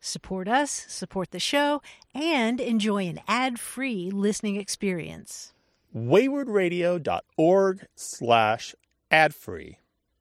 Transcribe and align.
Support 0.00 0.48
us, 0.48 0.70
support 0.88 1.30
the 1.30 1.38
show, 1.38 1.82
and 2.14 2.58
enjoy 2.58 3.06
an 3.06 3.20
ad-free 3.28 4.10
listening 4.10 4.56
experience. 4.56 5.52
waywordradio.org 5.94 7.86
slash 7.94 8.74
ad-free. 9.10 9.78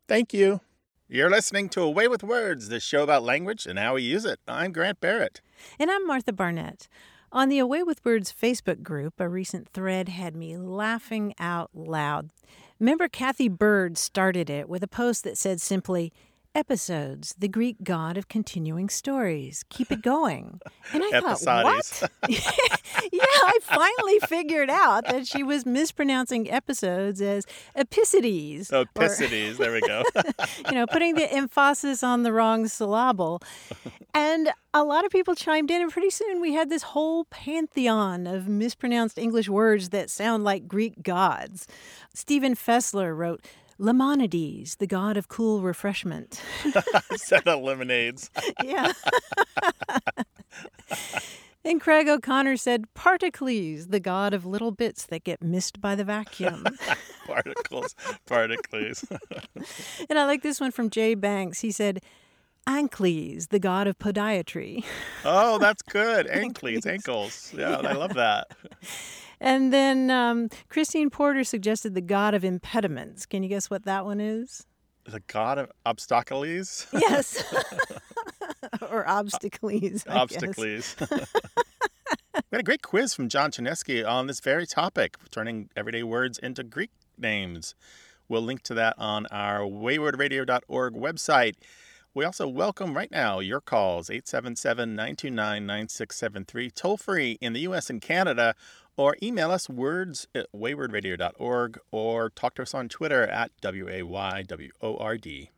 Thank 0.08 0.34
you. 0.34 0.60
You're 1.08 1.30
listening 1.30 1.70
to 1.70 1.82
A 1.82 1.90
Way 1.90 2.08
with 2.08 2.24
Words, 2.24 2.68
the 2.68 2.80
show 2.80 3.04
about 3.04 3.24
language 3.24 3.66
and 3.66 3.80
how 3.80 3.96
we 3.96 4.04
use 4.04 4.26
it. 4.26 4.40
I'm 4.48 4.74
Grant 4.74 5.00
Barrett. 5.00 5.42
And 5.80 5.90
I'm 5.90 6.06
Martha 6.06 6.34
Barnette. 6.34 6.88
On 7.32 7.48
the 7.48 7.60
A 7.60 7.66
Way 7.66 7.82
with 7.82 8.04
Words 8.04 8.34
Facebook 8.34 8.84
group, 8.84 9.20
a 9.20 9.30
recent 9.30 9.70
thread 9.70 10.10
had 10.10 10.36
me 10.36 10.58
laughing 10.58 11.34
out 11.40 11.70
loud. 11.74 12.32
Member 12.80 13.08
Kathy 13.08 13.48
Bird 13.48 13.98
started 13.98 14.50
it 14.50 14.68
with 14.68 14.84
a 14.84 14.88
post 14.88 15.24
that 15.24 15.38
said 15.38 15.62
simply, 15.62 16.12
Episodes, 16.56 17.36
the 17.38 17.48
Greek 17.48 17.78
god 17.84 18.18
of 18.18 18.28
continuing 18.28 18.90
stories. 18.90 19.64
Keep 19.70 19.92
it 19.92 20.02
going. 20.02 20.60
And 20.92 21.04
I 21.04 21.20
thought, 21.20 21.64
what? 21.66 22.10
yeah, 22.30 22.40
I 23.22 23.60
finally 23.62 24.20
figured 24.22 24.72
out 24.72 25.06
that 25.06 25.28
she 25.28 25.44
was 25.44 25.64
mispronouncing 25.64 26.50
episodes 26.50 27.22
as 27.22 27.46
epicides. 27.78 28.74
Oh, 28.74 28.86
epicides, 28.86 29.58
there 29.58 29.72
we 29.72 29.82
go. 29.82 30.04
you 30.66 30.72
know, 30.72 30.88
putting 30.88 31.14
the 31.14 31.32
emphasis 31.32 32.02
on 32.02 32.24
the 32.24 32.34
wrong 32.34 32.68
syllable. 32.68 33.40
And 34.16 34.50
a 34.74 34.84
lot 34.84 35.06
of 35.06 35.12
people 35.12 35.36
chimed 35.36 35.70
in, 35.70 35.80
and 35.80 35.92
pretty 35.92 36.10
soon 36.10 36.42
we 36.42 36.54
had 36.54 36.72
this 36.72 36.82
whole 36.82 37.26
pantheon 37.26 38.26
of 38.26 38.48
mispronounced 38.48 39.20
English 39.20 39.48
words 39.48 39.90
that 39.90 40.10
sound 40.10 40.44
like 40.44 40.68
Greek 40.68 41.04
gods. 41.04 41.68
Stephen 42.16 42.56
Fessler 42.56 43.16
wrote, 43.16 43.46
Lemonides, 43.80 44.78
the 44.78 44.88
god 44.88 45.16
of 45.16 45.30
cool 45.30 45.62
refreshment. 45.62 46.42
Instead 47.12 47.48
of 47.48 47.62
lemonades. 47.64 48.30
yeah. 48.64 48.92
and 51.64 51.80
Craig 51.80 52.10
O'Connor 52.10 52.58
said, 52.58 52.94
Particles, 52.94 53.88
the 53.88 54.02
god 54.02 54.34
of 54.34 54.46
little 54.46 54.72
bits 54.72 55.06
that 55.06 55.24
get 55.24 55.42
missed 55.42 55.80
by 55.80 55.96
the 55.96 56.04
vacuum. 56.04 56.66
particles, 57.26 57.96
particles. 58.26 59.06
and 60.10 60.20
I 60.20 60.26
like 60.26 60.44
this 60.44 60.60
one 60.60 60.72
from 60.72 60.90
Jay 60.90 61.16
Banks. 61.16 61.62
He 61.62 61.72
said, 61.72 62.02
Ankles, 62.68 63.48
the 63.48 63.60
god 63.60 63.88
of 63.88 63.98
podiatry. 63.98 64.84
oh, 65.24 65.58
that's 65.58 65.82
good. 65.84 66.28
Ankles, 66.28 66.86
ankles. 66.86 67.54
Yeah, 67.58 67.82
yeah, 67.82 67.90
I 67.90 67.94
love 67.94 68.14
that. 68.16 68.52
And 69.42 69.72
then 69.72 70.12
um, 70.12 70.50
Christine 70.68 71.10
Porter 71.10 71.44
suggested 71.44 71.96
the 71.96 72.02
god 72.02 72.34
of 72.34 72.44
impediments. 72.44 73.26
Can 73.26 73.44
you 73.44 73.50
guess 73.50 73.70
what 73.70 73.86
that 73.86 74.06
one 74.06 74.20
is? 74.20 74.66
The 75.06 75.22
god 75.28 75.58
of 75.58 75.72
obstacles? 75.86 76.88
Yes. 76.92 77.44
or 78.90 79.08
obstacles. 79.08 80.06
obstacles. 80.08 80.96
we 81.10 81.16
had 82.52 82.62
a 82.62 82.64
great 82.64 82.82
quiz 82.82 83.14
from 83.14 83.30
John 83.30 83.52
Chaneski 83.52 84.08
on 84.08 84.28
this 84.28 84.40
very 84.40 84.66
topic, 84.66 85.18
turning 85.32 85.70
everyday 85.76 86.04
words 86.04 86.38
into 86.38 86.64
Greek 86.64 86.92
names. 87.18 87.76
We'll 88.28 88.42
link 88.42 88.62
to 88.64 88.74
that 88.76 88.96
on 88.98 89.26
our 89.28 89.62
waywordradio.org 89.62 90.94
website. 90.94 91.56
We 92.14 92.26
also 92.26 92.48
welcome 92.48 92.96
right 92.96 93.12
now 93.12 93.40
your 93.40 93.62
calls 93.62 94.10
877 94.10 94.96
929 94.96 95.66
9673, 95.66 96.72
toll 96.72 96.98
free 96.98 97.38
in 97.40 97.54
the 97.54 97.62
US 97.62 97.90
and 97.90 98.02
Canada, 98.02 98.56
or 99.00 99.16
email 99.24 99.50
us 99.50 99.70
words 99.70 100.28
at 100.36 100.46
waywordradio.org 100.54 101.80
or 101.90 102.30
talk 102.32 102.56
to 102.56 102.64
us 102.64 102.74
on 102.74 102.90
Twitter 102.90 103.24
at 103.24 103.50
W 103.62 103.88
A 103.88 104.04
Y 104.04 104.44
W 104.46 104.72
O 104.82 104.98
R 104.98 105.18
D. 105.18 105.52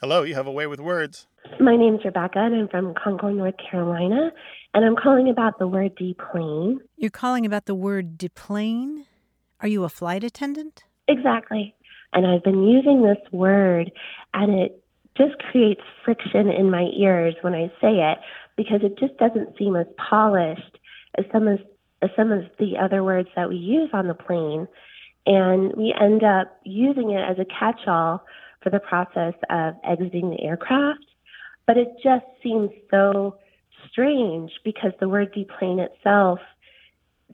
Hello, 0.00 0.22
you 0.22 0.34
have 0.34 0.46
a 0.46 0.52
way 0.52 0.66
with 0.66 0.80
words. 0.80 1.26
My 1.60 1.76
name's 1.76 2.00
Rebecca, 2.04 2.38
and 2.38 2.54
I'm 2.54 2.68
from 2.68 2.94
Concord, 2.94 3.34
North 3.34 3.56
Carolina, 3.70 4.30
and 4.72 4.84
I'm 4.84 4.96
calling 4.96 5.28
about 5.28 5.58
the 5.58 5.66
word 5.66 5.96
deplane. 5.96 6.80
You're 6.96 7.10
calling 7.10 7.44
about 7.44 7.66
the 7.66 7.74
word 7.74 8.16
deplane? 8.16 9.04
Are 9.60 9.68
you 9.68 9.84
a 9.84 9.88
flight 9.88 10.24
attendant? 10.24 10.84
Exactly. 11.08 11.74
And 12.14 12.26
I've 12.26 12.44
been 12.44 12.62
using 12.62 13.02
this 13.02 13.18
word, 13.32 13.90
and 14.32 14.58
it 14.58 14.82
just 15.16 15.38
creates 15.50 15.82
friction 16.04 16.48
in 16.48 16.70
my 16.70 16.88
ears 16.96 17.34
when 17.42 17.54
I 17.54 17.66
say 17.80 18.12
it 18.12 18.18
because 18.56 18.80
it 18.82 18.98
just 18.98 19.18
doesn't 19.18 19.58
seem 19.58 19.76
as 19.76 19.86
polished 19.98 20.78
as 21.18 21.24
some 21.32 21.48
of 21.48 21.58
some 22.16 22.32
of 22.32 22.44
the 22.58 22.76
other 22.78 23.02
words 23.02 23.28
that 23.36 23.48
we 23.48 23.56
use 23.56 23.90
on 23.92 24.08
the 24.08 24.14
plane, 24.14 24.68
and 25.26 25.72
we 25.74 25.94
end 26.00 26.22
up 26.22 26.58
using 26.64 27.10
it 27.10 27.20
as 27.20 27.38
a 27.38 27.44
catch-all 27.44 28.24
for 28.62 28.70
the 28.70 28.80
process 28.80 29.34
of 29.50 29.74
exiting 29.84 30.30
the 30.30 30.42
aircraft. 30.42 31.04
But 31.66 31.76
it 31.76 31.88
just 32.02 32.24
seems 32.42 32.70
so 32.90 33.36
strange 33.90 34.50
because 34.64 34.92
the 35.00 35.08
word 35.08 35.32
deplane 35.34 35.78
itself 35.78 36.40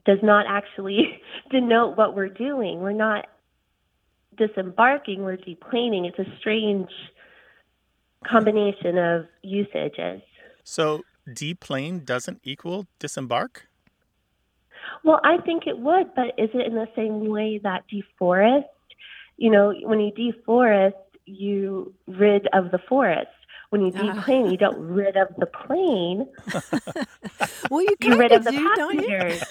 does 0.04 0.18
not 0.22 0.46
actually 0.48 1.20
denote 1.50 1.96
what 1.96 2.14
we're 2.14 2.28
doing. 2.28 2.80
We're 2.80 2.92
not 2.92 3.26
disembarking, 4.36 5.22
we're 5.22 5.36
deplaning. 5.36 6.06
It's 6.06 6.18
a 6.18 6.36
strange 6.38 6.90
combination 8.26 8.98
of 8.98 9.26
usages. 9.42 10.22
So 10.64 11.02
deplane 11.32 12.04
doesn't 12.04 12.40
equal 12.42 12.86
disembark? 12.98 13.68
Well, 15.02 15.20
I 15.24 15.38
think 15.38 15.66
it 15.66 15.78
would, 15.78 16.14
but 16.14 16.26
is 16.38 16.50
it 16.54 16.66
in 16.66 16.74
the 16.74 16.88
same 16.96 17.28
way 17.28 17.60
that 17.62 17.84
deforest? 17.92 18.64
You 19.36 19.50
know, 19.50 19.74
when 19.82 20.00
you 20.00 20.12
deforest, 20.12 20.92
you 21.26 21.94
rid 22.06 22.48
of 22.52 22.70
the 22.70 22.78
forest. 22.88 23.28
When 23.70 23.82
you 23.82 23.90
deplane, 23.90 24.46
uh. 24.46 24.50
you 24.50 24.56
don't 24.56 24.78
rid 24.78 25.16
of 25.16 25.34
the 25.36 25.46
plane. 25.46 26.28
well, 27.70 27.82
you 27.82 27.96
kind 28.00 28.18
rid 28.20 28.30
of 28.30 28.44
the 28.44 28.52
do, 28.52 28.70
passengers. 28.76 29.42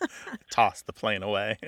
Toss 0.50 0.82
the 0.82 0.92
plane 0.92 1.24
away. 1.24 1.58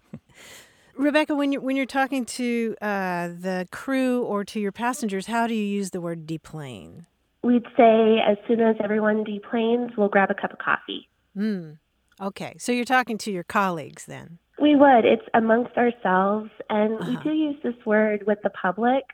Rebecca, 0.96 1.34
when 1.34 1.52
you're 1.52 1.60
when 1.60 1.76
you're 1.76 1.84
talking 1.84 2.24
to 2.24 2.76
uh, 2.80 3.28
the 3.28 3.68
crew 3.70 4.22
or 4.22 4.44
to 4.44 4.60
your 4.60 4.72
passengers, 4.72 5.26
how 5.26 5.46
do 5.46 5.54
you 5.54 5.64
use 5.64 5.90
the 5.90 6.00
word 6.00 6.26
deplane? 6.26 7.06
We'd 7.42 7.66
say 7.76 8.18
as 8.26 8.38
soon 8.46 8.60
as 8.60 8.76
everyone 8.82 9.24
deplanes, 9.24 9.90
we'll 9.96 10.08
grab 10.08 10.30
a 10.30 10.34
cup 10.34 10.52
of 10.52 10.58
coffee. 10.58 11.08
Hmm. 11.34 11.72
Okay, 12.20 12.54
so 12.58 12.72
you're 12.72 12.84
talking 12.84 13.18
to 13.18 13.32
your 13.32 13.44
colleagues 13.44 14.06
then? 14.06 14.38
We 14.60 14.76
would. 14.76 15.04
It's 15.04 15.26
amongst 15.34 15.76
ourselves, 15.76 16.50
and 16.70 17.00
uh-huh. 17.00 17.10
we 17.10 17.16
do 17.22 17.36
use 17.36 17.56
this 17.62 17.74
word 17.84 18.26
with 18.26 18.38
the 18.42 18.50
public, 18.50 19.04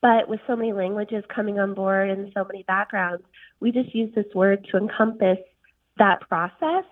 but 0.00 0.28
with 0.28 0.40
so 0.46 0.54
many 0.54 0.72
languages 0.72 1.24
coming 1.34 1.58
on 1.58 1.74
board 1.74 2.10
and 2.10 2.30
so 2.34 2.44
many 2.44 2.62
backgrounds, 2.64 3.24
we 3.60 3.72
just 3.72 3.94
use 3.94 4.14
this 4.14 4.26
word 4.34 4.66
to 4.70 4.76
encompass 4.76 5.38
that 5.98 6.20
process. 6.28 6.84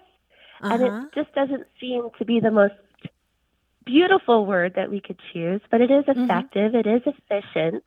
Uh-huh. 0.63 0.75
And 0.75 0.83
it 0.83 0.89
uh-huh. 0.89 1.07
just 1.15 1.35
doesn't 1.35 1.67
seem 1.81 2.09
to 2.19 2.25
be 2.25 2.41
the 2.41 2.51
most 2.51 2.75
beautiful 3.85 4.47
word 4.47 4.75
that 4.77 4.91
we 4.91 5.01
could 5.01 5.19
choose, 5.33 5.61
but 5.71 5.81
it 5.81 5.91
is 5.91 6.05
mm-hmm. 6.05 6.25
effective, 6.25 6.73
mm-hmm. 6.73 6.89
it 6.89 6.93
is 6.97 7.03
efficient. 7.07 7.85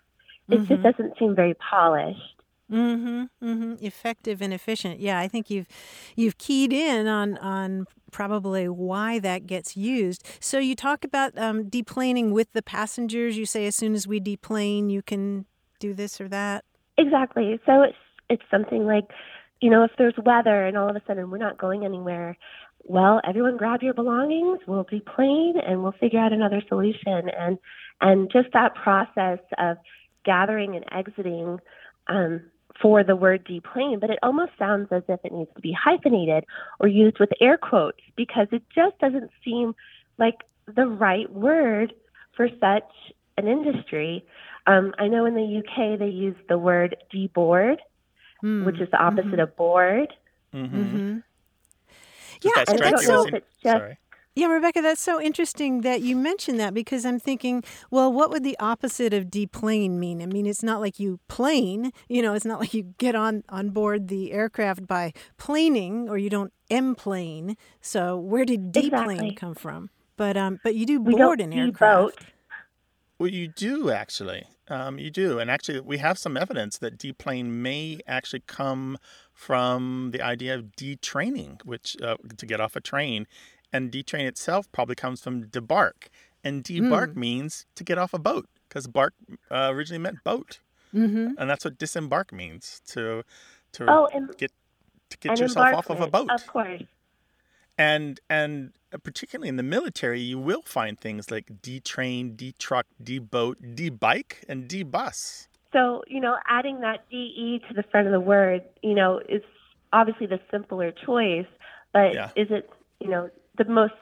It 0.47 0.59
mm-hmm. 0.59 0.65
just 0.65 0.83
doesn't 0.83 1.17
seem 1.17 1.35
very 1.35 1.55
polished. 1.55 2.34
Mm-hmm, 2.71 3.47
mm-hmm. 3.47 3.73
Effective 3.79 4.41
and 4.41 4.53
efficient. 4.53 4.99
Yeah, 4.99 5.19
I 5.19 5.27
think 5.27 5.49
you've 5.49 5.67
you've 6.15 6.37
keyed 6.37 6.73
in 6.73 7.07
on 7.07 7.37
on 7.37 7.85
probably 8.11 8.67
why 8.67 9.19
that 9.19 9.45
gets 9.45 9.77
used. 9.77 10.25
So 10.39 10.57
you 10.57 10.75
talk 10.75 11.03
about 11.03 11.37
um, 11.37 11.65
deplaning 11.65 12.31
with 12.31 12.51
the 12.53 12.63
passengers. 12.63 13.37
You 13.37 13.45
say 13.45 13.67
as 13.67 13.75
soon 13.75 13.93
as 13.93 14.07
we 14.07 14.19
deplane, 14.19 14.89
you 14.89 15.01
can 15.01 15.45
do 15.79 15.93
this 15.93 16.19
or 16.19 16.27
that. 16.29 16.65
Exactly. 16.97 17.59
So 17.65 17.83
it's 17.83 17.97
it's 18.29 18.43
something 18.49 18.85
like, 18.85 19.05
you 19.61 19.69
know, 19.69 19.83
if 19.83 19.91
there's 19.97 20.15
weather 20.25 20.65
and 20.65 20.77
all 20.77 20.89
of 20.89 20.95
a 20.95 21.01
sudden 21.05 21.29
we're 21.29 21.37
not 21.37 21.57
going 21.57 21.85
anywhere, 21.85 22.37
well, 22.83 23.21
everyone 23.27 23.57
grab 23.57 23.81
your 23.81 23.93
belongings, 23.93 24.59
we'll 24.67 24.85
deplane 24.89 25.55
and 25.65 25.83
we'll 25.83 25.93
figure 25.93 26.19
out 26.19 26.33
another 26.33 26.61
solution. 26.67 27.29
And, 27.37 27.57
and 28.01 28.31
just 28.31 28.49
that 28.53 28.75
process 28.75 29.39
of 29.57 29.77
gathering 30.23 30.75
and 30.75 30.85
exiting 30.91 31.59
um, 32.07 32.41
for 32.81 33.03
the 33.03 33.15
word 33.15 33.45
deplane, 33.45 33.99
but 33.99 34.09
it 34.09 34.19
almost 34.21 34.51
sounds 34.59 34.87
as 34.91 35.03
if 35.07 35.19
it 35.23 35.31
needs 35.31 35.49
to 35.55 35.61
be 35.61 35.71
hyphenated 35.71 36.45
or 36.79 36.87
used 36.87 37.19
with 37.19 37.29
air 37.39 37.57
quotes 37.57 37.99
because 38.15 38.47
it 38.51 38.63
just 38.73 38.97
doesn't 38.99 39.31
seem 39.43 39.75
like 40.17 40.43
the 40.67 40.85
right 40.85 41.31
word 41.31 41.93
for 42.35 42.49
such 42.59 42.91
an 43.37 43.47
industry. 43.47 44.25
Um, 44.67 44.93
I 44.97 45.07
know 45.07 45.25
in 45.25 45.35
the 45.35 45.59
UK 45.59 45.99
they 45.99 46.07
use 46.07 46.35
the 46.49 46.57
word 46.57 46.97
deboard, 47.13 47.77
mm. 48.43 48.65
which 48.65 48.79
is 48.79 48.89
the 48.91 48.97
opposite 48.97 49.25
mm-hmm. 49.25 49.39
of 49.39 49.55
board. 49.55 50.13
Mm-hmm. 50.53 50.75
Mm-hmm. 50.75 51.17
Yeah, 52.41 52.63
and 52.67 52.83
I 52.83 52.91
don't 52.91 53.07
know 53.07 53.25
if 53.25 53.33
it's 53.33 53.55
just 53.63 53.77
Sorry. 53.77 53.97
Yeah, 54.35 54.47
Rebecca, 54.47 54.81
that's 54.81 55.01
so 55.01 55.21
interesting 55.21 55.79
that 55.81 56.01
you 56.01 56.13
mentioned 56.13 56.59
that 56.59 56.73
because 56.73 57.05
I'm 57.05 57.19
thinking, 57.19 57.63
well, 57.89 58.11
what 58.11 58.29
would 58.31 58.43
the 58.43 58.59
opposite 58.59 59.13
of 59.13 59.31
deplane 59.31 59.97
mean? 59.97 60.21
I 60.21 60.25
mean, 60.25 60.45
it's 60.45 60.61
not 60.61 60.81
like 60.81 60.99
you 60.99 61.21
plane, 61.29 61.93
you 62.09 62.21
know, 62.21 62.33
it's 62.33 62.43
not 62.45 62.59
like 62.59 62.73
you 62.73 62.83
get 62.97 63.15
on 63.15 63.45
on 63.47 63.69
board 63.69 64.09
the 64.09 64.33
aircraft 64.33 64.87
by 64.87 65.13
planing 65.37 66.09
or 66.09 66.17
you 66.17 66.29
don't 66.29 66.51
emplane. 66.69 67.55
So 67.79 68.17
where 68.17 68.43
did 68.43 68.73
deplane 68.73 69.11
exactly. 69.11 69.35
come 69.35 69.55
from? 69.55 69.89
But 70.17 70.35
um, 70.35 70.59
but 70.63 70.75
you 70.75 70.85
do 70.85 70.99
board 70.99 71.39
don't 71.39 71.39
an 71.39 71.53
aircraft. 71.53 72.17
deboat. 72.17 72.25
Well, 73.17 73.29
you 73.29 73.47
do 73.47 73.89
actually. 73.89 74.47
Um, 74.67 74.97
you 74.97 75.11
do, 75.11 75.37
and 75.37 75.51
actually, 75.51 75.79
we 75.79 75.99
have 75.99 76.17
some 76.17 76.35
evidence 76.35 76.79
that 76.79 76.97
deplane 76.97 77.61
may 77.61 77.99
actually 78.07 78.41
come 78.47 78.97
from 79.31 80.09
the 80.11 80.23
idea 80.23 80.55
of 80.55 80.75
detraining, 80.75 81.63
which 81.63 81.95
uh, 82.01 82.17
to 82.37 82.45
get 82.47 82.59
off 82.59 82.75
a 82.75 82.81
train 82.81 83.27
and 83.75 83.91
detrain 83.91 84.25
itself 84.33 84.71
probably 84.71 84.95
comes 84.95 85.21
from 85.21 85.45
debark. 85.45 86.07
And 86.43 86.63
debark 86.63 87.13
Mm. 87.13 87.15
means 87.27 87.65
to 87.75 87.83
get 87.83 87.97
off 87.97 88.13
a 88.13 88.19
boat 88.19 88.47
because 88.67 88.85
bark 88.87 89.13
uh, 89.49 89.69
originally 89.73 90.03
meant 90.07 90.23
boat. 90.23 90.59
Mm-hmm. 90.93 91.27
And 91.37 91.49
that's 91.49 91.65
what 91.65 91.77
disembark 91.77 92.31
means 92.31 92.81
to 92.93 93.23
to 93.73 93.85
Oh, 93.89 94.07
and, 94.13 94.23
get 94.37 94.51
to 95.09 95.17
get 95.17 95.39
yourself 95.39 95.73
off 95.73 95.89
of 95.89 95.99
a 96.01 96.07
boat. 96.07 96.29
Of 96.31 96.45
course. 96.47 96.83
And 97.77 98.19
and 98.29 98.71
particularly 99.03 99.49
in 99.49 99.57
the 99.57 99.63
military, 99.77 100.21
you 100.21 100.39
will 100.39 100.61
find 100.77 100.93
things 100.99 101.29
like 101.29 101.47
detrain, 101.61 102.35
detruck, 102.37 102.83
deboat, 103.03 103.55
debike, 103.75 104.33
and 104.47 104.69
debus. 104.69 105.47
So, 105.73 106.03
you 106.07 106.21
know, 106.21 106.37
adding 106.47 106.79
that 106.81 106.99
DE 107.09 107.59
to 107.67 107.73
the 107.73 107.83
front 107.91 108.07
of 108.07 108.13
the 108.13 108.19
word, 108.21 108.61
you 108.81 108.95
know, 108.95 109.19
is 109.27 109.41
obviously 109.91 110.27
the 110.27 110.39
simpler 110.49 110.91
choice, 111.05 111.47
but 111.91 112.13
Yeah. 112.13 112.29
is 112.37 112.47
it, 112.49 112.69
you 113.01 113.09
know, 113.09 113.29
the 113.57 113.65
most 113.65 113.93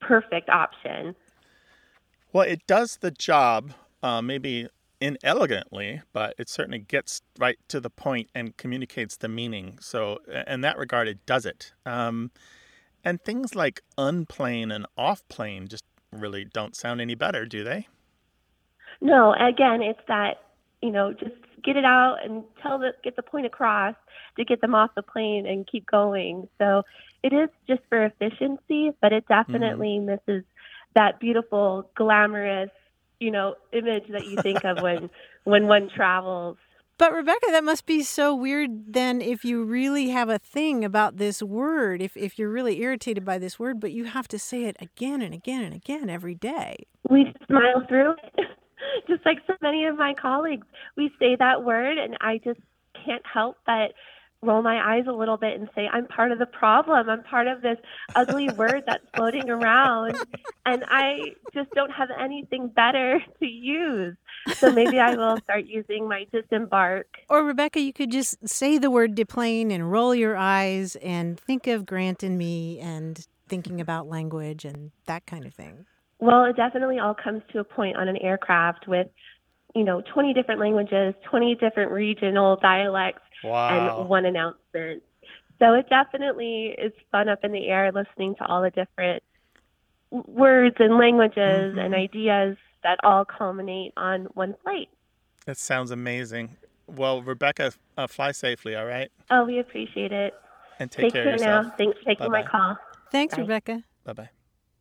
perfect 0.00 0.48
option? 0.48 1.14
Well, 2.32 2.46
it 2.46 2.66
does 2.66 2.98
the 2.98 3.10
job, 3.10 3.72
uh, 4.02 4.20
maybe 4.20 4.68
inelegantly, 5.00 6.02
but 6.12 6.34
it 6.38 6.48
certainly 6.48 6.78
gets 6.78 7.22
right 7.38 7.58
to 7.68 7.80
the 7.80 7.90
point 7.90 8.30
and 8.34 8.56
communicates 8.56 9.16
the 9.16 9.28
meaning. 9.28 9.78
So, 9.80 10.18
in 10.46 10.62
that 10.62 10.78
regard, 10.78 11.08
it 11.08 11.24
does 11.26 11.46
it. 11.46 11.72
Um, 11.84 12.30
and 13.04 13.22
things 13.22 13.54
like 13.54 13.82
unplane 13.98 14.70
and 14.72 14.86
off-plane 14.96 15.68
just 15.68 15.84
really 16.10 16.44
don't 16.44 16.74
sound 16.74 17.00
any 17.00 17.14
better, 17.14 17.44
do 17.44 17.62
they? 17.62 17.88
No, 19.00 19.34
again, 19.34 19.82
it's 19.82 20.00
that, 20.08 20.40
you 20.80 20.90
know, 20.90 21.12
just 21.12 21.34
get 21.62 21.76
it 21.76 21.84
out 21.84 22.18
and 22.24 22.44
tell 22.62 22.78
the 22.78 22.92
get 23.02 23.16
the 23.16 23.22
point 23.22 23.46
across 23.46 23.94
to 24.36 24.44
get 24.44 24.60
them 24.60 24.74
off 24.74 24.90
the 24.94 25.02
plane 25.02 25.46
and 25.46 25.66
keep 25.66 25.86
going. 25.86 26.48
So 26.58 26.82
it 27.24 27.32
is 27.32 27.48
just 27.66 27.80
for 27.88 28.04
efficiency, 28.04 28.92
but 29.00 29.12
it 29.12 29.24
definitely 29.26 29.98
mm-hmm. 29.98 30.06
misses 30.28 30.44
that 30.94 31.18
beautiful, 31.18 31.90
glamorous, 31.96 32.68
you 33.18 33.30
know, 33.30 33.54
image 33.72 34.04
that 34.10 34.26
you 34.26 34.36
think 34.42 34.62
of 34.62 34.82
when 34.82 35.08
when 35.44 35.66
one 35.66 35.88
travels. 35.88 36.58
But 36.96 37.12
Rebecca, 37.12 37.46
that 37.50 37.64
must 37.64 37.86
be 37.86 38.04
so 38.04 38.36
weird 38.36 38.92
then 38.92 39.20
if 39.20 39.44
you 39.44 39.64
really 39.64 40.10
have 40.10 40.28
a 40.28 40.38
thing 40.38 40.84
about 40.84 41.16
this 41.16 41.42
word, 41.42 42.02
if 42.02 42.14
if 42.14 42.38
you're 42.38 42.50
really 42.50 42.82
irritated 42.82 43.24
by 43.24 43.38
this 43.38 43.58
word, 43.58 43.80
but 43.80 43.92
you 43.92 44.04
have 44.04 44.28
to 44.28 44.38
say 44.38 44.64
it 44.64 44.76
again 44.78 45.22
and 45.22 45.32
again 45.32 45.62
and 45.62 45.74
again 45.74 46.10
every 46.10 46.34
day. 46.34 46.86
We 47.08 47.32
smile 47.46 47.86
through 47.88 48.12
it. 48.22 48.46
just 49.08 49.24
like 49.24 49.38
so 49.46 49.54
many 49.62 49.86
of 49.86 49.96
my 49.96 50.12
colleagues. 50.12 50.66
We 50.94 51.10
say 51.18 51.36
that 51.38 51.64
word 51.64 51.96
and 51.96 52.18
I 52.20 52.38
just 52.44 52.60
can't 53.04 53.24
help 53.26 53.56
but 53.64 53.94
roll 54.44 54.62
my 54.62 54.96
eyes 54.96 55.04
a 55.08 55.12
little 55.12 55.36
bit 55.36 55.58
and 55.58 55.68
say, 55.74 55.88
I'm 55.92 56.06
part 56.06 56.32
of 56.32 56.38
the 56.38 56.46
problem. 56.46 57.08
I'm 57.08 57.22
part 57.22 57.46
of 57.46 57.62
this 57.62 57.78
ugly 58.14 58.48
word 58.56 58.84
that's 58.86 59.04
floating 59.14 59.50
around. 59.50 60.16
And 60.66 60.84
I 60.88 61.34
just 61.52 61.70
don't 61.72 61.90
have 61.90 62.08
anything 62.18 62.68
better 62.68 63.20
to 63.40 63.46
use. 63.46 64.16
So 64.56 64.70
maybe 64.70 64.98
I 64.98 65.14
will 65.14 65.36
start 65.44 65.66
using 65.66 66.08
my 66.08 66.26
disembark. 66.32 67.06
Or 67.28 67.44
Rebecca, 67.44 67.80
you 67.80 67.92
could 67.92 68.10
just 68.10 68.48
say 68.48 68.78
the 68.78 68.90
word 68.90 69.14
deplane 69.14 69.70
and 69.70 69.90
roll 69.90 70.14
your 70.14 70.36
eyes 70.36 70.96
and 70.96 71.38
think 71.38 71.66
of 71.66 71.86
Grant 71.86 72.22
and 72.22 72.38
me 72.38 72.78
and 72.80 73.26
thinking 73.48 73.80
about 73.80 74.08
language 74.08 74.64
and 74.64 74.90
that 75.06 75.26
kind 75.26 75.44
of 75.44 75.54
thing. 75.54 75.86
Well, 76.18 76.44
it 76.44 76.56
definitely 76.56 76.98
all 76.98 77.14
comes 77.14 77.42
to 77.52 77.58
a 77.58 77.64
point 77.64 77.96
on 77.96 78.08
an 78.08 78.16
aircraft 78.16 78.88
with, 78.88 79.08
you 79.74 79.84
know, 79.84 80.02
20 80.12 80.34
different 80.34 80.60
languages, 80.60 81.14
20 81.30 81.56
different 81.56 81.90
regional 81.90 82.56
dialects, 82.56 83.22
Wow. 83.42 84.00
and 84.00 84.08
one 84.08 84.24
announcement. 84.24 85.02
So 85.58 85.74
it 85.74 85.86
definitely 85.88 86.74
is 86.78 86.92
fun 87.12 87.28
up 87.28 87.40
in 87.44 87.52
the 87.52 87.68
air 87.68 87.92
listening 87.92 88.34
to 88.36 88.46
all 88.46 88.62
the 88.62 88.70
different 88.70 89.22
words 90.10 90.76
and 90.78 90.96
languages 90.98 91.74
and 91.78 91.94
ideas 91.94 92.56
that 92.82 92.98
all 93.02 93.24
culminate 93.24 93.92
on 93.96 94.24
one 94.34 94.54
flight. 94.62 94.88
That 95.46 95.58
sounds 95.58 95.90
amazing. 95.90 96.56
Well, 96.86 97.22
Rebecca, 97.22 97.72
uh, 97.96 98.06
fly 98.06 98.32
safely, 98.32 98.76
all 98.76 98.86
right? 98.86 99.10
Oh, 99.30 99.44
we 99.44 99.58
appreciate 99.58 100.12
it. 100.12 100.34
And 100.78 100.90
take, 100.90 101.12
care 101.12 101.34
of 101.34 101.40
now. 101.40 101.72
Thanks 101.78 101.98
for 101.98 102.04
taking 102.04 102.30
my 102.30 102.42
Bye-bye. 102.42 102.50
call. 102.50 102.78
Thanks, 103.10 103.34
Bye. 103.36 103.42
Rebecca. 103.42 103.84
Bye 104.04 104.12
bye. 104.12 104.30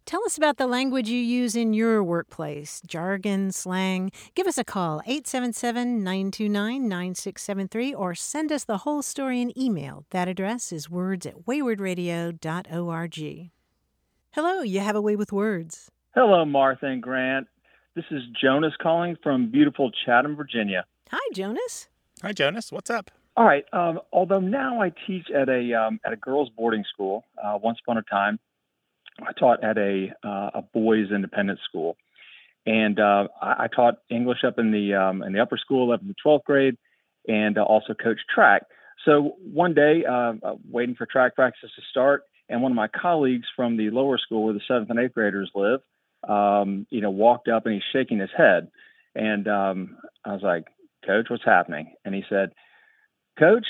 Tell 0.06 0.24
us 0.26 0.38
about 0.38 0.58
the 0.58 0.68
language 0.68 1.08
you 1.08 1.20
use 1.20 1.56
in 1.56 1.74
your 1.74 2.04
workplace 2.04 2.82
jargon, 2.86 3.54
slang. 3.54 4.12
Give 4.36 4.48
us 4.48 4.58
a 4.58 4.66
call, 4.66 5.02
877 5.06 6.04
929 6.04 6.90
9673, 6.90 7.94
or 7.94 8.14
send 8.14 8.52
us 8.52 8.66
the 8.66 8.80
whole 8.80 9.02
story 9.02 9.42
in 9.42 9.58
email. 9.58 10.06
That 10.10 10.28
address 10.28 10.74
is 10.74 10.90
words 10.90 11.26
at 11.26 11.46
waywordradio.org. 11.46 13.50
Hello, 14.32 14.62
you 14.62 14.80
have 14.82 14.96
a 14.96 15.02
way 15.02 15.16
with 15.16 15.32
words. 15.32 15.90
Hello, 16.14 16.44
Martha 16.44 16.88
and 16.88 17.02
Grant. 17.02 17.48
This 17.96 18.06
is 18.12 18.24
Jonas 18.42 18.74
calling 18.82 19.16
from 19.24 19.52
beautiful 19.52 19.90
Chatham, 20.06 20.36
Virginia. 20.36 20.84
Hi, 21.12 21.30
Jonas. 21.34 21.88
Hi, 22.24 22.34
Jonas. 22.34 22.74
What's 22.74 22.90
up? 22.90 23.10
All 23.38 23.46
right. 23.46 23.64
Um, 23.72 24.02
although 24.12 24.40
now 24.40 24.82
I 24.82 24.92
teach 25.08 25.32
at 25.32 25.48
a 25.48 25.74
um, 25.74 26.00
at 26.06 26.12
a 26.12 26.18
girls' 26.18 26.50
boarding 26.56 26.84
school, 26.94 27.24
uh, 27.42 27.58
once 27.62 27.80
upon 27.84 27.98
a 27.98 28.04
time 28.04 28.40
I 29.28 29.34
taught 29.34 29.64
at 29.64 29.78
a 29.78 30.14
uh, 30.24 30.52
a 30.56 30.62
boys' 30.62 31.12
independent 31.12 31.60
school, 31.68 31.98
and 32.66 33.00
uh, 33.00 33.28
I, 33.42 33.64
I 33.64 33.68
taught 33.74 33.96
English 34.10 34.44
up 34.46 34.60
in 34.60 34.72
the 34.72 34.94
um, 34.96 35.24
in 35.24 35.34
the 35.34 35.42
upper 35.42 35.58
school, 35.58 35.88
11th 35.88 36.08
to 36.08 36.16
12th 36.26 36.44
grade, 36.44 36.78
and 37.28 37.58
uh, 37.58 37.64
also 37.64 37.94
coached 37.94 38.26
track. 38.34 38.64
So 39.06 39.36
one 39.44 39.74
day, 39.74 40.04
uh, 40.08 40.34
uh, 40.44 40.56
waiting 40.70 40.96
for 40.96 41.06
track 41.06 41.36
practice 41.36 41.70
to 41.76 41.82
start, 41.92 42.24
and 42.50 42.62
one 42.62 42.72
of 42.72 42.76
my 42.76 42.88
colleagues 42.88 43.48
from 43.56 43.78
the 43.78 43.90
lower 43.90 44.18
school 44.18 44.46
where 44.46 44.54
the 44.54 44.62
seventh 44.68 44.90
and 44.90 45.00
eighth 45.00 45.14
graders 45.14 45.52
live, 45.56 45.82
um, 46.28 46.88
you 46.90 47.02
know, 47.02 47.12
walked 47.12 47.48
up 47.48 47.66
and 47.66 47.74
he's 47.76 47.84
shaking 47.92 48.20
his 48.20 48.30
head, 48.36 48.70
and 49.16 49.48
um, 49.48 49.98
I 50.24 50.34
was 50.34 50.42
like, 50.44 50.66
"Coach, 51.06 51.28
what's 51.30 51.46
happening?" 51.46 51.94
And 52.06 52.16
he 52.16 52.24
said, 52.30 52.54
"Coach, 53.38 53.66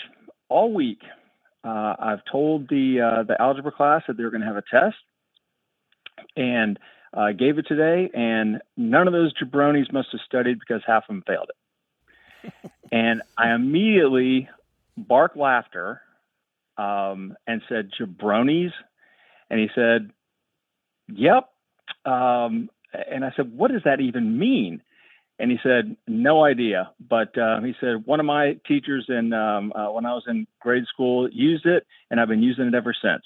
all 0.49 0.73
week 0.73 0.99
uh, 1.63 1.95
I've 1.97 2.21
told 2.31 2.69
the 2.69 3.23
the 3.27 3.41
algebra 3.41 3.71
class 3.71 4.03
that 4.07 4.17
they're 4.17 4.29
going 4.29 4.41
to 4.41 4.47
have 4.47 4.57
a 4.57 4.63
test, 4.69 4.97
and 6.35 6.79
uh, 7.13 7.31
gave 7.31 7.57
it 7.57 7.67
today, 7.67 8.09
and 8.13 8.61
none 8.75 9.07
of 9.07 9.13
those 9.13 9.33
jabronis 9.33 9.91
must 9.91 10.09
have 10.11 10.21
studied 10.25 10.59
because 10.59 10.81
half 10.85 11.03
of 11.03 11.07
them 11.07 11.23
failed 11.25 11.49
it." 11.49 12.53
and 12.91 13.21
I 13.37 13.53
immediately 13.53 14.49
barked 14.97 15.37
laughter 15.37 16.01
um, 16.77 17.35
and 17.47 17.61
said, 17.69 17.91
"Jabronis," 17.99 18.71
and 19.49 19.59
he 19.59 19.67
said, 19.75 20.11
"Yep." 21.07 21.49
Um, 22.05 22.69
and 22.93 23.23
I 23.23 23.31
said, 23.35 23.55
"What 23.55 23.71
does 23.71 23.83
that 23.85 24.01
even 24.01 24.37
mean?" 24.37 24.81
And 25.39 25.51
he 25.51 25.57
said, 25.63 25.95
"No 26.07 26.43
idea." 26.43 26.91
But 26.99 27.37
uh, 27.37 27.61
he 27.61 27.73
said 27.79 28.05
one 28.05 28.19
of 28.19 28.25
my 28.25 28.57
teachers 28.67 29.05
in 29.09 29.33
um, 29.33 29.71
uh, 29.73 29.91
when 29.91 30.05
I 30.05 30.13
was 30.13 30.23
in 30.27 30.47
grade 30.59 30.85
school 30.87 31.29
used 31.31 31.65
it, 31.65 31.85
and 32.09 32.19
I've 32.19 32.27
been 32.27 32.43
using 32.43 32.65
it 32.65 32.75
ever 32.75 32.93
since. 32.99 33.23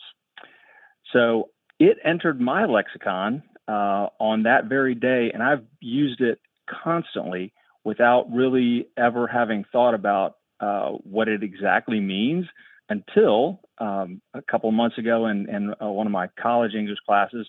So 1.14 1.50
it 1.80 1.98
entered 2.04 2.40
my 2.40 2.66
lexicon 2.66 3.44
uh, 3.68 4.08
on 4.20 4.44
that 4.44 4.66
very 4.66 4.96
day, 4.96 5.32
and 5.34 5.44
I've 5.44 5.66
used 5.80 6.22
it 6.22 6.40
constantly 6.84 7.54
without 7.84 8.32
really 8.32 8.88
ever 8.98 9.28
having 9.28 9.66
thought 9.72 9.94
about 9.94 10.38
uh, 10.60 10.90
what 10.90 11.28
it 11.28 11.44
exactly 11.44 12.00
means. 12.00 12.48
until 12.90 13.60
um, 13.80 14.22
a 14.34 14.42
couple 14.42 14.72
months 14.72 14.98
ago 14.98 15.28
in, 15.28 15.50
in 15.50 15.74
uh, 15.82 15.88
one 15.88 16.08
of 16.08 16.14
my 16.14 16.28
college 16.40 16.74
English 16.74 17.00
classes, 17.06 17.48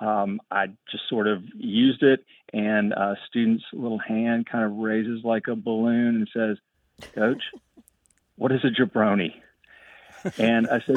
um, 0.00 0.40
I 0.50 0.66
just 0.90 1.08
sort 1.08 1.28
of 1.28 1.42
used 1.54 2.02
it, 2.02 2.24
and 2.52 2.92
a 2.92 3.16
student's 3.28 3.64
little 3.72 3.98
hand 3.98 4.46
kind 4.50 4.64
of 4.64 4.78
raises 4.78 5.22
like 5.22 5.46
a 5.48 5.54
balloon 5.54 6.16
and 6.16 6.28
says, 6.32 6.56
Coach, 7.14 7.42
what 8.36 8.50
is 8.52 8.60
a 8.64 8.68
jabroni? 8.68 9.34
And 10.38 10.68
I 10.68 10.80
said, 10.86 10.96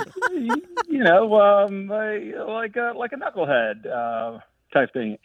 you 0.88 1.04
know, 1.04 1.40
um, 1.40 1.88
like 1.88 2.76
a, 2.76 2.94
like 2.96 3.12
a 3.12 3.16
knucklehead 3.16 3.86
uh, 3.86 4.40
type 4.74 4.94
thing. 4.94 5.18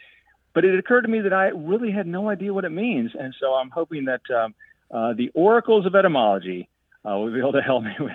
But 0.52 0.64
it 0.64 0.78
occurred 0.78 1.02
to 1.02 1.08
me 1.08 1.20
that 1.20 1.32
I 1.32 1.48
really 1.48 1.92
had 1.92 2.06
no 2.06 2.28
idea 2.28 2.52
what 2.52 2.64
it 2.64 2.70
means, 2.70 3.12
and 3.18 3.34
so 3.38 3.54
I'm 3.54 3.70
hoping 3.70 4.06
that 4.06 4.22
um, 4.34 4.54
uh, 4.90 5.12
the 5.12 5.30
oracles 5.34 5.86
of 5.86 5.94
etymology 5.94 6.68
uh, 7.04 7.16
will 7.16 7.32
be 7.32 7.38
able 7.38 7.52
to 7.52 7.62
help 7.62 7.84
me 7.84 7.94
with 8.00 8.12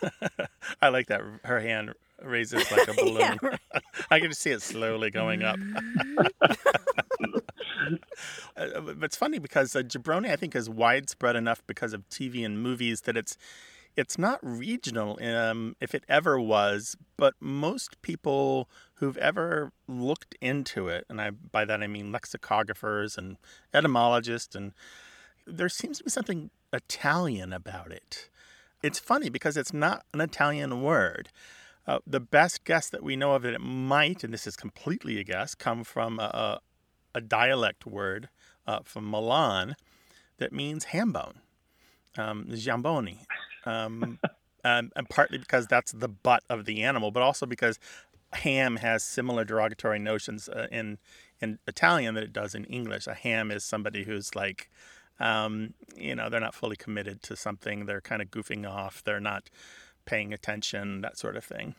this. 0.00 0.10
I 0.82 0.88
like 0.88 1.08
that. 1.08 1.22
Her 1.44 1.60
hand 1.60 1.94
raises 2.24 2.70
like 2.70 2.88
a 2.88 2.94
balloon. 2.96 3.18
yeah, 3.18 3.36
right. 3.42 3.60
I 4.10 4.20
can 4.20 4.32
see 4.32 4.50
it 4.50 4.62
slowly 4.62 5.10
going 5.10 5.42
up. 5.42 5.58
uh, 8.56 8.80
but 8.80 9.02
it's 9.02 9.16
funny 9.16 9.38
because 9.38 9.74
uh, 9.74 9.82
jabroni, 9.82 10.30
I 10.30 10.36
think, 10.36 10.54
is 10.54 10.68
widespread 10.68 11.36
enough 11.36 11.62
because 11.66 11.92
of 11.92 12.08
TV 12.08 12.44
and 12.44 12.62
movies 12.62 13.02
that 13.02 13.16
it's 13.16 13.36
it's 13.96 14.18
not 14.18 14.38
regional 14.42 15.18
um, 15.22 15.74
if 15.80 15.94
it 15.94 16.04
ever 16.08 16.40
was, 16.40 16.96
but 17.16 17.34
most 17.40 18.00
people 18.02 18.68
who've 18.94 19.16
ever 19.18 19.72
looked 19.88 20.36
into 20.40 20.88
it, 20.88 21.04
and 21.08 21.20
I 21.20 21.30
by 21.30 21.64
that 21.64 21.82
I 21.82 21.86
mean 21.86 22.12
lexicographers 22.12 23.18
and 23.18 23.36
etymologists, 23.74 24.54
and 24.54 24.72
there 25.46 25.68
seems 25.68 25.98
to 25.98 26.04
be 26.04 26.10
something 26.10 26.50
Italian 26.72 27.52
about 27.52 27.90
it. 27.90 28.28
It's 28.82 28.98
funny 28.98 29.28
because 29.28 29.56
it's 29.56 29.72
not 29.72 30.04
an 30.14 30.20
Italian 30.20 30.82
word. 30.82 31.30
Uh, 31.90 31.98
the 32.06 32.20
best 32.20 32.62
guess 32.64 32.88
that 32.88 33.02
we 33.02 33.16
know 33.16 33.34
of 33.34 33.42
that 33.42 33.52
it 33.52 33.60
might, 33.60 34.22
and 34.22 34.32
this 34.32 34.46
is 34.46 34.54
completely 34.54 35.18
a 35.18 35.24
guess, 35.24 35.56
come 35.56 35.82
from 35.82 36.20
a, 36.20 36.60
a 37.16 37.20
dialect 37.20 37.84
word 37.84 38.28
uh, 38.64 38.78
from 38.84 39.10
Milan 39.10 39.74
that 40.38 40.52
means 40.52 40.84
ham 40.84 41.10
bone, 41.10 41.40
um, 42.16 42.46
jamboni 42.54 43.26
um, 43.66 44.20
and, 44.62 44.92
and 44.96 45.08
partly 45.08 45.36
because 45.36 45.66
that's 45.66 45.90
the 45.90 46.06
butt 46.06 46.44
of 46.48 46.64
the 46.64 46.80
animal, 46.84 47.10
but 47.10 47.24
also 47.24 47.44
because 47.44 47.80
ham 48.34 48.76
has 48.76 49.02
similar 49.02 49.44
derogatory 49.44 49.98
notions 49.98 50.48
uh, 50.48 50.68
in 50.70 50.98
in 51.40 51.58
Italian 51.66 52.14
that 52.14 52.22
it 52.22 52.32
does 52.32 52.54
in 52.54 52.66
English. 52.66 53.08
A 53.08 53.14
ham 53.14 53.50
is 53.50 53.64
somebody 53.64 54.04
who's 54.04 54.36
like, 54.36 54.70
um, 55.18 55.74
you 55.96 56.14
know, 56.14 56.28
they're 56.28 56.38
not 56.38 56.54
fully 56.54 56.76
committed 56.76 57.20
to 57.24 57.34
something. 57.34 57.86
They're 57.86 58.00
kind 58.00 58.22
of 58.22 58.30
goofing 58.30 58.70
off. 58.70 59.02
They're 59.02 59.18
not 59.18 59.50
paying 60.10 60.32
attention, 60.32 61.02
that 61.02 61.16
sort 61.16 61.36
of 61.36 61.44
thing. 61.44 61.76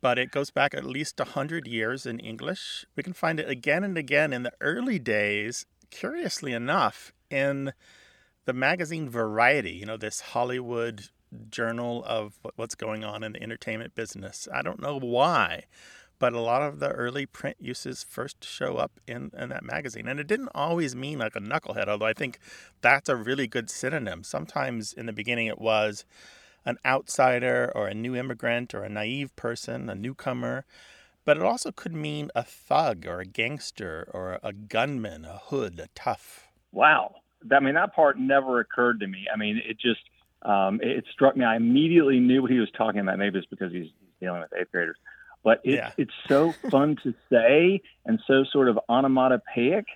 But 0.00 0.18
it 0.18 0.30
goes 0.30 0.50
back 0.50 0.74
at 0.74 0.84
least 0.84 1.18
100 1.18 1.66
years 1.66 2.06
in 2.06 2.18
English. 2.18 2.86
We 2.96 3.02
can 3.02 3.12
find 3.12 3.38
it 3.38 3.48
again 3.48 3.84
and 3.84 3.98
again 3.98 4.32
in 4.32 4.42
the 4.42 4.52
early 4.62 4.98
days, 4.98 5.66
curiously 5.90 6.52
enough, 6.52 7.12
in 7.30 7.72
the 8.46 8.54
magazine 8.54 9.08
Variety, 9.08 9.72
you 9.72 9.86
know, 9.86 9.98
this 9.98 10.20
Hollywood 10.20 11.08
journal 11.50 12.02
of 12.06 12.38
what's 12.56 12.74
going 12.74 13.04
on 13.04 13.22
in 13.22 13.32
the 13.32 13.42
entertainment 13.42 13.94
business. 13.94 14.48
I 14.52 14.62
don't 14.62 14.80
know 14.80 14.98
why, 14.98 15.64
but 16.18 16.32
a 16.32 16.40
lot 16.40 16.62
of 16.62 16.78
the 16.78 16.90
early 16.90 17.26
print 17.26 17.56
uses 17.60 18.02
first 18.02 18.44
show 18.44 18.76
up 18.76 18.92
in, 19.06 19.30
in 19.38 19.50
that 19.50 19.64
magazine. 19.64 20.08
And 20.08 20.20
it 20.20 20.26
didn't 20.26 20.50
always 20.54 20.96
mean 20.96 21.18
like 21.18 21.36
a 21.36 21.40
knucklehead, 21.40 21.88
although 21.88 22.06
I 22.06 22.14
think 22.14 22.38
that's 22.80 23.08
a 23.08 23.16
really 23.16 23.46
good 23.46 23.68
synonym. 23.68 24.22
Sometimes 24.22 24.92
in 24.92 25.06
the 25.06 25.12
beginning 25.12 25.48
it 25.48 25.58
was 25.58 26.04
an 26.64 26.78
outsider 26.84 27.70
or 27.74 27.88
a 27.88 27.94
new 27.94 28.16
immigrant 28.16 28.74
or 28.74 28.82
a 28.82 28.88
naive 28.88 29.34
person, 29.36 29.88
a 29.90 29.94
newcomer. 29.94 30.64
But 31.24 31.38
it 31.38 31.42
also 31.42 31.72
could 31.72 31.94
mean 31.94 32.30
a 32.34 32.42
thug 32.42 33.06
or 33.06 33.20
a 33.20 33.24
gangster 33.24 34.08
or 34.12 34.38
a 34.42 34.52
gunman, 34.52 35.24
a 35.24 35.38
hood, 35.38 35.80
a 35.80 35.88
tough. 35.94 36.48
Wow. 36.72 37.16
I 37.50 37.60
mean, 37.60 37.74
that 37.74 37.94
part 37.94 38.18
never 38.18 38.60
occurred 38.60 39.00
to 39.00 39.06
me. 39.06 39.26
I 39.32 39.36
mean, 39.36 39.60
it 39.64 39.78
just, 39.78 40.00
um, 40.42 40.80
it, 40.82 41.04
struck 41.12 41.36
me. 41.36 41.44
I 41.44 41.56
immediately 41.56 42.20
knew 42.20 42.42
what 42.42 42.50
he 42.50 42.58
was 42.58 42.70
talking 42.76 43.00
about. 43.00 43.18
Maybe 43.18 43.38
it's 43.38 43.46
because 43.46 43.72
he's, 43.72 43.88
he's 44.00 44.10
dealing 44.20 44.40
with 44.40 44.52
eighth 44.58 44.70
graders, 44.70 44.96
but 45.42 45.60
it, 45.64 45.74
yeah. 45.74 45.92
it's 45.96 46.12
so 46.28 46.52
fun 46.70 46.96
to 47.02 47.14
say 47.30 47.80
and 48.04 48.20
so 48.26 48.44
sort 48.50 48.68
of 48.68 48.78
onomatopoeic. 48.88 49.86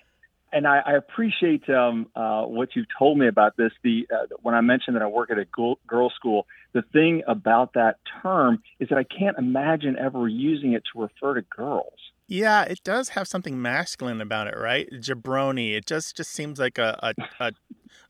And 0.51 0.67
I, 0.67 0.81
I 0.85 0.93
appreciate 0.93 1.69
um, 1.69 2.07
uh, 2.15 2.43
what 2.43 2.69
you've 2.75 2.87
told 2.97 3.17
me 3.17 3.27
about 3.27 3.57
this. 3.57 3.71
The 3.83 4.07
uh, 4.13 4.35
when 4.41 4.55
I 4.55 4.61
mentioned 4.61 4.95
that 4.95 5.03
I 5.03 5.07
work 5.07 5.31
at 5.31 5.37
a 5.37 5.45
girls' 5.45 6.13
school, 6.15 6.47
the 6.73 6.81
thing 6.93 7.23
about 7.27 7.73
that 7.73 7.97
term 8.21 8.61
is 8.79 8.89
that 8.89 8.97
I 8.97 9.03
can't 9.03 9.37
imagine 9.37 9.97
ever 9.97 10.27
using 10.27 10.73
it 10.73 10.83
to 10.93 11.01
refer 11.01 11.35
to 11.35 11.41
girls. 11.41 11.93
Yeah, 12.27 12.63
it 12.63 12.83
does 12.83 13.09
have 13.09 13.27
something 13.27 13.61
masculine 13.61 14.21
about 14.21 14.47
it, 14.47 14.55
right? 14.57 14.87
Jabroni. 14.91 15.75
It 15.75 15.85
just 15.85 16.17
just 16.17 16.31
seems 16.31 16.59
like 16.59 16.77
a 16.77 16.97
a, 17.01 17.13
a, 17.39 17.51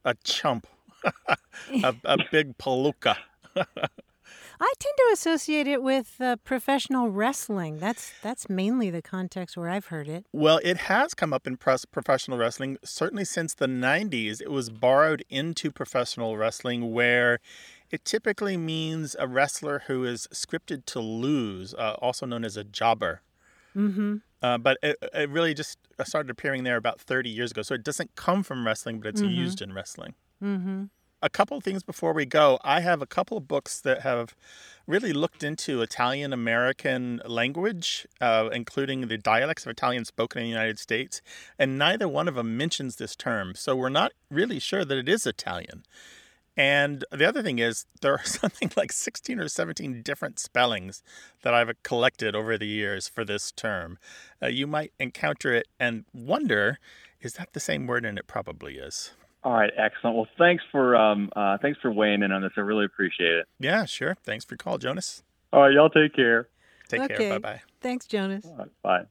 a 0.05 0.15
chump 0.23 0.67
a, 1.83 1.95
a, 2.03 2.17
big 2.31 2.57
palooka. 2.57 3.15
I 4.61 4.73
tend 4.77 4.93
to 4.97 5.09
associate 5.13 5.67
it 5.67 5.81
with 5.81 6.19
uh, 6.19 6.35
professional 6.43 7.09
wrestling. 7.09 7.79
That's 7.79 8.11
that's 8.21 8.49
mainly 8.49 8.89
the 8.89 9.01
context 9.01 9.55
where 9.55 9.69
I've 9.69 9.87
heard 9.87 10.09
it. 10.09 10.25
Well, 10.33 10.59
it 10.63 10.77
has 10.77 11.13
come 11.13 11.31
up 11.33 11.47
in 11.47 11.55
press 11.55 11.85
professional 11.85 12.37
wrestling 12.37 12.77
certainly 12.83 13.25
since 13.25 13.53
the 13.53 13.67
90s. 13.67 14.41
It 14.41 14.51
was 14.51 14.69
borrowed 14.69 15.23
into 15.29 15.71
professional 15.71 16.35
wrestling 16.35 16.91
where 16.91 17.39
it 17.89 18.03
typically 18.03 18.57
means 18.57 19.15
a 19.17 19.27
wrestler 19.27 19.83
who 19.87 20.03
is 20.03 20.27
scripted 20.33 20.85
to 20.87 20.99
lose, 20.99 21.73
uh, 21.73 21.95
also 22.01 22.25
known 22.25 22.43
as 22.43 22.57
a 22.57 22.63
jobber. 22.63 23.21
Mm-hmm. 23.75 24.17
Uh, 24.41 24.57
but 24.57 24.77
it, 24.83 24.97
it 25.13 25.29
really 25.29 25.53
just 25.53 25.77
started 26.03 26.29
appearing 26.29 26.63
there 26.63 26.77
about 26.77 26.99
30 26.99 27.29
years 27.29 27.51
ago. 27.51 27.61
So 27.61 27.75
it 27.75 27.83
doesn't 27.83 28.15
come 28.15 28.43
from 28.43 28.65
wrestling, 28.65 28.99
but 28.99 29.09
it's 29.09 29.21
mm-hmm. 29.21 29.31
used 29.31 29.61
in 29.61 29.73
wrestling. 29.73 30.15
Mm-hmm. 30.43 30.85
A 31.21 31.29
couple 31.29 31.57
of 31.57 31.63
things 31.65 31.83
before 31.83 32.13
we 32.13 32.25
go. 32.25 32.59
I 32.63 32.79
have 32.79 33.01
a 33.01 33.05
couple 33.05 33.37
of 33.37 33.45
books 33.45 33.81
that 33.81 34.03
have 34.03 34.35
really 34.87 35.11
looked 35.11 35.43
into 35.43 35.81
Italian 35.81 36.31
American 36.31 37.21
language, 37.25 38.07
uh, 38.21 38.49
including 38.53 39.07
the 39.07 39.17
dialects 39.17 39.65
of 39.65 39.71
Italian 39.71 40.05
spoken 40.05 40.41
in 40.41 40.45
the 40.45 40.49
United 40.49 40.79
States, 40.79 41.21
and 41.57 41.77
neither 41.77 42.07
one 42.07 42.29
of 42.29 42.35
them 42.35 42.55
mentions 42.55 42.95
this 42.95 43.17
term. 43.17 43.53
So 43.53 43.75
we're 43.75 43.89
not 43.89 44.13
really 44.31 44.59
sure 44.59 44.85
that 44.85 44.97
it 44.97 45.09
is 45.09 45.27
Italian. 45.27 45.83
And 46.55 47.03
the 47.11 47.25
other 47.25 47.43
thing 47.43 47.59
is, 47.59 47.85
there 48.01 48.13
are 48.13 48.23
something 48.23 48.71
like 48.77 48.93
16 48.93 49.39
or 49.39 49.49
17 49.49 50.01
different 50.01 50.39
spellings 50.39 51.03
that 51.43 51.53
I've 51.53 51.71
collected 51.83 52.33
over 52.33 52.57
the 52.57 52.67
years 52.67 53.09
for 53.09 53.25
this 53.25 53.51
term. 53.51 53.97
Uh, 54.41 54.47
you 54.47 54.67
might 54.67 54.93
encounter 54.99 55.53
it 55.53 55.67
and 55.79 56.05
wonder, 56.13 56.79
is 57.19 57.33
that 57.33 57.51
the 57.51 57.59
same 57.59 57.87
word? 57.87 58.05
And 58.05 58.17
it 58.17 58.25
probably 58.25 58.77
is. 58.77 59.11
All 59.43 59.53
right, 59.53 59.71
excellent. 59.77 60.17
Well, 60.17 60.27
thanks 60.37 60.63
for 60.71 60.95
um, 60.95 61.29
uh, 61.35 61.57
thanks 61.61 61.79
for 61.81 61.91
weighing 61.91 62.23
in 62.23 62.31
on 62.31 62.41
this. 62.41 62.51
I 62.57 62.61
really 62.61 62.85
appreciate 62.85 63.31
it. 63.31 63.47
Yeah, 63.59 63.85
sure. 63.85 64.17
Thanks 64.23 64.43
for 64.43 64.53
your 64.53 64.57
call, 64.57 64.77
Jonas. 64.77 65.23
All 65.53 65.61
right, 65.61 65.73
y'all 65.73 65.89
take 65.89 66.13
care. 66.13 66.49
Take 66.89 67.01
okay. 67.01 67.15
care. 67.15 67.39
Bye 67.39 67.53
bye. 67.53 67.61
Thanks, 67.81 68.05
Jonas. 68.05 68.45
Right, 68.45 68.67
bye. 68.81 69.05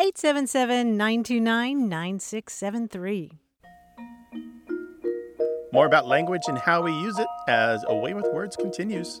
877 0.00 0.96
929 0.96 1.88
9673. 1.88 3.32
More 5.72 5.86
about 5.86 6.06
language 6.06 6.42
and 6.48 6.58
how 6.58 6.82
we 6.82 6.92
use 6.92 7.18
it 7.18 7.26
as 7.46 7.84
A 7.88 7.94
Way 7.94 8.14
with 8.14 8.26
Words 8.32 8.56
continues. 8.56 9.20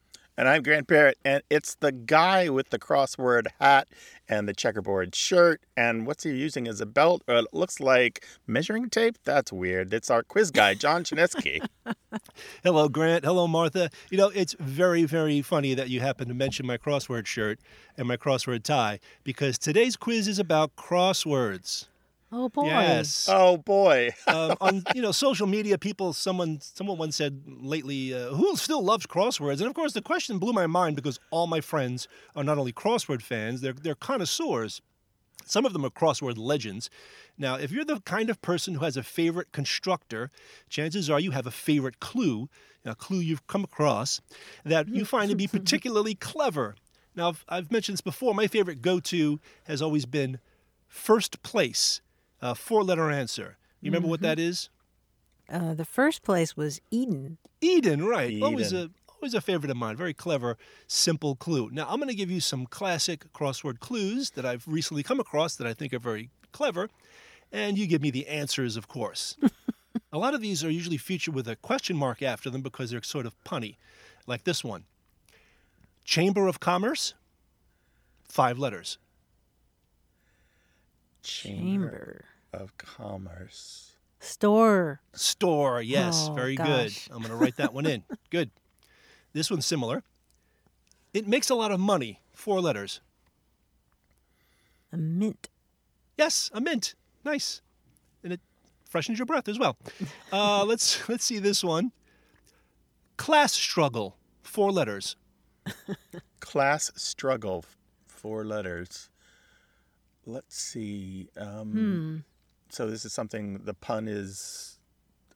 And 0.41 0.49
I'm 0.49 0.63
Grant 0.63 0.87
Barrett, 0.87 1.19
and 1.23 1.43
it's 1.51 1.75
the 1.75 1.91
guy 1.91 2.49
with 2.49 2.71
the 2.71 2.79
crossword 2.79 3.45
hat 3.59 3.87
and 4.27 4.49
the 4.49 4.55
checkerboard 4.55 5.13
shirt. 5.13 5.61
And 5.77 6.07
what's 6.07 6.23
he 6.23 6.31
using 6.31 6.67
as 6.67 6.81
a 6.81 6.87
belt? 6.87 7.21
Or 7.27 7.35
it 7.35 7.45
looks 7.53 7.79
like 7.79 8.25
measuring 8.47 8.89
tape? 8.89 9.19
That's 9.23 9.53
weird. 9.53 9.93
It's 9.93 10.09
our 10.09 10.23
quiz 10.23 10.49
guy, 10.49 10.73
John 10.73 11.03
Chaneski. 11.03 11.63
Hello, 12.63 12.89
Grant. 12.89 13.23
Hello, 13.23 13.47
Martha. 13.47 13.91
You 14.09 14.17
know, 14.17 14.29
it's 14.29 14.55
very, 14.59 15.03
very 15.03 15.43
funny 15.43 15.75
that 15.75 15.91
you 15.91 15.99
happen 15.99 16.27
to 16.27 16.33
mention 16.33 16.65
my 16.65 16.79
crossword 16.79 17.27
shirt 17.27 17.59
and 17.95 18.07
my 18.07 18.17
crossword 18.17 18.63
tie 18.63 18.99
because 19.23 19.59
today's 19.59 19.95
quiz 19.95 20.27
is 20.27 20.39
about 20.39 20.75
crosswords. 20.75 21.85
Oh 22.31 22.47
boy. 22.49 22.65
Yes. 22.65 23.27
Oh 23.29 23.57
boy. 23.57 24.11
um, 24.27 24.55
on 24.61 24.83
you 24.95 25.01
know 25.01 25.11
social 25.11 25.47
media, 25.47 25.77
people 25.77 26.13
someone 26.13 26.59
someone 26.61 26.97
once 26.97 27.15
said 27.15 27.41
lately, 27.45 28.13
uh, 28.13 28.29
who 28.29 28.55
still 28.55 28.83
loves 28.83 29.05
crosswords? 29.05 29.59
And 29.59 29.67
of 29.67 29.73
course, 29.73 29.93
the 29.93 30.01
question 30.01 30.39
blew 30.39 30.53
my 30.53 30.67
mind 30.67 30.95
because 30.95 31.19
all 31.29 31.47
my 31.47 31.61
friends 31.61 32.07
are 32.35 32.43
not 32.43 32.57
only 32.57 32.71
crossword 32.71 33.21
fans, 33.21 33.61
they're 33.61 33.73
they're 33.73 33.95
connoisseurs. 33.95 34.81
Some 35.45 35.65
of 35.65 35.73
them 35.73 35.83
are 35.83 35.89
crossword 35.89 36.37
legends. 36.37 36.89
Now, 37.37 37.55
if 37.55 37.71
you're 37.71 37.83
the 37.83 37.99
kind 38.01 38.29
of 38.29 38.41
person 38.41 38.75
who 38.75 38.85
has 38.85 38.95
a 38.95 39.03
favorite 39.03 39.51
constructor, 39.51 40.29
chances 40.69 41.09
are 41.09 41.19
you 41.19 41.31
have 41.31 41.47
a 41.47 41.51
favorite 41.51 41.99
clue, 41.99 42.47
a 42.85 42.95
clue 42.95 43.19
you've 43.19 43.47
come 43.47 43.63
across 43.63 44.21
that 44.63 44.87
you 44.87 45.03
find 45.03 45.29
to 45.29 45.35
be 45.35 45.47
particularly 45.51 46.15
clever. 46.15 46.75
Now, 47.15 47.29
I've, 47.29 47.45
I've 47.49 47.71
mentioned 47.71 47.95
this 47.95 48.01
before. 48.01 48.33
My 48.33 48.47
favorite 48.47 48.81
go-to 48.81 49.39
has 49.65 49.81
always 49.81 50.05
been 50.05 50.39
first 50.87 51.41
place, 51.43 52.01
a 52.41 52.55
four-letter 52.55 53.09
answer. 53.11 53.57
You 53.81 53.91
remember 53.91 54.09
what 54.09 54.21
that 54.21 54.39
is? 54.39 54.69
Uh, 55.49 55.73
the 55.73 55.85
first 55.85 56.23
place 56.23 56.55
was 56.55 56.79
Eden. 56.91 57.37
Eden, 57.59 58.05
right? 58.05 58.41
Always 58.41 58.71
a 58.71 58.89
always 59.21 59.33
a 59.33 59.41
favorite 59.41 59.69
of 59.69 59.77
mine. 59.77 59.95
Very 59.95 60.13
clever, 60.13 60.57
simple 60.87 61.35
clue. 61.35 61.69
Now 61.71 61.87
I'm 61.89 61.97
going 61.97 62.09
to 62.09 62.15
give 62.15 62.31
you 62.31 62.39
some 62.39 62.65
classic 62.65 63.31
crossword 63.33 63.79
clues 63.79 64.31
that 64.31 64.45
I've 64.45 64.67
recently 64.67 65.03
come 65.03 65.19
across 65.19 65.55
that 65.57 65.67
I 65.67 65.73
think 65.73 65.93
are 65.93 65.99
very 65.99 66.29
clever, 66.51 66.89
and 67.51 67.77
you 67.77 67.85
give 67.85 68.01
me 68.01 68.11
the 68.11 68.27
answers, 68.27 68.77
of 68.77 68.87
course. 68.87 69.35
a 70.13 70.17
lot 70.17 70.33
of 70.33 70.41
these 70.41 70.63
are 70.63 70.71
usually 70.71 70.97
featured 70.97 71.35
with 71.35 71.47
a 71.47 71.55
question 71.55 71.97
mark 71.97 72.21
after 72.21 72.49
them 72.49 72.61
because 72.61 72.91
they're 72.91 73.03
sort 73.03 73.25
of 73.25 73.35
punny, 73.43 73.75
like 74.25 74.43
this 74.43 74.63
one. 74.63 74.85
Chamber 76.03 76.47
of 76.47 76.59
Commerce, 76.59 77.13
five 78.27 78.57
letters. 78.57 78.97
Chamber. 81.21 82.25
Of 82.53 82.77
Commerce. 82.77 83.95
Store. 84.19 85.01
Store, 85.13 85.81
yes, 85.81 86.27
Oh, 86.29 86.33
very 86.33 86.55
gosh. 86.55 86.67
good. 87.07 87.15
I'm 87.15 87.21
going 87.21 87.31
to 87.31 87.35
write 87.35 87.57
that 87.57 87.73
one 87.73 87.85
in. 87.85 88.03
Good. 88.29 88.51
This 89.33 89.49
one's 89.49 89.65
similar. 89.65 90.03
It 91.13 91.27
makes 91.27 91.49
a 91.49 91.55
lot 91.55 91.71
of 91.71 91.79
money, 91.79 92.19
four 92.33 92.61
letters. 92.61 93.01
A 94.93 94.97
mint. 94.97 95.49
Yes, 96.17 96.51
a 96.53 96.61
mint. 96.61 96.93
Nice. 97.25 97.61
And 98.23 98.31
it 98.33 98.41
freshens 98.87 99.17
your 99.17 99.25
breath 99.25 99.47
as 99.47 99.57
well. 99.57 99.77
Uh, 100.33 100.63
let's 100.63 101.07
let's 101.09 101.25
see 101.25 101.39
this 101.39 101.61
one. 101.63 101.91
Class 103.17 103.51
struggle, 103.53 104.15
four 104.43 104.71
letters. 104.71 105.15
Class 106.39 106.89
struggle, 106.95 107.65
four 108.07 108.45
letters. 108.45 109.09
Let's 110.25 110.57
see. 110.57 111.27
Um, 111.35 111.71
Hmm. 111.71 112.17
So 112.71 112.89
this 112.89 113.03
is 113.05 113.13
something. 113.13 113.59
The 113.65 113.73
pun 113.73 114.07
is 114.07 114.79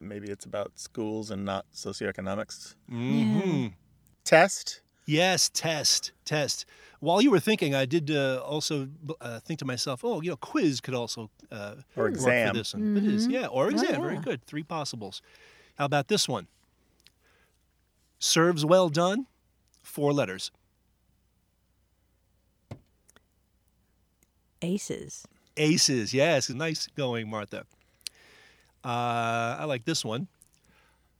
maybe 0.00 0.28
it's 0.30 0.44
about 0.46 0.72
schools 0.78 1.30
and 1.30 1.44
not 1.44 1.66
socioeconomics. 1.74 2.74
hmm 2.88 3.66
Test. 4.24 4.80
Yes, 5.08 5.48
test, 5.52 6.10
test. 6.24 6.64
While 6.98 7.20
you 7.20 7.30
were 7.30 7.38
thinking, 7.38 7.76
I 7.76 7.84
did 7.84 8.10
uh, 8.10 8.40
also 8.44 8.88
uh, 9.20 9.38
think 9.38 9.60
to 9.60 9.64
myself, 9.64 10.00
oh, 10.04 10.20
you 10.20 10.30
know, 10.30 10.36
quiz 10.36 10.80
could 10.80 10.94
also 10.94 11.30
uh, 11.52 11.76
Or 11.94 12.04
work 12.04 12.14
exam. 12.14 12.48
for 12.48 12.54
this 12.54 12.74
one. 12.74 12.96
It 12.96 13.04
is, 13.04 13.28
Mhm. 13.28 13.30
yeah, 13.30 13.46
or 13.46 13.66
Oh, 13.66 13.68
exam. 13.68 14.00
Very 14.00 14.14
yeah. 14.14 14.20
good. 14.22 14.44
Three 14.46 14.64
possibles. 14.64 15.22
How 15.78 15.84
about 15.84 16.08
this 16.08 16.28
one? 16.28 16.48
Serves 18.18 18.64
well 18.64 18.88
done, 18.88 19.26
four 19.82 20.12
letters. 20.12 20.50
Aces. 24.62 25.24
Aces, 25.56 26.12
yes, 26.12 26.50
nice 26.50 26.86
going, 26.96 27.28
Martha. 27.30 27.64
Uh, 28.84 29.56
I 29.58 29.64
like 29.64 29.84
this 29.84 30.04
one. 30.04 30.28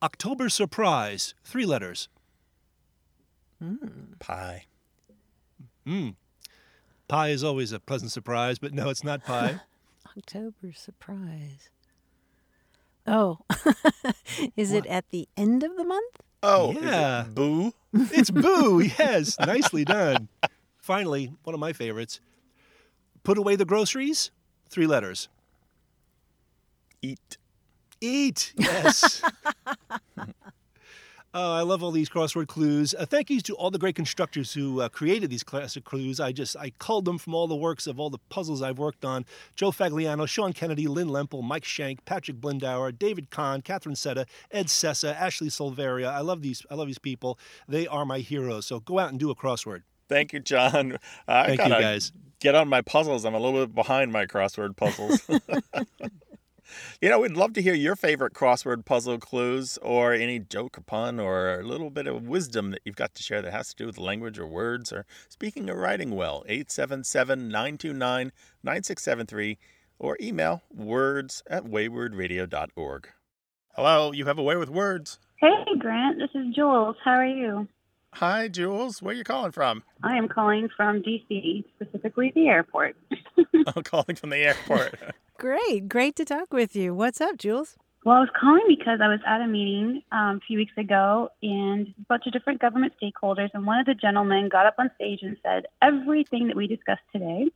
October 0.01 0.47
surprise, 0.49 1.33
three 1.43 1.65
letters. 1.65 2.07
Pie. 4.19 4.65
Mm. 5.87 6.15
Pie 7.07 7.29
is 7.29 7.43
always 7.43 7.71
a 7.71 7.79
pleasant 7.79 8.11
surprise, 8.11 8.59
but 8.59 8.73
no, 8.73 8.89
it's 8.89 9.03
not 9.03 9.23
pie. 9.25 9.61
October 10.17 10.71
surprise. 10.75 11.69
Oh, 13.07 13.39
is 14.57 14.71
it 14.73 14.85
at 14.85 15.09
the 15.11 15.27
end 15.37 15.63
of 15.63 15.75
the 15.77 15.85
month? 15.85 16.17
Oh, 16.43 16.71
is 16.71 16.77
it 16.77 16.83
Yeah. 16.83 17.25
boo. 17.29 17.73
it's 17.93 18.29
boo, 18.29 18.81
yes, 18.99 19.39
nicely 19.39 19.85
done. 19.85 20.27
Finally, 20.77 21.33
one 21.43 21.53
of 21.53 21.59
my 21.59 21.73
favorites. 21.73 22.19
Put 23.27 23.37
away 23.37 23.57
the 23.57 23.65
groceries, 23.65 24.31
three 24.69 24.87
letters. 24.87 25.27
Eat. 27.01 27.35
Eat, 27.99 28.53
yes. 28.55 29.21
Oh, 31.33 31.53
I 31.53 31.61
love 31.61 31.83
all 31.83 31.91
these 31.91 32.09
crossword 32.09 32.47
clues. 32.47 32.95
Uh, 32.97 33.05
thank 33.05 33.29
you 33.29 33.41
to 33.41 33.53
all 33.55 33.69
the 33.69 33.77
great 33.77 33.95
constructors 33.95 34.53
who 34.53 34.81
uh, 34.81 34.89
created 34.89 35.29
these 35.29 35.43
classic 35.43 35.83
clues. 35.83 36.19
I 36.19 36.31
just 36.31 36.55
I 36.55 36.71
culled 36.79 37.05
them 37.05 37.19
from 37.19 37.35
all 37.35 37.47
the 37.47 37.55
works 37.55 37.85
of 37.85 37.99
all 37.99 38.09
the 38.09 38.17
puzzles 38.29 38.63
I've 38.63 38.79
worked 38.79 39.05
on. 39.05 39.23
Joel 39.55 39.73
Fagliano, 39.73 40.27
Sean 40.27 40.51
Kennedy, 40.53 40.87
Lynn 40.87 41.09
Lempel, 41.09 41.43
Mike 41.43 41.65
Shenk, 41.65 41.99
Patrick 42.05 42.37
Blindauer, 42.37 42.97
David 42.97 43.29
Kahn, 43.29 43.61
Catherine 43.61 43.93
Setta, 43.93 44.25
Ed 44.49 44.67
Sessa, 44.67 45.13
Ashley 45.13 45.49
Silveria. 45.49 46.07
I 46.07 46.21
love 46.21 46.41
these. 46.41 46.65
I 46.71 46.75
love 46.75 46.87
these 46.87 46.97
people. 46.97 47.37
They 47.67 47.85
are 47.85 48.05
my 48.05 48.19
heroes. 48.19 48.65
So 48.65 48.79
go 48.79 48.97
out 48.97 49.11
and 49.11 49.19
do 49.19 49.29
a 49.29 49.35
crossword. 49.35 49.83
Thank 50.09 50.33
you, 50.33 50.39
John. 50.39 50.97
I 51.27 51.55
Thank 51.55 51.61
you, 51.65 51.69
guys. 51.69 52.13
Get 52.39 52.55
on 52.55 52.67
my 52.67 52.81
puzzles. 52.81 53.25
I'm 53.25 53.33
a 53.33 53.39
little 53.39 53.65
bit 53.65 53.75
behind 53.75 54.11
my 54.11 54.25
crossword 54.25 54.75
puzzles. 54.75 55.27
you 57.01 57.09
know, 57.09 57.19
we'd 57.19 57.31
love 57.31 57.53
to 57.53 57.61
hear 57.61 57.73
your 57.73 57.95
favorite 57.95 58.33
crossword 58.33 58.85
puzzle 58.85 59.17
clues 59.17 59.77
or 59.81 60.13
any 60.13 60.39
joke 60.39 60.77
or 60.77 60.81
pun 60.81 61.19
or 61.19 61.59
a 61.59 61.63
little 61.63 61.89
bit 61.89 62.07
of 62.07 62.27
wisdom 62.27 62.71
that 62.71 62.81
you've 62.85 62.95
got 62.95 63.15
to 63.15 63.23
share 63.23 63.41
that 63.41 63.53
has 63.53 63.69
to 63.69 63.75
do 63.75 63.85
with 63.85 63.97
language 63.97 64.37
or 64.37 64.47
words 64.47 64.91
or 64.91 65.05
speaking 65.29 65.69
or 65.69 65.75
writing 65.75 66.11
well. 66.11 66.43
877 66.47 67.47
929 67.49 68.31
9673 68.63 69.57
or 69.99 70.17
email 70.21 70.63
words 70.73 71.43
at 71.49 71.65
waywordradio.org. 71.65 73.09
Hello, 73.75 74.11
you 74.11 74.25
have 74.25 74.39
a 74.39 74.43
way 74.43 74.55
with 74.55 74.69
words. 74.69 75.19
Hey, 75.39 75.49
Grant. 75.77 76.17
This 76.17 76.29
is 76.33 76.55
Jules. 76.55 76.95
How 77.03 77.11
are 77.11 77.25
you? 77.25 77.67
Hi, 78.13 78.47
Jules. 78.47 79.01
Where 79.01 79.13
are 79.13 79.17
you 79.17 79.23
calling 79.23 79.51
from? 79.51 79.83
I 80.03 80.17
am 80.17 80.27
calling 80.27 80.69
from 80.75 81.01
D.C., 81.01 81.65
specifically 81.75 82.31
the 82.33 82.47
airport. 82.47 82.95
I'm 83.37 83.83
calling 83.83 84.15
from 84.15 84.31
the 84.31 84.37
airport. 84.37 84.95
Great. 85.37 85.87
Great 85.87 86.15
to 86.15 86.25
talk 86.25 86.51
with 86.51 86.75
you. 86.75 86.95
What's 86.95 87.21
up, 87.21 87.37
Jules? 87.37 87.75
Well, 88.05 88.15
I 88.15 88.19
was 88.21 88.29
calling 88.39 88.63
because 88.67 88.99
I 89.03 89.07
was 89.07 89.19
at 89.27 89.41
a 89.41 89.47
meeting 89.47 90.01
um, 90.11 90.37
a 90.37 90.39
few 90.47 90.57
weeks 90.57 90.71
ago 90.77 91.29
and 91.43 91.87
a 91.87 92.05
bunch 92.07 92.23
of 92.25 92.33
different 92.33 92.61
government 92.61 92.93
stakeholders, 93.01 93.49
and 93.53 93.67
one 93.67 93.79
of 93.79 93.85
the 93.85 93.93
gentlemen 93.93 94.49
got 94.49 94.65
up 94.65 94.75
on 94.79 94.89
stage 94.95 95.19
and 95.21 95.37
said, 95.43 95.65
Everything 95.81 96.47
that 96.47 96.55
we 96.55 96.67
discussed 96.67 97.01
today 97.11 97.47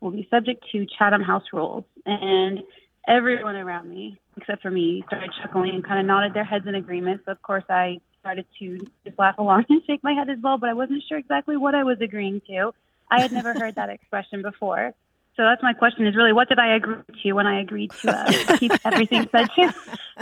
will 0.00 0.12
be 0.12 0.28
subject 0.30 0.64
to 0.72 0.86
Chatham 0.98 1.22
House 1.22 1.44
rules. 1.52 1.84
And 2.06 2.60
everyone 3.08 3.56
around 3.56 3.90
me, 3.90 4.18
except 4.36 4.62
for 4.62 4.70
me, 4.70 5.02
started 5.08 5.30
chuckling 5.42 5.74
and 5.74 5.84
kind 5.84 6.00
of 6.00 6.06
nodded 6.06 6.34
their 6.34 6.44
heads 6.44 6.66
in 6.66 6.74
agreement. 6.74 7.22
So, 7.26 7.32
of 7.32 7.42
course, 7.42 7.64
I 7.68 7.98
started 8.26 8.46
to 8.58 8.78
just 9.04 9.18
laugh 9.18 9.38
along 9.38 9.64
and 9.68 9.82
shake 9.86 10.02
my 10.02 10.12
head 10.12 10.28
as 10.28 10.38
well, 10.42 10.58
but 10.58 10.68
I 10.68 10.74
wasn't 10.74 11.02
sure 11.08 11.16
exactly 11.16 11.56
what 11.56 11.74
I 11.76 11.84
was 11.84 12.00
agreeing 12.00 12.42
to. 12.48 12.72
I 13.08 13.20
had 13.20 13.30
never 13.30 13.54
heard 13.54 13.76
that 13.76 13.88
expression 13.96 14.42
before. 14.42 14.94
So 15.36 15.42
that's 15.42 15.62
my 15.62 15.74
question 15.74 16.06
is 16.06 16.16
really 16.16 16.32
what 16.32 16.48
did 16.48 16.58
I 16.58 16.74
agree 16.76 16.96
to 17.22 17.32
when 17.34 17.46
I 17.46 17.60
agreed 17.60 17.90
to 18.02 18.10
uh, 18.10 18.56
keep 18.56 18.72
everything 18.86 19.28
said 19.30 19.48
to 19.54 19.62
And 19.62 19.74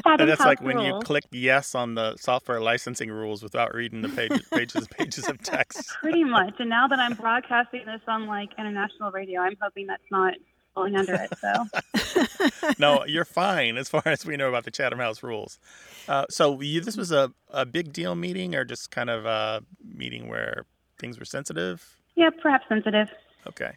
Chatham 0.05 0.27
that's 0.27 0.41
House 0.41 0.47
like 0.47 0.61
when 0.61 0.81
you 0.81 0.91
rules? 0.91 1.05
click 1.05 1.25
yes 1.31 1.77
on 1.77 1.95
the 1.95 2.17
software 2.17 2.61
licensing 2.61 3.11
rules 3.13 3.41
without 3.41 3.73
reading 3.75 4.03
the 4.03 4.09
pages, 4.09 4.43
pages 4.53 4.75
and 4.75 4.91
pages 4.91 5.29
of 5.29 5.41
text. 5.41 5.89
Pretty 6.03 6.25
much. 6.25 6.55
And 6.59 6.69
now 6.69 6.89
that 6.89 6.99
I'm 6.99 7.15
broadcasting 7.15 7.87
this 7.87 8.01
on 8.09 8.27
like 8.27 8.51
international 8.59 9.13
radio, 9.13 9.41
I'm 9.41 9.57
hoping 9.63 9.87
that's 9.87 10.03
not 10.11 10.35
falling 10.75 10.97
under 10.97 11.15
it. 11.15 11.33
So 11.39 12.73
No, 12.79 13.05
you're 13.07 13.25
fine 13.25 13.77
as 13.77 13.89
far 13.89 14.03
as 14.07 14.27
we 14.27 14.37
know 14.37 14.49
about 14.49 14.65
the 14.65 14.71
Chatham 14.71 14.99
House 14.99 15.23
rules. 15.23 15.59
Uh, 16.09 16.27
so 16.31 16.61
you, 16.61 16.81
this 16.81 16.97
was 16.97 17.13
a, 17.13 17.33
a 17.51 17.65
big 17.65 17.93
deal 17.93 18.15
meeting 18.15 18.55
or 18.55 18.65
just 18.65 18.91
kind 18.91 19.11
of 19.11 19.25
a 19.25 19.63
meeting 19.83 20.29
where 20.29 20.67
things 20.99 21.19
were 21.19 21.25
sensitive? 21.25 21.97
yeah, 22.17 22.31
perhaps 22.43 22.65
sensitive. 22.69 23.09
Okay. 23.47 23.73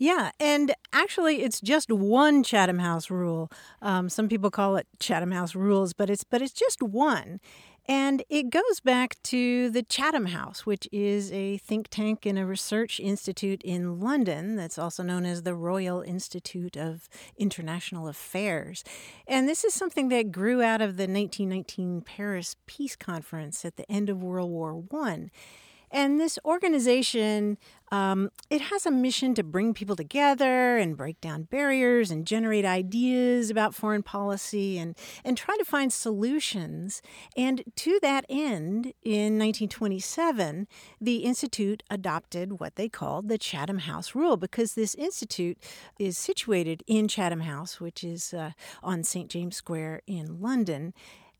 Yeah, 0.00 0.30
and 0.38 0.74
actually, 0.92 1.42
it's 1.42 1.60
just 1.60 1.90
one 1.90 2.44
Chatham 2.44 2.78
House 2.78 3.10
rule. 3.10 3.50
Um, 3.82 4.08
some 4.08 4.28
people 4.28 4.48
call 4.48 4.76
it 4.76 4.86
Chatham 5.00 5.32
House 5.32 5.56
rules, 5.56 5.92
but 5.92 6.08
it's 6.08 6.22
but 6.22 6.40
it's 6.40 6.52
just 6.52 6.80
one, 6.80 7.40
and 7.88 8.22
it 8.28 8.50
goes 8.50 8.80
back 8.84 9.16
to 9.24 9.70
the 9.70 9.82
Chatham 9.82 10.26
House, 10.26 10.66
which 10.66 10.86
is 10.92 11.32
a 11.32 11.56
think 11.56 11.88
tank 11.88 12.26
and 12.26 12.38
a 12.38 12.44
research 12.44 13.00
institute 13.00 13.62
in 13.62 13.98
London 13.98 14.56
that's 14.56 14.78
also 14.78 15.02
known 15.02 15.24
as 15.24 15.42
the 15.42 15.54
Royal 15.54 16.02
Institute 16.02 16.76
of 16.76 17.08
International 17.38 18.06
Affairs. 18.06 18.84
And 19.26 19.48
this 19.48 19.64
is 19.64 19.72
something 19.72 20.10
that 20.10 20.32
grew 20.32 20.62
out 20.62 20.82
of 20.82 20.98
the 20.98 21.04
1919 21.04 22.02
Paris 22.02 22.56
Peace 22.66 22.94
Conference 22.94 23.64
at 23.64 23.76
the 23.76 23.90
end 23.90 24.10
of 24.10 24.22
World 24.22 24.50
War 24.50 24.74
One. 24.74 25.30
And 25.90 26.20
this 26.20 26.38
organization, 26.44 27.58
um, 27.90 28.30
it 28.50 28.60
has 28.62 28.84
a 28.84 28.90
mission 28.90 29.34
to 29.34 29.42
bring 29.42 29.72
people 29.72 29.96
together 29.96 30.76
and 30.76 30.96
break 30.96 31.20
down 31.20 31.44
barriers 31.44 32.10
and 32.10 32.26
generate 32.26 32.64
ideas 32.64 33.50
about 33.50 33.74
foreign 33.74 34.02
policy 34.02 34.78
and, 34.78 34.96
and 35.24 35.36
try 35.36 35.56
to 35.56 35.64
find 35.64 35.92
solutions. 35.92 37.00
And 37.36 37.62
to 37.76 37.98
that 38.02 38.26
end, 38.28 38.92
in 39.02 39.38
1927, 39.38 40.66
the 41.00 41.18
Institute 41.18 41.82
adopted 41.90 42.60
what 42.60 42.76
they 42.76 42.88
called 42.88 43.28
the 43.28 43.38
Chatham 43.38 43.78
House 43.78 44.14
Rule 44.14 44.36
because 44.36 44.74
this 44.74 44.94
institute 44.96 45.58
is 45.98 46.18
situated 46.18 46.82
in 46.86 47.08
Chatham 47.08 47.40
House, 47.40 47.80
which 47.80 48.04
is 48.04 48.34
uh, 48.34 48.50
on 48.82 49.02
St. 49.02 49.30
James 49.30 49.56
Square 49.56 50.02
in 50.06 50.40
London 50.40 50.92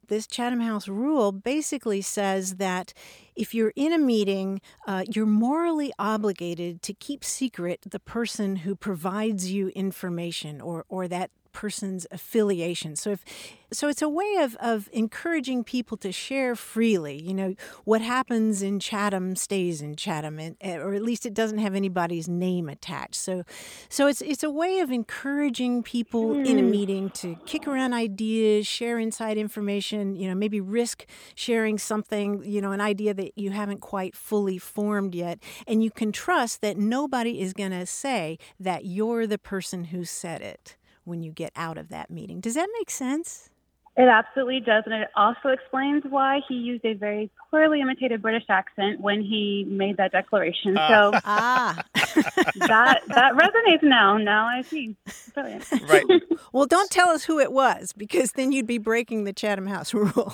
this 0.08 0.26
Chatham 0.26 0.60
House 0.60 0.88
rule 0.88 1.32
basically 1.32 2.00
says 2.00 2.56
that 2.56 2.92
if 3.36 3.54
you're 3.54 3.72
in 3.76 3.92
a 3.92 3.98
meeting, 3.98 4.60
uh, 4.86 5.04
you're 5.08 5.26
morally 5.26 5.92
obligated 5.98 6.82
to 6.82 6.92
keep 6.92 7.24
secret 7.24 7.80
the 7.88 8.00
person 8.00 8.56
who 8.56 8.74
provides 8.74 9.50
you 9.50 9.68
information 9.68 10.60
or, 10.60 10.84
or 10.88 11.06
that 11.08 11.30
person's 11.58 12.06
affiliation. 12.12 12.94
So 12.94 13.10
if 13.10 13.24
so 13.72 13.88
it's 13.88 14.00
a 14.00 14.08
way 14.08 14.36
of, 14.40 14.56
of 14.60 14.88
encouraging 14.92 15.62
people 15.62 15.96
to 15.98 16.10
share 16.10 16.56
freely. 16.56 17.20
You 17.20 17.34
know, 17.34 17.54
what 17.84 18.00
happens 18.00 18.62
in 18.62 18.80
Chatham 18.80 19.36
stays 19.36 19.82
in 19.82 19.96
Chatham, 19.96 20.38
and, 20.38 20.56
eh, 20.60 20.76
or 20.76 20.94
at 20.94 21.02
least 21.02 21.26
it 21.26 21.34
doesn't 21.34 21.58
have 21.58 21.74
anybody's 21.74 22.28
name 22.28 22.68
attached. 22.68 23.16
So, 23.16 23.42
so 23.88 24.06
it's 24.06 24.22
it's 24.22 24.42
a 24.42 24.50
way 24.50 24.78
of 24.78 24.90
encouraging 24.90 25.82
people 25.82 26.28
mm. 26.28 26.46
in 26.46 26.58
a 26.58 26.62
hmm. 26.62 26.70
meeting 26.70 27.10
to 27.10 27.36
kick 27.44 27.66
around 27.66 27.92
ideas, 27.92 28.66
share 28.66 28.98
inside 28.98 29.36
information. 29.36 30.14
You 30.14 30.28
know, 30.28 30.34
maybe 30.34 30.60
risk 30.60 31.06
sharing 31.34 31.76
something. 31.76 32.44
You 32.44 32.62
know, 32.62 32.72
an 32.72 32.80
idea 32.80 33.12
that 33.14 33.36
you 33.36 33.50
haven't 33.50 33.80
quite 33.80 34.14
fully 34.14 34.58
formed 34.58 35.14
yet, 35.14 35.40
and 35.66 35.82
you 35.82 35.90
can 35.90 36.12
trust 36.12 36.62
that 36.62 36.78
nobody 36.78 37.40
is 37.40 37.52
going 37.52 37.72
to 37.72 37.84
say 37.84 38.38
that 38.60 38.86
you're 38.86 39.26
the 39.26 39.38
person 39.38 39.84
who 39.84 40.04
said 40.04 40.40
it 40.40 40.77
when 41.08 41.22
you 41.22 41.32
get 41.32 41.52
out 41.56 41.78
of 41.78 41.88
that 41.88 42.10
meeting. 42.10 42.40
Does 42.40 42.54
that 42.54 42.68
make 42.78 42.90
sense? 42.90 43.50
It 43.98 44.06
absolutely 44.06 44.60
does, 44.60 44.84
and 44.86 44.94
it 44.94 45.08
also 45.16 45.48
explains 45.48 46.04
why 46.08 46.38
he 46.48 46.54
used 46.54 46.84
a 46.84 46.94
very 46.94 47.32
poorly 47.50 47.80
imitated 47.80 48.22
British 48.22 48.44
accent 48.48 49.00
when 49.00 49.20
he 49.22 49.66
made 49.68 49.96
that 49.96 50.12
declaration. 50.12 50.78
Uh. 50.78 50.88
So 50.88 51.20
ah. 51.24 51.84
that 51.96 53.00
that 53.08 53.32
resonates 53.32 53.82
now. 53.82 54.16
Now 54.16 54.46
I 54.46 54.62
see. 54.62 54.94
Brilliant. 55.34 55.64
Right. 55.88 56.04
well, 56.52 56.66
don't 56.66 56.88
tell 56.92 57.08
us 57.08 57.24
who 57.24 57.40
it 57.40 57.50
was, 57.50 57.92
because 57.92 58.32
then 58.32 58.52
you'd 58.52 58.68
be 58.68 58.78
breaking 58.78 59.24
the 59.24 59.32
Chatham 59.32 59.66
House 59.66 59.92
rule. 59.92 60.32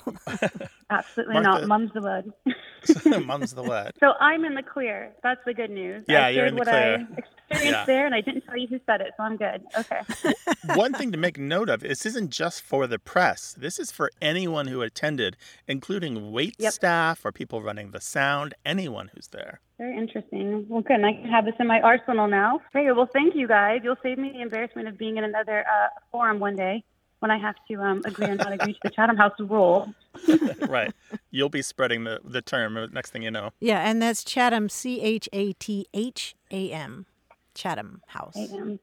Absolutely 0.90 1.40
Martha. 1.40 1.66
not. 1.66 1.66
Mum's 1.66 1.92
the 1.94 2.02
word. 2.02 3.24
Mum's 3.24 3.54
the 3.54 3.62
word. 3.62 3.92
So 3.98 4.12
I'm 4.20 4.44
in 4.44 4.56
the 4.56 4.62
clear. 4.62 5.14
That's 5.22 5.40
the 5.46 5.54
good 5.54 5.70
news. 5.70 6.04
Yeah, 6.06 6.26
I 6.26 6.28
you're 6.30 6.44
in 6.44 6.56
the 6.56 6.64
clear. 6.64 7.08
I 7.16 7.20
experienced 7.54 7.80
yeah. 7.80 7.84
there, 7.86 8.06
and 8.06 8.14
I 8.14 8.20
didn't 8.20 8.42
tell 8.42 8.56
you 8.56 8.66
who 8.66 8.80
said 8.86 9.00
it, 9.00 9.12
so 9.16 9.22
I'm 9.22 9.36
good. 9.36 9.62
Okay. 9.78 10.00
One 10.74 10.92
thing 10.92 11.12
to 11.12 11.18
make 11.18 11.38
note 11.38 11.68
of: 11.68 11.80
this 11.80 12.06
isn't 12.06 12.30
just 12.30 12.62
for 12.62 12.86
the 12.86 12.98
press. 12.98 13.54
This 13.58 13.78
is 13.78 13.90
for 13.90 14.10
anyone 14.20 14.66
who 14.66 14.82
attended, 14.82 15.36
including 15.66 16.32
wait 16.32 16.56
yep. 16.58 16.72
staff 16.72 17.24
or 17.24 17.32
people 17.32 17.62
running 17.62 17.90
the 17.90 18.00
sound. 18.00 18.54
Anyone 18.64 19.10
who's 19.14 19.28
there. 19.28 19.60
Very 19.78 19.96
interesting. 19.96 20.66
Well, 20.68 20.82
good. 20.82 20.96
And 20.96 21.06
I 21.06 21.14
can 21.14 21.28
have 21.30 21.44
this 21.44 21.54
in 21.58 21.66
my 21.66 21.80
arsenal 21.80 22.28
now. 22.28 22.60
Great. 22.72 22.94
Well, 22.94 23.08
thank 23.12 23.34
you 23.34 23.48
guys. 23.48 23.80
You'll 23.82 23.96
save 24.02 24.18
me 24.18 24.30
the 24.30 24.40
embarrassment 24.40 24.88
of 24.88 24.96
being 24.96 25.16
in 25.16 25.24
another 25.24 25.60
uh, 25.60 25.88
forum 26.10 26.38
one 26.38 26.56
day 26.56 26.84
when 27.24 27.30
I 27.30 27.38
have 27.38 27.54
to 27.68 27.80
um, 27.80 28.02
agree 28.04 28.26
on 28.26 28.38
how 28.38 28.50
to 28.50 28.54
agree 28.54 28.74
to 28.74 28.78
the 28.82 28.90
Chatham 28.94 29.16
House 29.16 29.32
rule. 29.40 29.94
right. 30.68 30.92
You'll 31.30 31.48
be 31.48 31.62
spreading 31.62 32.04
the, 32.04 32.20
the 32.22 32.42
term 32.42 32.76
uh, 32.76 32.88
next 32.88 33.12
thing 33.12 33.22
you 33.22 33.30
know. 33.30 33.50
Yeah, 33.60 33.80
and 33.80 34.02
that's 34.02 34.22
Chatham, 34.24 34.68
C 34.68 35.00
H 35.00 35.26
A 35.32 35.54
T 35.54 35.86
H 35.94 36.34
A 36.50 36.70
M, 36.70 37.06
Chatham 37.54 38.02
House. 38.06 38.36
A-M. 38.36 38.78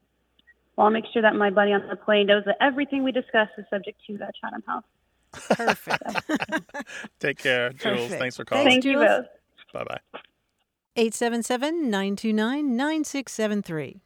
Well, 0.76 0.86
I'll 0.86 0.92
make 0.92 1.04
sure 1.12 1.22
that 1.22 1.34
my 1.34 1.50
buddy 1.50 1.72
on 1.72 1.86
the 1.88 1.96
plane 1.96 2.26
knows 2.26 2.44
that 2.46 2.56
everything 2.60 3.04
we 3.04 3.12
discuss 3.12 3.48
is 3.58 3.64
subject 3.68 4.00
to 4.06 4.18
that 4.18 4.32
Chatham 4.40 4.62
House. 4.66 4.84
Perfect. 5.32 6.02
Take 7.20 7.38
care, 7.38 7.70
Jules. 7.70 8.00
Perfect. 8.00 8.20
Thanks 8.20 8.36
for 8.36 8.44
calling. 8.44 8.66
Thank 8.66 8.84
you 8.84 8.94
both. 8.94 9.26
Bye 9.72 9.84
bye. 9.84 10.00
877 10.96 11.90
929 11.90 12.76
9673. 12.76 14.02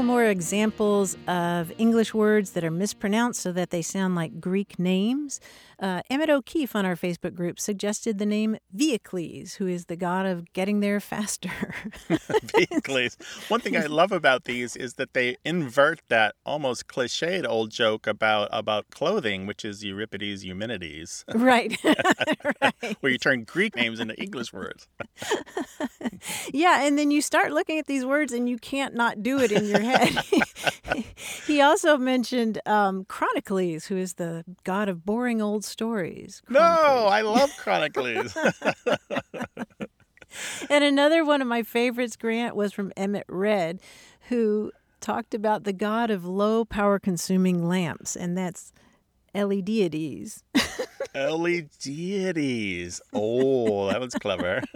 Couple 0.00 0.14
more 0.14 0.24
examples 0.24 1.14
of 1.28 1.70
English 1.76 2.14
words 2.14 2.52
that 2.52 2.64
are 2.64 2.70
mispronounced 2.70 3.38
so 3.38 3.52
that 3.52 3.68
they 3.68 3.82
sound 3.82 4.14
like 4.14 4.40
Greek 4.40 4.78
names. 4.78 5.40
Uh, 5.80 6.02
Emmett 6.10 6.28
O'Keefe 6.28 6.76
on 6.76 6.84
our 6.84 6.94
Facebook 6.94 7.34
group 7.34 7.58
suggested 7.58 8.18
the 8.18 8.26
name 8.26 8.58
Viacles, 8.76 9.54
who 9.54 9.66
is 9.66 9.86
the 9.86 9.96
god 9.96 10.26
of 10.26 10.52
getting 10.52 10.80
there 10.80 11.00
faster. 11.00 11.48
Viacles. 12.08 13.16
One 13.48 13.60
thing 13.60 13.76
I 13.76 13.86
love 13.86 14.12
about 14.12 14.44
these 14.44 14.76
is 14.76 14.94
that 14.94 15.14
they 15.14 15.38
invert 15.42 16.00
that 16.08 16.34
almost 16.44 16.86
cliched 16.86 17.46
old 17.48 17.70
joke 17.70 18.06
about 18.06 18.48
about 18.52 18.90
clothing, 18.90 19.46
which 19.46 19.64
is 19.64 19.82
Euripides 19.82 20.44
Eumenides. 20.44 21.24
Right. 21.34 21.78
right. 21.82 22.96
Where 23.00 23.12
you 23.12 23.18
turn 23.18 23.44
Greek 23.44 23.74
names 23.74 24.00
into 24.00 24.14
English 24.20 24.52
words. 24.52 24.86
yeah, 26.52 26.84
and 26.84 26.98
then 26.98 27.10
you 27.10 27.22
start 27.22 27.52
looking 27.52 27.78
at 27.78 27.86
these 27.86 28.04
words 28.04 28.34
and 28.34 28.48
you 28.48 28.58
can't 28.58 28.94
not 28.94 29.22
do 29.22 29.38
it 29.38 29.50
in 29.50 29.64
your 29.64 29.80
head. 29.80 30.18
he 31.46 31.62
also 31.62 31.96
mentioned 31.96 32.60
um, 32.66 33.06
Chronicles, 33.06 33.86
who 33.86 33.96
is 33.96 34.14
the 34.14 34.44
god 34.64 34.90
of 34.90 35.06
boring 35.06 35.40
old 35.40 35.64
stories. 35.70 36.42
No, 36.48 36.60
I 36.60 37.22
love 37.22 37.50
Chronicles. 37.56 38.36
and 40.70 40.84
another 40.84 41.24
one 41.24 41.40
of 41.40 41.48
my 41.48 41.62
favorites, 41.62 42.16
Grant, 42.16 42.56
was 42.56 42.72
from 42.72 42.92
Emmett 42.96 43.26
Red, 43.28 43.80
who 44.28 44.72
talked 45.00 45.34
about 45.34 45.64
the 45.64 45.72
god 45.72 46.10
of 46.10 46.24
low 46.24 46.64
power 46.64 46.98
consuming 46.98 47.66
lamps, 47.66 48.16
and 48.16 48.36
that's 48.36 48.72
LEDities. 49.34 50.42
LEDities. 51.14 53.00
Oh, 53.12 53.90
that 53.90 54.00
was 54.00 54.14
clever. 54.14 54.62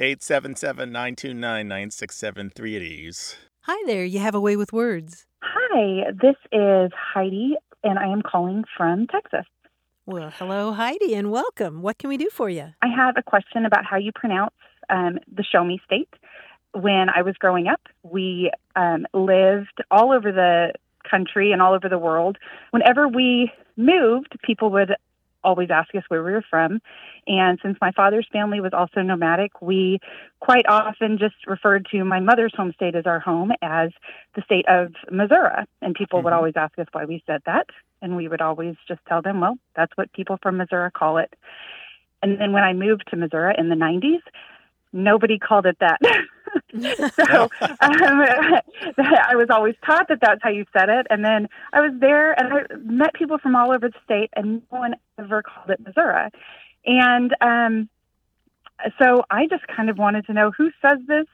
877 0.00 0.90
929 0.90 1.68
9673 1.68 3.12
Hi 3.60 3.82
there, 3.86 4.04
you 4.04 4.18
have 4.18 4.34
a 4.34 4.40
way 4.40 4.56
with 4.56 4.72
words. 4.72 5.26
Hi, 5.42 6.10
this 6.10 6.34
is 6.50 6.90
Heidi 7.14 7.54
and 7.82 7.98
I 7.98 8.08
am 8.08 8.22
calling 8.22 8.64
from 8.76 9.06
Texas. 9.06 9.46
Well, 10.06 10.30
hello, 10.38 10.72
Heidi, 10.72 11.14
and 11.14 11.30
welcome. 11.30 11.80
What 11.80 11.98
can 11.98 12.08
we 12.08 12.16
do 12.16 12.28
for 12.30 12.50
you? 12.50 12.74
I 12.82 12.88
have 12.88 13.16
a 13.16 13.22
question 13.22 13.64
about 13.64 13.84
how 13.84 13.96
you 13.96 14.10
pronounce 14.12 14.54
um, 14.90 15.18
the 15.32 15.44
Show 15.44 15.64
Me 15.64 15.80
State. 15.84 16.08
When 16.74 17.08
I 17.14 17.22
was 17.22 17.36
growing 17.38 17.68
up, 17.68 17.80
we 18.02 18.50
um, 18.74 19.06
lived 19.12 19.82
all 19.90 20.12
over 20.12 20.32
the 20.32 20.72
country 21.08 21.52
and 21.52 21.62
all 21.62 21.74
over 21.74 21.88
the 21.88 21.98
world. 21.98 22.38
Whenever 22.70 23.06
we 23.06 23.52
moved, 23.76 24.36
people 24.42 24.70
would 24.70 24.94
always 25.44 25.70
ask 25.70 25.94
us 25.94 26.04
where 26.08 26.22
we 26.22 26.32
were 26.32 26.44
from. 26.48 26.80
And 27.26 27.58
since 27.62 27.76
my 27.80 27.92
father's 27.92 28.26
family 28.32 28.60
was 28.60 28.72
also 28.72 29.00
nomadic, 29.00 29.60
we 29.60 30.00
quite 30.40 30.66
often 30.68 31.18
just 31.18 31.34
referred 31.46 31.86
to 31.92 32.04
my 32.04 32.20
mother's 32.20 32.54
home 32.56 32.72
state 32.72 32.94
as 32.94 33.06
our 33.06 33.20
home 33.20 33.52
as 33.62 33.90
the 34.34 34.42
state 34.42 34.66
of 34.68 34.92
Missouri. 35.10 35.64
And 35.80 35.94
people 35.94 36.18
mm-hmm. 36.18 36.24
would 36.24 36.32
always 36.32 36.54
ask 36.56 36.78
us 36.78 36.86
why 36.92 37.04
we 37.04 37.22
said 37.26 37.42
that. 37.46 37.66
And 38.00 38.16
we 38.16 38.28
would 38.28 38.40
always 38.40 38.74
just 38.88 39.00
tell 39.08 39.22
them, 39.22 39.40
well, 39.40 39.56
that's 39.76 39.92
what 39.96 40.12
people 40.12 40.38
from 40.42 40.56
Missouri 40.56 40.90
call 40.90 41.18
it. 41.18 41.32
And 42.22 42.40
then 42.40 42.52
when 42.52 42.64
I 42.64 42.72
moved 42.72 43.04
to 43.10 43.16
Missouri 43.16 43.54
in 43.58 43.68
the 43.68 43.74
90s, 43.74 44.22
nobody 44.92 45.38
called 45.38 45.66
it 45.66 45.76
that. 45.80 46.00
so 46.80 47.48
um, 47.60 47.80
I 47.80 49.34
was 49.34 49.48
always 49.50 49.74
taught 49.84 50.08
that 50.08 50.18
that's 50.20 50.42
how 50.42 50.50
you 50.50 50.64
said 50.72 50.88
it. 50.88 51.06
And 51.10 51.24
then 51.24 51.48
I 51.72 51.80
was 51.80 51.92
there 52.00 52.32
and 52.32 52.52
I 52.52 52.74
met 52.84 53.14
people 53.14 53.38
from 53.38 53.56
all 53.56 53.72
over 53.72 53.88
the 53.88 53.98
state, 54.04 54.30
and 54.34 54.62
no 54.70 54.78
one 54.78 54.94
ever 55.18 55.42
called 55.42 55.70
it 55.70 55.80
Missouri. 55.80 56.30
And 56.84 57.34
um, 57.40 57.88
so 59.00 59.24
I 59.30 59.46
just 59.46 59.66
kind 59.66 59.90
of 59.90 59.98
wanted 59.98 60.26
to 60.26 60.32
know 60.32 60.50
who 60.56 60.70
says 60.80 60.98
this. 61.06 61.26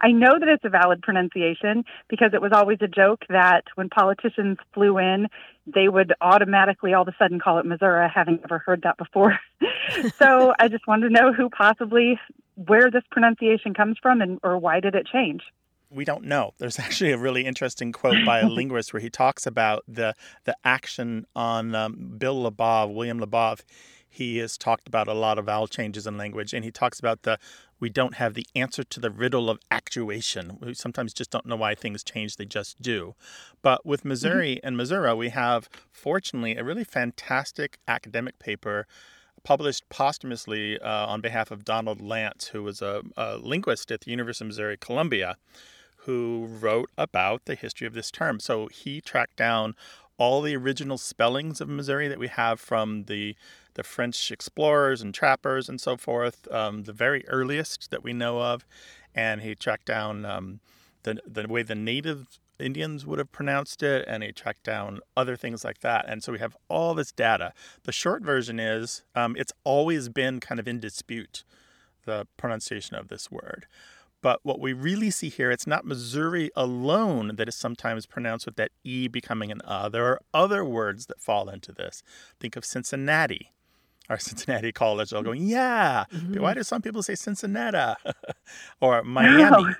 I 0.00 0.12
know 0.12 0.38
that 0.38 0.48
it's 0.48 0.64
a 0.64 0.68
valid 0.68 1.00
pronunciation 1.00 1.84
because 2.08 2.32
it 2.34 2.42
was 2.42 2.52
always 2.52 2.78
a 2.82 2.88
joke 2.88 3.24
that 3.30 3.64
when 3.76 3.88
politicians 3.88 4.58
flew 4.74 4.98
in, 4.98 5.28
they 5.66 5.88
would 5.88 6.12
automatically 6.20 6.92
all 6.92 7.02
of 7.02 7.08
a 7.08 7.14
sudden 7.18 7.40
call 7.40 7.58
it 7.58 7.66
Missouri, 7.66 8.06
having 8.14 8.38
never 8.40 8.58
heard 8.58 8.82
that 8.82 8.98
before. 8.98 9.38
so 10.18 10.52
I 10.58 10.68
just 10.68 10.86
wanted 10.86 11.08
to 11.08 11.14
know 11.14 11.32
who 11.32 11.48
possibly 11.48 12.20
where 12.56 12.90
this 12.90 13.04
pronunciation 13.10 13.74
comes 13.74 13.96
from 14.02 14.20
and 14.20 14.38
or 14.42 14.58
why 14.58 14.80
did 14.80 14.94
it 14.94 15.06
change? 15.06 15.42
we 15.90 16.04
don't 16.04 16.24
know. 16.24 16.52
There's 16.58 16.78
actually 16.80 17.12
a 17.12 17.18
really 17.18 17.44
interesting 17.44 17.92
quote 17.92 18.24
by 18.24 18.40
a 18.40 18.48
linguist 18.48 18.92
where 18.92 19.00
he 19.00 19.10
talks 19.10 19.46
about 19.46 19.84
the 19.88 20.14
the 20.44 20.56
action 20.64 21.26
on 21.34 21.74
um, 21.74 22.14
Bill 22.18 22.50
Labov, 22.50 22.94
William 22.94 23.20
Labov. 23.20 23.62
He 24.08 24.38
has 24.38 24.56
talked 24.56 24.88
about 24.88 25.08
a 25.08 25.14
lot 25.14 25.38
of 25.38 25.44
vowel 25.44 25.66
changes 25.66 26.06
in 26.06 26.16
language, 26.16 26.54
and 26.54 26.64
he 26.64 26.70
talks 26.70 26.98
about 26.98 27.22
the 27.22 27.38
we 27.78 27.90
don't 27.90 28.14
have 28.14 28.32
the 28.32 28.46
answer 28.54 28.82
to 28.82 29.00
the 29.00 29.10
riddle 29.10 29.50
of 29.50 29.58
actuation. 29.70 30.56
We 30.60 30.72
sometimes 30.72 31.12
just 31.12 31.30
don't 31.30 31.44
know 31.44 31.56
why 31.56 31.74
things 31.74 32.02
change; 32.02 32.36
they 32.36 32.46
just 32.46 32.80
do. 32.80 33.14
But 33.62 33.84
with 33.84 34.04
Missouri 34.04 34.56
mm-hmm. 34.56 34.66
and 34.66 34.76
Missouri, 34.76 35.14
we 35.14 35.28
have 35.30 35.68
fortunately 35.90 36.56
a 36.56 36.64
really 36.64 36.84
fantastic 36.84 37.78
academic 37.86 38.38
paper 38.38 38.86
published 39.46 39.88
posthumously 39.88 40.76
uh, 40.80 41.06
on 41.06 41.20
behalf 41.20 41.52
of 41.52 41.64
Donald 41.64 42.00
Lance, 42.00 42.48
who 42.48 42.64
was 42.64 42.82
a, 42.82 43.02
a 43.16 43.36
linguist 43.36 43.92
at 43.92 44.00
the 44.00 44.10
University 44.10 44.44
of 44.44 44.48
Missouri 44.48 44.76
Columbia 44.76 45.36
who 45.98 46.48
wrote 46.60 46.90
about 46.98 47.44
the 47.44 47.54
history 47.54 47.86
of 47.86 47.94
this 47.94 48.10
term. 48.10 48.40
So 48.40 48.66
he 48.66 49.00
tracked 49.00 49.36
down 49.36 49.76
all 50.18 50.42
the 50.42 50.56
original 50.56 50.98
spellings 50.98 51.60
of 51.60 51.68
Missouri 51.68 52.08
that 52.08 52.18
we 52.18 52.26
have 52.26 52.58
from 52.58 53.04
the 53.04 53.36
the 53.74 53.84
French 53.84 54.32
explorers 54.32 55.00
and 55.00 55.14
trappers 55.14 55.68
and 55.68 55.80
so 55.80 55.96
forth, 55.96 56.50
um, 56.50 56.84
the 56.84 56.92
very 56.92 57.28
earliest 57.28 57.90
that 57.90 58.02
we 58.02 58.14
know 58.14 58.40
of, 58.40 58.64
and 59.14 59.42
he 59.42 59.54
tracked 59.54 59.86
down 59.86 60.24
um, 60.24 60.58
the 61.04 61.20
the 61.24 61.46
way 61.46 61.62
the 61.62 61.76
native 61.76 62.40
Indians 62.58 63.06
would 63.06 63.18
have 63.18 63.32
pronounced 63.32 63.82
it, 63.82 64.04
and 64.08 64.22
he 64.22 64.32
tracked 64.32 64.62
down 64.62 65.00
other 65.16 65.36
things 65.36 65.64
like 65.64 65.80
that. 65.80 66.08
And 66.08 66.22
so 66.22 66.32
we 66.32 66.38
have 66.38 66.56
all 66.68 66.94
this 66.94 67.12
data. 67.12 67.52
The 67.84 67.92
short 67.92 68.22
version 68.22 68.58
is 68.58 69.04
um, 69.14 69.36
it's 69.38 69.52
always 69.64 70.08
been 70.08 70.40
kind 70.40 70.58
of 70.58 70.66
in 70.66 70.80
dispute, 70.80 71.44
the 72.04 72.26
pronunciation 72.36 72.96
of 72.96 73.08
this 73.08 73.30
word. 73.30 73.66
But 74.22 74.40
what 74.42 74.58
we 74.58 74.72
really 74.72 75.10
see 75.10 75.28
here, 75.28 75.50
it's 75.50 75.66
not 75.66 75.84
Missouri 75.84 76.50
alone 76.56 77.36
that 77.36 77.48
is 77.48 77.54
sometimes 77.54 78.06
pronounced 78.06 78.46
with 78.46 78.56
that 78.56 78.72
E 78.82 79.08
becoming 79.08 79.52
an 79.52 79.60
uh. 79.64 79.88
There 79.88 80.06
are 80.06 80.20
other 80.34 80.64
words 80.64 81.06
that 81.06 81.20
fall 81.20 81.48
into 81.48 81.70
this. 81.72 82.02
Think 82.40 82.56
of 82.56 82.64
Cincinnati. 82.64 83.52
Our 84.08 84.18
Cincinnati 84.18 84.72
college 84.72 85.12
are 85.12 85.22
going, 85.22 85.46
yeah. 85.46 86.04
Mm-hmm. 86.12 86.42
Why 86.42 86.54
do 86.54 86.62
some 86.62 86.82
people 86.82 87.02
say 87.02 87.14
Cincinnati? 87.14 88.00
or 88.80 89.02
Miami. 89.02 89.74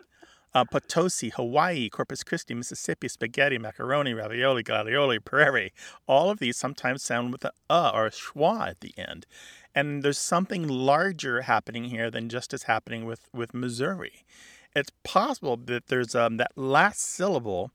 Uh, 0.56 0.64
Potosi, 0.64 1.28
Hawaii, 1.28 1.90
Corpus 1.90 2.24
Christi, 2.24 2.54
Mississippi, 2.54 3.08
spaghetti, 3.08 3.58
macaroni, 3.58 4.14
ravioli, 4.14 4.62
gladioli, 4.62 5.22
prairie. 5.22 5.74
All 6.08 6.30
of 6.30 6.38
these 6.38 6.56
sometimes 6.56 7.02
sound 7.02 7.30
with 7.30 7.44
a 7.44 7.52
uh 7.68 7.90
or 7.92 8.06
a 8.06 8.10
schwa 8.10 8.70
at 8.70 8.80
the 8.80 8.94
end. 8.96 9.26
And 9.74 10.02
there's 10.02 10.18
something 10.18 10.66
larger 10.66 11.42
happening 11.42 11.84
here 11.84 12.10
than 12.10 12.30
just 12.30 12.54
as 12.54 12.62
happening 12.62 13.04
with, 13.04 13.28
with 13.34 13.52
Missouri. 13.52 14.24
It's 14.74 14.92
possible 15.04 15.58
that 15.58 15.88
there's 15.88 16.14
um, 16.14 16.38
that 16.38 16.52
last 16.56 17.02
syllable 17.02 17.70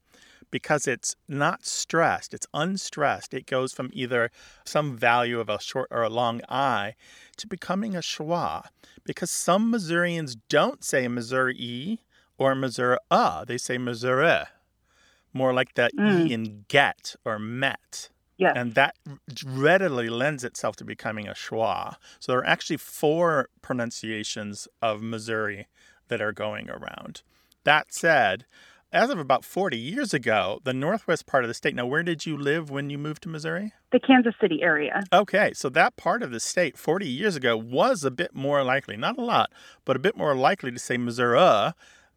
because 0.50 0.88
it's 0.88 1.14
not 1.28 1.64
stressed, 1.64 2.34
it's 2.34 2.48
unstressed. 2.52 3.32
It 3.32 3.46
goes 3.46 3.72
from 3.72 3.90
either 3.92 4.32
some 4.64 4.96
value 4.96 5.38
of 5.38 5.48
a 5.48 5.60
short 5.60 5.86
or 5.92 6.02
a 6.02 6.10
long 6.10 6.40
I 6.48 6.96
to 7.36 7.46
becoming 7.46 7.94
a 7.94 8.00
schwa. 8.00 8.64
Because 9.04 9.30
some 9.30 9.70
Missourians 9.70 10.34
don't 10.48 10.82
say 10.82 11.06
Missouri 11.06 12.00
or 12.38 12.54
Missouri, 12.54 12.98
Ah, 13.10 13.44
they 13.46 13.58
say 13.58 13.78
Missouri. 13.78 14.44
More 15.32 15.54
like 15.54 15.74
that 15.74 15.94
mm. 15.96 16.28
E 16.28 16.32
in 16.32 16.64
get 16.68 17.14
or 17.24 17.38
met. 17.38 18.10
Yes. 18.36 18.54
And 18.56 18.74
that 18.74 18.96
readily 19.46 20.08
lends 20.08 20.42
itself 20.42 20.76
to 20.76 20.84
becoming 20.84 21.28
a 21.28 21.32
schwa. 21.32 21.96
So 22.18 22.32
there 22.32 22.40
are 22.40 22.46
actually 22.46 22.78
four 22.78 23.48
pronunciations 23.62 24.66
of 24.80 25.00
Missouri 25.00 25.68
that 26.08 26.20
are 26.20 26.32
going 26.32 26.68
around. 26.68 27.22
That 27.64 27.92
said, 27.92 28.44
as 28.92 29.10
of 29.10 29.18
about 29.18 29.44
40 29.44 29.78
years 29.78 30.12
ago, 30.12 30.60
the 30.64 30.74
northwest 30.74 31.26
part 31.26 31.44
of 31.44 31.48
the 31.48 31.54
state. 31.54 31.74
Now, 31.74 31.86
where 31.86 32.02
did 32.02 32.26
you 32.26 32.36
live 32.36 32.70
when 32.70 32.90
you 32.90 32.98
moved 32.98 33.22
to 33.22 33.28
Missouri? 33.28 33.72
The 33.90 34.00
Kansas 34.00 34.34
City 34.40 34.60
area. 34.62 35.04
Okay, 35.12 35.52
so 35.54 35.68
that 35.70 35.96
part 35.96 36.22
of 36.22 36.30
the 36.30 36.40
state 36.40 36.76
40 36.76 37.06
years 37.06 37.34
ago 37.34 37.56
was 37.56 38.04
a 38.04 38.10
bit 38.10 38.34
more 38.34 38.62
likely, 38.62 38.96
not 38.96 39.16
a 39.16 39.22
lot, 39.22 39.50
but 39.84 39.96
a 39.96 40.00
bit 40.00 40.16
more 40.16 40.34
likely 40.34 40.70
to 40.70 40.78
say 40.78 40.98
Missouri, 40.98 41.72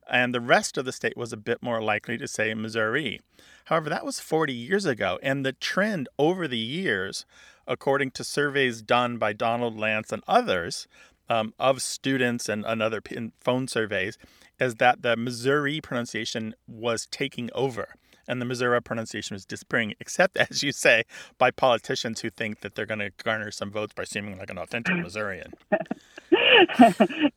and 0.09 0.33
the 0.33 0.41
rest 0.41 0.77
of 0.77 0.85
the 0.85 0.91
state 0.91 1.17
was 1.17 1.33
a 1.33 1.37
bit 1.37 1.61
more 1.61 1.81
likely 1.81 2.17
to 2.17 2.27
say 2.27 2.53
Missouri. 2.53 3.21
However, 3.65 3.89
that 3.89 4.05
was 4.05 4.19
40 4.19 4.53
years 4.53 4.85
ago, 4.85 5.19
and 5.23 5.45
the 5.45 5.53
trend 5.53 6.07
over 6.19 6.47
the 6.47 6.57
years, 6.57 7.25
according 7.67 8.11
to 8.11 8.23
surveys 8.23 8.81
done 8.81 9.17
by 9.17 9.33
Donald 9.33 9.77
Lance 9.77 10.11
and 10.11 10.23
others 10.27 10.87
um, 11.29 11.53
of 11.57 11.81
students 11.81 12.47
and, 12.47 12.65
and 12.65 12.81
other 12.81 13.01
phone 13.39 13.67
surveys, 13.67 14.17
is 14.59 14.75
that 14.75 15.01
the 15.01 15.17
Missouri 15.17 15.81
pronunciation 15.81 16.53
was 16.67 17.07
taking 17.07 17.49
over 17.53 17.95
and 18.27 18.41
the 18.41 18.45
Missouri 18.45 18.81
pronunciation 18.81 19.35
was 19.35 19.45
disappearing, 19.45 19.93
except, 19.99 20.37
as 20.37 20.63
you 20.63 20.71
say, 20.71 21.03
by 21.37 21.51
politicians 21.51 22.21
who 22.21 22.29
think 22.29 22.61
that 22.61 22.75
they're 22.75 22.85
going 22.85 22.99
to 22.99 23.11
garner 23.23 23.51
some 23.51 23.71
votes 23.71 23.93
by 23.93 24.03
seeming 24.03 24.37
like 24.37 24.49
an 24.49 24.57
authentic 24.57 24.95
Missourian. 25.03 25.53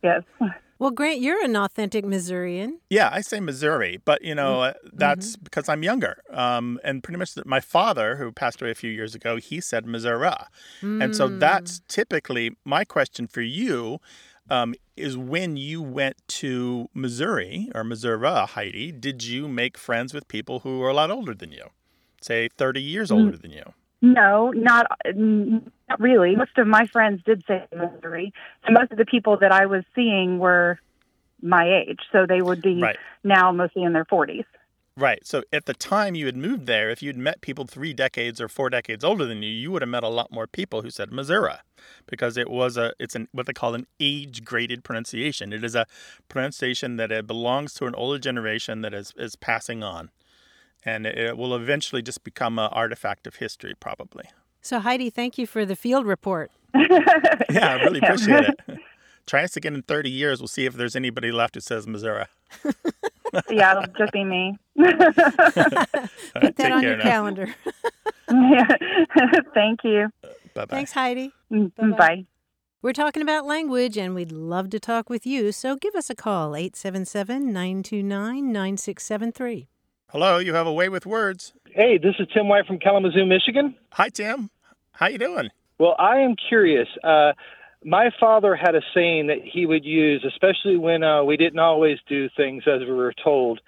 yes. 0.03 0.23
Well, 0.79 0.93
Grant, 0.93 1.21
you're 1.21 1.45
an 1.45 1.57
authentic 1.57 2.05
Missourian. 2.05 2.81
Yeah, 2.89 3.11
I 3.13 3.21
say 3.21 3.41
Missouri, 3.41 3.99
but 4.05 4.23
you 4.23 4.35
know 4.35 4.59
mm-hmm. 4.59 4.87
Uh, 4.87 4.91
that's 4.93 5.33
mm-hmm. 5.33 5.45
because 5.45 5.69
I'm 5.69 5.83
younger. 5.83 6.23
Um, 6.31 6.79
and 6.85 7.03
pretty 7.03 7.19
much 7.19 7.33
my 7.45 7.61
father, 7.61 8.17
who 8.17 8.31
passed 8.31 8.63
away 8.63 8.71
a 8.71 8.75
few 8.75 8.91
years 8.91 9.15
ago, 9.15 9.37
he 9.37 9.61
said 9.61 9.87
Missouri, 9.87 10.31
mm. 10.81 11.03
and 11.03 11.17
so 11.17 11.29
that's 11.29 11.81
mm. 11.81 11.87
typically 11.89 12.57
my 12.65 12.85
question 12.85 13.27
for 13.27 13.41
you. 13.41 13.99
Um, 14.51 14.75
is 14.97 15.15
when 15.15 15.59
you 15.59 15.83
went 15.83 16.17
to 16.29 16.89
Missouri 16.95 17.71
or 17.75 17.85
Missouri, 17.85 18.47
Heidi, 18.47 18.91
did 18.93 19.23
you 19.23 19.47
make 19.47 19.77
friends 19.77 20.15
with 20.15 20.27
people 20.27 20.61
who 20.61 20.83
are 20.83 20.89
a 20.89 20.95
lot 20.95 21.11
older 21.11 21.35
than 21.35 21.53
you? 21.53 21.65
Say 22.23 22.49
30 22.57 22.81
years 22.81 23.11
older 23.11 23.37
mm. 23.37 23.43
than 23.43 23.51
you? 23.51 23.75
No, 24.01 24.51
not 24.51 24.87
not 25.15 26.01
really. 26.01 26.37
Most 26.37 26.57
of 26.57 26.67
my 26.67 26.87
friends 26.87 27.23
did 27.25 27.43
say 27.49 27.67
Missouri. 27.75 28.33
So 28.67 28.73
most 28.73 28.93
of 28.93 28.99
the 28.99 29.05
people 29.05 29.39
that 29.39 29.53
I 29.53 29.67
was 29.67 29.85
seeing 29.95 30.39
were 30.39 30.79
my 31.43 31.83
age, 31.87 32.01
so 32.13 32.27
they 32.27 32.43
would 32.43 32.63
be 32.63 32.81
right. 32.81 32.97
now 33.25 33.51
mostly 33.53 33.83
in 33.83 33.93
their 33.93 34.05
forties. 34.05 34.45
Right. 34.97 35.25
So 35.25 35.45
at 35.53 35.67
the 35.67 35.75
time 35.75 36.17
you 36.17 36.27
had 36.27 36.37
moved 36.37 36.67
there, 36.67 36.91
if 36.91 37.05
you'd 37.05 37.17
met 37.17 37.41
people 37.41 37.65
three 37.65 37.93
decades 37.93 38.41
or 38.41 38.49
four 38.49 38.69
decades 38.69 39.05
older 39.05 39.25
than 39.25 39.45
you, 39.45 39.51
you 39.51 39.71
would 39.71 39.83
have 39.83 39.89
met 39.89 40.03
a 40.03 40.09
lot 40.09 40.33
more 40.33 40.49
people 40.49 40.83
who 40.83 40.91
said 40.91 41.13
Missouri, 41.13 41.55
because 42.07 42.37
it 42.37 42.51
was 42.51 42.77
a 42.77 42.93
it's 42.99 43.15
an 43.15 43.29
what 43.33 43.47
they 43.47 43.53
call 43.53 43.75
an 43.75 43.87
age 44.01 44.45
graded 44.45 44.85
pronunciation. 44.85 45.53
It 45.53 45.65
is 45.65 45.75
a 45.75 45.87
pronunciation 46.29 46.97
that 46.97 47.13
it 47.13 47.27
belongs 47.27 47.75
to 47.75 47.87
an 47.87 47.95
older 47.95 48.19
generation 48.19 48.81
that 48.83 48.95
is 48.95 49.13
is 49.17 49.37
passing 49.37 49.83
on 49.83 50.11
and 50.85 51.07
it 51.07 51.37
will 51.37 51.55
eventually 51.55 52.03
just 52.03 52.25
become 52.25 52.59
an 52.59 52.69
artifact 52.73 53.27
of 53.27 53.37
history, 53.37 53.75
probably. 53.79 54.25
So, 54.61 54.81
Heidi, 54.81 55.11
thank 55.11 55.39
you 55.39 55.47
for 55.47 55.65
the 55.65 55.77
field 55.77 56.07
report. 56.07 56.51
yeah, 56.75 56.99
I 57.51 57.83
really 57.83 58.01
appreciate 58.01 58.45
it. 58.45 58.61
Try 59.27 59.45
us 59.45 59.57
again 59.57 59.75
in 59.75 59.83
30 59.83 60.11
years. 60.11 60.41
We'll 60.41 60.49
see 60.49 60.65
if 60.65 60.75
there's 60.75 60.97
anybody 60.97 61.31
left 61.31 61.55
who 61.55 61.61
says 61.61 61.87
Missouri. 61.87 62.25
yeah, 63.51 63.73
it'll 63.73 63.93
just 63.99 64.13
be 64.13 64.25
me. 64.25 64.57
Put 64.79 64.97
that 66.57 66.73
on 66.73 66.83
your 66.83 66.97
now. 66.97 67.03
calendar. 67.03 67.55
yeah. 68.31 68.67
Thank 69.53 69.85
you. 69.85 70.09
bye 70.55 70.65
bye. 70.65 70.77
Thanks, 70.77 70.93
Heidi. 70.93 71.33
Mm, 71.53 71.75
Bye-bye. 71.77 71.97
Bye. 71.97 72.27
We're 72.81 72.93
talking 72.93 73.23
about 73.23 73.45
language, 73.45 73.99
and 73.99 74.15
we'd 74.15 74.33
love 74.33 74.71
to 74.71 74.81
talk 74.81 75.11
with 75.11 75.27
you. 75.27 75.53
So 75.53 75.77
give 75.77 75.95
us 75.95 76.09
a 76.09 76.15
call, 76.15 76.55
877 76.57 77.53
929 77.53 78.53
9673. 78.53 79.69
Hello, 80.11 80.39
you 80.39 80.55
have 80.55 80.67
a 80.67 80.73
way 80.73 80.89
with 80.89 81.05
words. 81.05 81.53
Hey, 81.71 81.99
this 81.99 82.15
is 82.19 82.27
Tim 82.33 82.49
White 82.49 82.65
from 82.67 82.79
Kalamazoo, 82.79 83.27
Michigan. 83.27 83.75
Hi, 83.93 84.09
Tim. 84.09 84.49
How 84.93 85.09
you 85.09 85.19
doing? 85.19 85.51
Well, 85.79 85.97
I 85.99 86.21
am 86.21 86.35
curious. 86.49 86.89
Uh, 87.05 87.33
my 87.85 88.09
father 88.19 88.57
had 88.57 88.75
a 88.75 88.81
saying 88.95 89.27
that 89.27 89.41
he 89.45 89.67
would 89.67 89.85
use, 89.85 90.25
especially 90.27 90.79
when 90.79 91.03
uh, 91.03 91.25
we 91.25 91.37
didn't 91.37 91.59
always 91.59 91.99
do 92.09 92.31
things 92.35 92.63
as 92.67 92.81
we 92.81 92.95
were 92.95 93.13
told. 93.23 93.61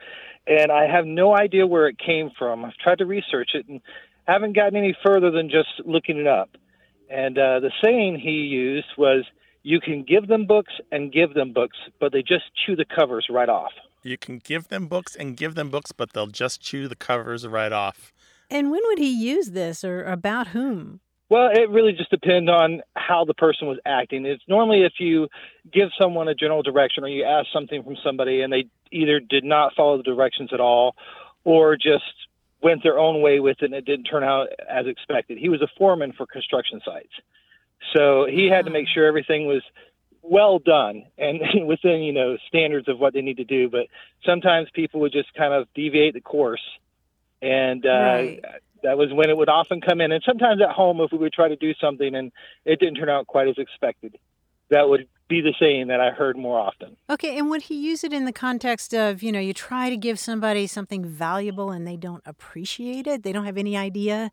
And 0.47 0.73
I 0.73 0.87
have 0.91 1.05
no 1.05 1.37
idea 1.37 1.67
where 1.67 1.89
it 1.89 1.99
came 1.99 2.31
from. 2.39 2.65
I've 2.65 2.75
tried 2.83 2.99
to 2.99 3.05
research 3.05 3.51
it 3.53 3.69
and 3.69 3.83
haven't 4.27 4.57
gotten 4.57 4.79
any 4.79 4.97
further 5.05 5.31
than 5.31 5.51
just 5.51 5.69
looking 5.85 6.17
it 6.17 6.27
up. 6.27 6.49
And 7.11 7.37
uh, 7.37 7.61
the 7.61 7.71
saying 7.85 8.19
he 8.19 8.31
used 8.31 8.89
was, 8.97 9.27
You 9.63 9.79
can 9.79 10.05
give 10.05 10.27
them 10.27 10.47
books 10.47 10.73
and 10.91 11.13
give 11.13 11.35
them 11.35 11.53
books, 11.53 11.77
but 12.01 12.13
they 12.13 12.23
just 12.23 12.45
chew 12.65 12.77
the 12.77 12.87
covers 12.87 13.27
right 13.29 13.51
off. 13.51 13.73
You 14.03 14.17
can 14.17 14.39
give 14.39 14.69
them 14.69 14.87
books 14.87 15.15
and 15.15 15.37
give 15.37 15.55
them 15.55 15.71
books, 15.71 15.93
but 15.93 16.13
they'll 16.13 16.27
just 16.27 16.61
chew 16.61 16.89
the 16.89 16.97
covers 16.97 17.47
right 17.47 17.73
off. 17.73 18.13
And 18.51 18.71
when 18.71 18.81
would 18.87 18.99
he 18.99 19.11
use 19.11 19.51
this 19.51 19.85
or 19.85 20.05
about 20.05 20.49
whom? 20.49 21.01
Well, 21.29 21.49
it 21.53 21.71
really 21.71 21.93
just 21.93 22.11
depends 22.11 22.51
on 22.51 22.83
how 22.97 23.25
the 23.25 23.35
person 23.35 23.69
was 23.69 23.79
acting. 23.87 24.27
It's 24.27 24.43
normally 24.49 24.83
if 24.83 24.95
you 24.99 25.29
give 25.73 25.91
someone 26.01 26.27
a 26.27 26.35
general 26.35 26.63
direction 26.63 27.05
or 27.05 27.09
you 27.09 27.23
ask 27.25 27.47
something 27.53 27.85
from 27.85 27.97
somebody 28.05 28.43
and 28.43 28.53
they 28.53 28.65
either 28.91 29.21
did 29.21 29.45
not 29.45 29.75
follow 29.77 29.97
the 29.97 30.03
directions 30.03 30.51
at 30.53 30.59
all 30.59 30.97
or 31.45 31.77
just 31.77 32.03
went 32.63 32.83
their 32.83 32.99
own 32.99 33.23
way 33.23 33.39
with 33.39 33.59
it 33.63 33.67
and 33.67 33.75
it 33.75 33.85
didn't 33.85 34.07
turn 34.07 34.25
out 34.25 34.49
as 34.69 34.87
expected. 34.87 35.39
He 35.39 35.49
was 35.49 35.63
a 35.63 35.69
foreman 35.79 36.13
for 36.13 36.27
construction 36.27 36.81
sites. 36.85 37.13
So 37.97 38.27
he 38.27 38.49
had 38.49 38.67
to 38.67 38.71
make 38.71 38.87
ah. 38.89 38.93
sure 38.93 39.07
everything 39.07 39.47
was 39.47 39.63
well 40.23 40.59
done 40.59 41.05
and 41.19 41.41
within, 41.67 42.03
you 42.03 42.13
know, 42.13 42.37
standards 42.49 42.89
of 42.89 42.99
what 42.99 43.15
they 43.15 43.23
need 43.23 43.39
to 43.39 43.45
do. 43.45 43.69
But 43.69 43.87
sometimes 44.25 44.69
people 44.73 45.01
would 45.01 45.13
just 45.13 45.33
kind 45.35 45.53
of 45.53 45.69
deviate 45.75 46.15
the 46.15 46.21
course. 46.21 46.63
And 47.43 47.85
uh, 47.87 47.89
Right. 47.89 48.45
that 48.83 48.99
was 48.99 49.13
when 49.13 49.31
it 49.31 49.37
would 49.37 49.49
often 49.49 49.81
come 49.81 50.01
in. 50.01 50.13
And 50.13 50.23
sometimes 50.25 50.61
at 50.61 50.71
home, 50.71 51.01
if 51.01 51.13
we 51.13 51.19
would 51.19 51.33
try 51.33 51.49
to 51.49 51.57
do 51.57 51.73
something 51.81 52.15
and 52.15 52.33
it 52.65 52.81
didn't 52.81 52.97
turn 52.97 53.09
out 53.09 53.27
quite 53.27 53.49
as 53.49 53.57
expected, 53.59 54.17
that 54.71 54.89
would 54.89 55.09
be 55.29 55.41
the 55.41 55.55
saying 55.59 55.89
that 55.89 56.01
I 56.01 56.11
heard 56.11 56.37
more 56.37 56.59
often. 56.59 56.97
Okay, 57.09 57.39
and 57.39 57.51
would 57.51 57.63
he 57.63 57.75
use 57.75 58.05
it 58.05 58.13
in 58.13 58.25
the 58.25 58.33
context 58.33 58.95
of, 58.95 59.23
you 59.23 59.33
know, 59.33 59.41
you 59.41 59.55
try 59.55 59.91
to 59.91 59.97
give 59.97 60.19
somebody 60.19 60.67
something 60.67 61.05
valuable 61.05 61.71
and 61.71 61.87
they 61.87 61.97
don't 61.97 62.23
appreciate 62.27 63.07
it? 63.07 63.23
They 63.23 63.33
don't 63.33 63.47
have 63.47 63.57
any 63.57 63.77
idea 63.77 64.31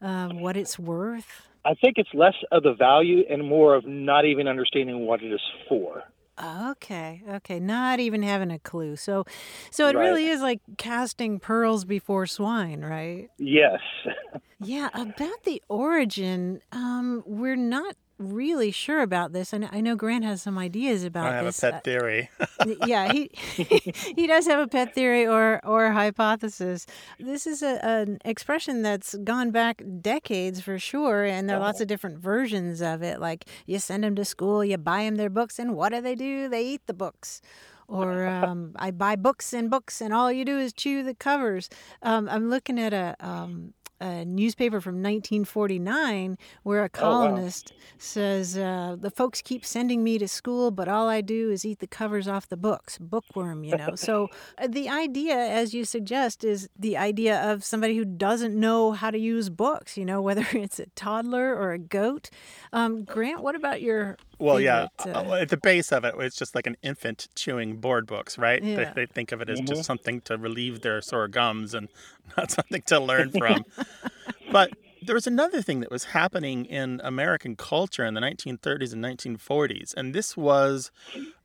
uh, 0.00 0.28
what 0.28 0.56
it's 0.56 0.78
worth? 0.78 1.48
I 1.66 1.74
think 1.74 1.94
it's 1.98 2.08
less 2.14 2.34
of 2.52 2.62
the 2.62 2.74
value 2.74 3.24
and 3.28 3.46
more 3.46 3.74
of 3.74 3.84
not 3.86 4.24
even 4.24 4.46
understanding 4.46 5.00
what 5.06 5.22
it 5.22 5.32
is 5.32 5.40
for. 5.68 6.04
Okay, 6.42 7.22
okay, 7.28 7.58
not 7.58 7.98
even 7.98 8.22
having 8.22 8.50
a 8.50 8.58
clue. 8.58 8.94
So, 8.96 9.24
so 9.70 9.88
it 9.88 9.96
Right. 9.96 10.06
really 10.06 10.26
is 10.26 10.42
like 10.42 10.60
casting 10.76 11.40
pearls 11.40 11.84
before 11.84 12.26
swine, 12.26 12.82
right? 12.82 13.30
Yes. 13.38 13.80
Yeah, 14.58 14.88
about 14.94 15.42
the 15.44 15.62
origin, 15.68 16.62
um, 16.72 17.22
we're 17.26 17.56
not 17.56 17.94
really 18.18 18.70
sure 18.70 19.00
about 19.02 19.32
this. 19.32 19.52
And 19.52 19.68
I 19.72 19.80
know 19.80 19.94
Grant 19.96 20.24
has 20.24 20.42
some 20.42 20.58
ideas 20.58 21.04
about 21.04 21.24
this. 21.24 21.32
I 21.32 21.36
have 21.36 21.44
this. 21.46 21.62
a 21.62 21.68
Uh, 21.68 21.70
pet 21.72 21.84
theory. 21.84 22.30
yeah, 22.86 23.12
he 23.12 23.30
he 24.16 24.26
does 24.26 24.46
have 24.46 24.60
a 24.60 24.66
pet 24.68 24.94
theory 24.94 25.26
or 25.26 25.60
or 25.64 25.90
hypothesis. 25.92 26.86
This 27.18 27.46
is 27.46 27.62
a, 27.62 27.84
an 27.84 28.18
expression 28.24 28.82
that's 28.82 29.14
gone 29.24 29.50
back 29.50 29.82
decades 30.00 30.60
for 30.60 30.78
sure, 30.78 31.24
and 31.24 31.48
there 31.48 31.56
are 31.56 31.60
lots 31.60 31.80
of 31.80 31.88
different 31.88 32.18
versions 32.18 32.80
of 32.80 33.02
it. 33.02 33.20
Like 33.20 33.44
you 33.66 33.78
send 33.78 34.04
them 34.04 34.14
to 34.16 34.24
school, 34.24 34.64
you 34.64 34.78
buy 34.78 35.04
them 35.04 35.16
their 35.16 35.30
books, 35.30 35.58
and 35.58 35.74
what 35.74 35.92
do 35.92 36.00
they 36.00 36.14
do? 36.14 36.48
They 36.48 36.64
eat 36.64 36.86
the 36.86 36.94
books. 36.94 37.40
Or 37.88 38.26
um, 38.42 38.72
I 38.76 38.90
buy 38.90 39.14
books 39.16 39.52
and 39.52 39.70
books, 39.70 40.00
and 40.00 40.12
all 40.12 40.32
you 40.32 40.44
do 40.44 40.58
is 40.58 40.72
chew 40.72 41.02
the 41.04 41.14
covers. 41.14 41.68
Um, 42.02 42.28
I'm 42.28 42.50
looking 42.50 42.80
at 42.80 42.92
a 42.92 43.14
um, 43.20 43.74
a 44.00 44.24
newspaper 44.24 44.80
from 44.80 45.02
1949 45.02 46.38
where 46.62 46.80
a 46.80 46.82
Oh, 46.82 46.86
wow. 46.86 46.90
columnist 46.90 47.72
says 47.98 48.56
uh, 48.58 48.96
the 48.98 49.10
folks 49.10 49.40
keep 49.42 49.64
sending 49.64 50.02
me 50.04 50.18
to 50.18 50.28
school 50.28 50.70
but 50.70 50.88
all 50.88 51.08
i 51.08 51.20
do 51.20 51.50
is 51.50 51.64
eat 51.64 51.78
the 51.78 51.86
covers 51.86 52.28
off 52.28 52.48
the 52.48 52.56
books 52.56 52.98
bookworm 52.98 53.64
you 53.64 53.76
know 53.76 53.94
so 53.94 54.28
uh, 54.58 54.66
the 54.66 54.88
idea 54.88 55.34
as 55.36 55.72
you 55.74 55.84
suggest 55.84 56.44
is 56.44 56.68
the 56.78 56.96
idea 56.96 57.40
of 57.50 57.64
somebody 57.64 57.96
who 57.96 58.04
doesn't 58.04 58.54
know 58.58 58.92
how 58.92 59.10
to 59.10 59.18
use 59.18 59.48
books 59.48 59.96
you 59.96 60.04
know 60.04 60.20
whether 60.20 60.46
it's 60.52 60.78
a 60.78 60.86
toddler 60.94 61.54
or 61.54 61.72
a 61.72 61.78
goat 61.78 62.28
um, 62.72 63.04
grant 63.04 63.42
what 63.42 63.54
about 63.54 63.80
your 63.82 64.16
Well, 64.38 64.60
yeah. 64.60 64.88
favorite, 64.98 65.16
uh, 65.16 65.34
At 65.34 65.48
the 65.48 65.56
base 65.56 65.92
of 65.92 66.04
it, 66.04 66.14
it's 66.18 66.36
just 66.36 66.54
like 66.54 66.66
an 66.66 66.76
infant 66.82 67.28
chewing 67.34 67.76
board 67.76 68.06
books, 68.06 68.36
right? 68.36 68.62
Yeah. 68.62 68.76
They, 68.76 68.92
they 68.94 69.06
think 69.06 69.32
of 69.32 69.40
it 69.40 69.48
as 69.48 69.60
just 69.60 69.84
something 69.84 70.20
to 70.22 70.36
relieve 70.36 70.82
their 70.82 71.00
sore 71.00 71.28
gums 71.28 71.74
and 71.74 71.88
not 72.36 72.50
something 72.50 72.82
to 72.86 73.00
learn 73.00 73.30
from. 73.38 73.64
but 74.52 74.72
there 75.02 75.14
was 75.14 75.26
another 75.26 75.62
thing 75.62 75.80
that 75.80 75.90
was 75.90 76.04
happening 76.04 76.64
in 76.64 77.00
American 77.04 77.56
culture 77.56 78.04
in 78.04 78.14
the 78.14 78.20
1930s 78.20 78.92
and 78.92 79.04
1940s, 79.04 79.94
and 79.94 80.14
this 80.14 80.36
was 80.36 80.90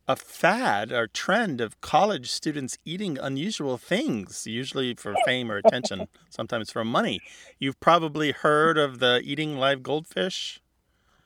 a 0.08 0.15
fad 0.15 0.91
or 0.91 1.08
trend 1.08 1.62
of 1.62 1.80
college 1.80 2.30
students 2.30 2.77
eating 2.84 3.17
unusual 3.17 3.77
things, 3.77 4.45
usually 4.47 4.93
for 4.95 5.13
fame 5.25 5.51
or 5.51 5.58
attention, 5.58 6.08
sometimes 6.30 6.71
for 6.71 6.84
money. 6.84 7.19
You've 7.60 7.80
probably 7.80 8.32
heard 8.32 8.77
of 8.77 8.99
the 8.99 9.21
eating 9.23 9.58
live 9.58 9.84
goldfish. 9.84 10.60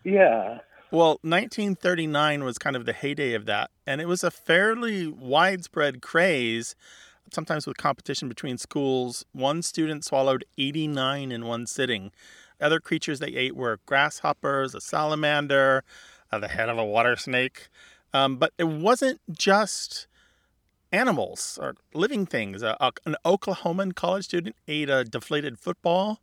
Yeah. 0.03 0.59
Well, 0.95 1.19
1939 1.23 2.45
was 2.45 2.57
kind 2.57 2.73
of 2.73 2.85
the 2.85 2.93
heyday 2.93 3.33
of 3.33 3.45
that, 3.47 3.69
and 3.85 3.99
it 3.99 4.07
was 4.07 4.23
a 4.23 4.31
fairly 4.31 5.07
widespread 5.07 6.01
craze, 6.01 6.73
sometimes 7.33 7.67
with 7.67 7.75
competition 7.75 8.29
between 8.29 8.57
schools. 8.57 9.25
One 9.33 9.61
student 9.61 10.05
swallowed 10.05 10.45
89 10.57 11.33
in 11.33 11.47
one 11.47 11.67
sitting. 11.67 12.13
Other 12.61 12.79
creatures 12.79 13.19
they 13.19 13.35
ate 13.35 13.57
were 13.57 13.81
grasshoppers, 13.85 14.73
a 14.73 14.79
salamander, 14.79 15.83
uh, 16.31 16.39
the 16.39 16.47
head 16.47 16.69
of 16.69 16.77
a 16.77 16.85
water 16.85 17.17
snake. 17.17 17.67
Um, 18.13 18.37
but 18.37 18.53
it 18.57 18.69
wasn't 18.69 19.19
just 19.29 20.07
animals 20.93 21.59
or 21.61 21.75
living 21.93 22.25
things. 22.25 22.63
Uh, 22.63 22.77
a- 22.79 22.93
an 23.05 23.17
Oklahoman 23.25 23.95
college 23.95 24.23
student 24.23 24.55
ate 24.65 24.89
a 24.89 25.03
deflated 25.03 25.59
football. 25.59 26.21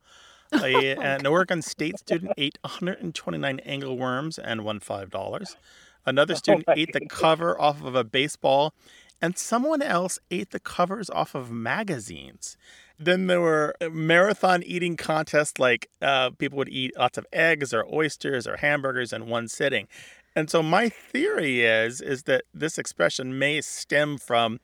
A, 0.55 0.97
an 1.01 1.27
Oregon 1.27 1.63
State 1.63 1.99
student 1.99 2.33
ate 2.37 2.59
129 2.63 3.61
angleworms 3.67 4.39
and 4.43 4.65
won 4.65 4.81
$5. 4.81 5.57
Another 6.05 6.35
student 6.35 6.65
my 6.67 6.75
ate 6.77 6.93
the 6.93 7.07
cover 7.09 7.61
off 7.61 7.83
of 7.83 7.95
a 7.95 8.05
baseball, 8.05 8.75
and 9.21 9.39
someone 9.39 9.83
else 9.83 10.19
ate 10.31 10.51
the 10.51 10.61
covers 10.61 11.09
off 11.11 11.35
of 11.35 11.51
magazines. 11.51 12.57
Then 12.99 13.27
there 13.27 13.41
were 13.41 13.75
marathon 13.91 14.63
eating 14.65 14.97
contests, 14.97 15.59
like 15.59 15.89
uh, 16.01 16.31
people 16.31 16.59
would 16.59 16.69
eat 16.69 16.97
lots 16.97 17.19
of 17.19 17.27
eggs 17.33 17.73
or 17.73 17.85
oysters 17.93 18.47
or 18.47 18.57
hamburgers 18.57 19.13
in 19.13 19.27
one 19.29 19.49
sitting. 19.49 19.89
And 20.35 20.49
so 20.49 20.63
my 20.63 20.89
theory 20.89 21.63
is 21.63 22.01
is 22.01 22.25
that 22.25 22.45
this 22.55 22.79
expression 22.79 23.39
may 23.39 23.61
stem 23.61 24.19
from 24.19 24.61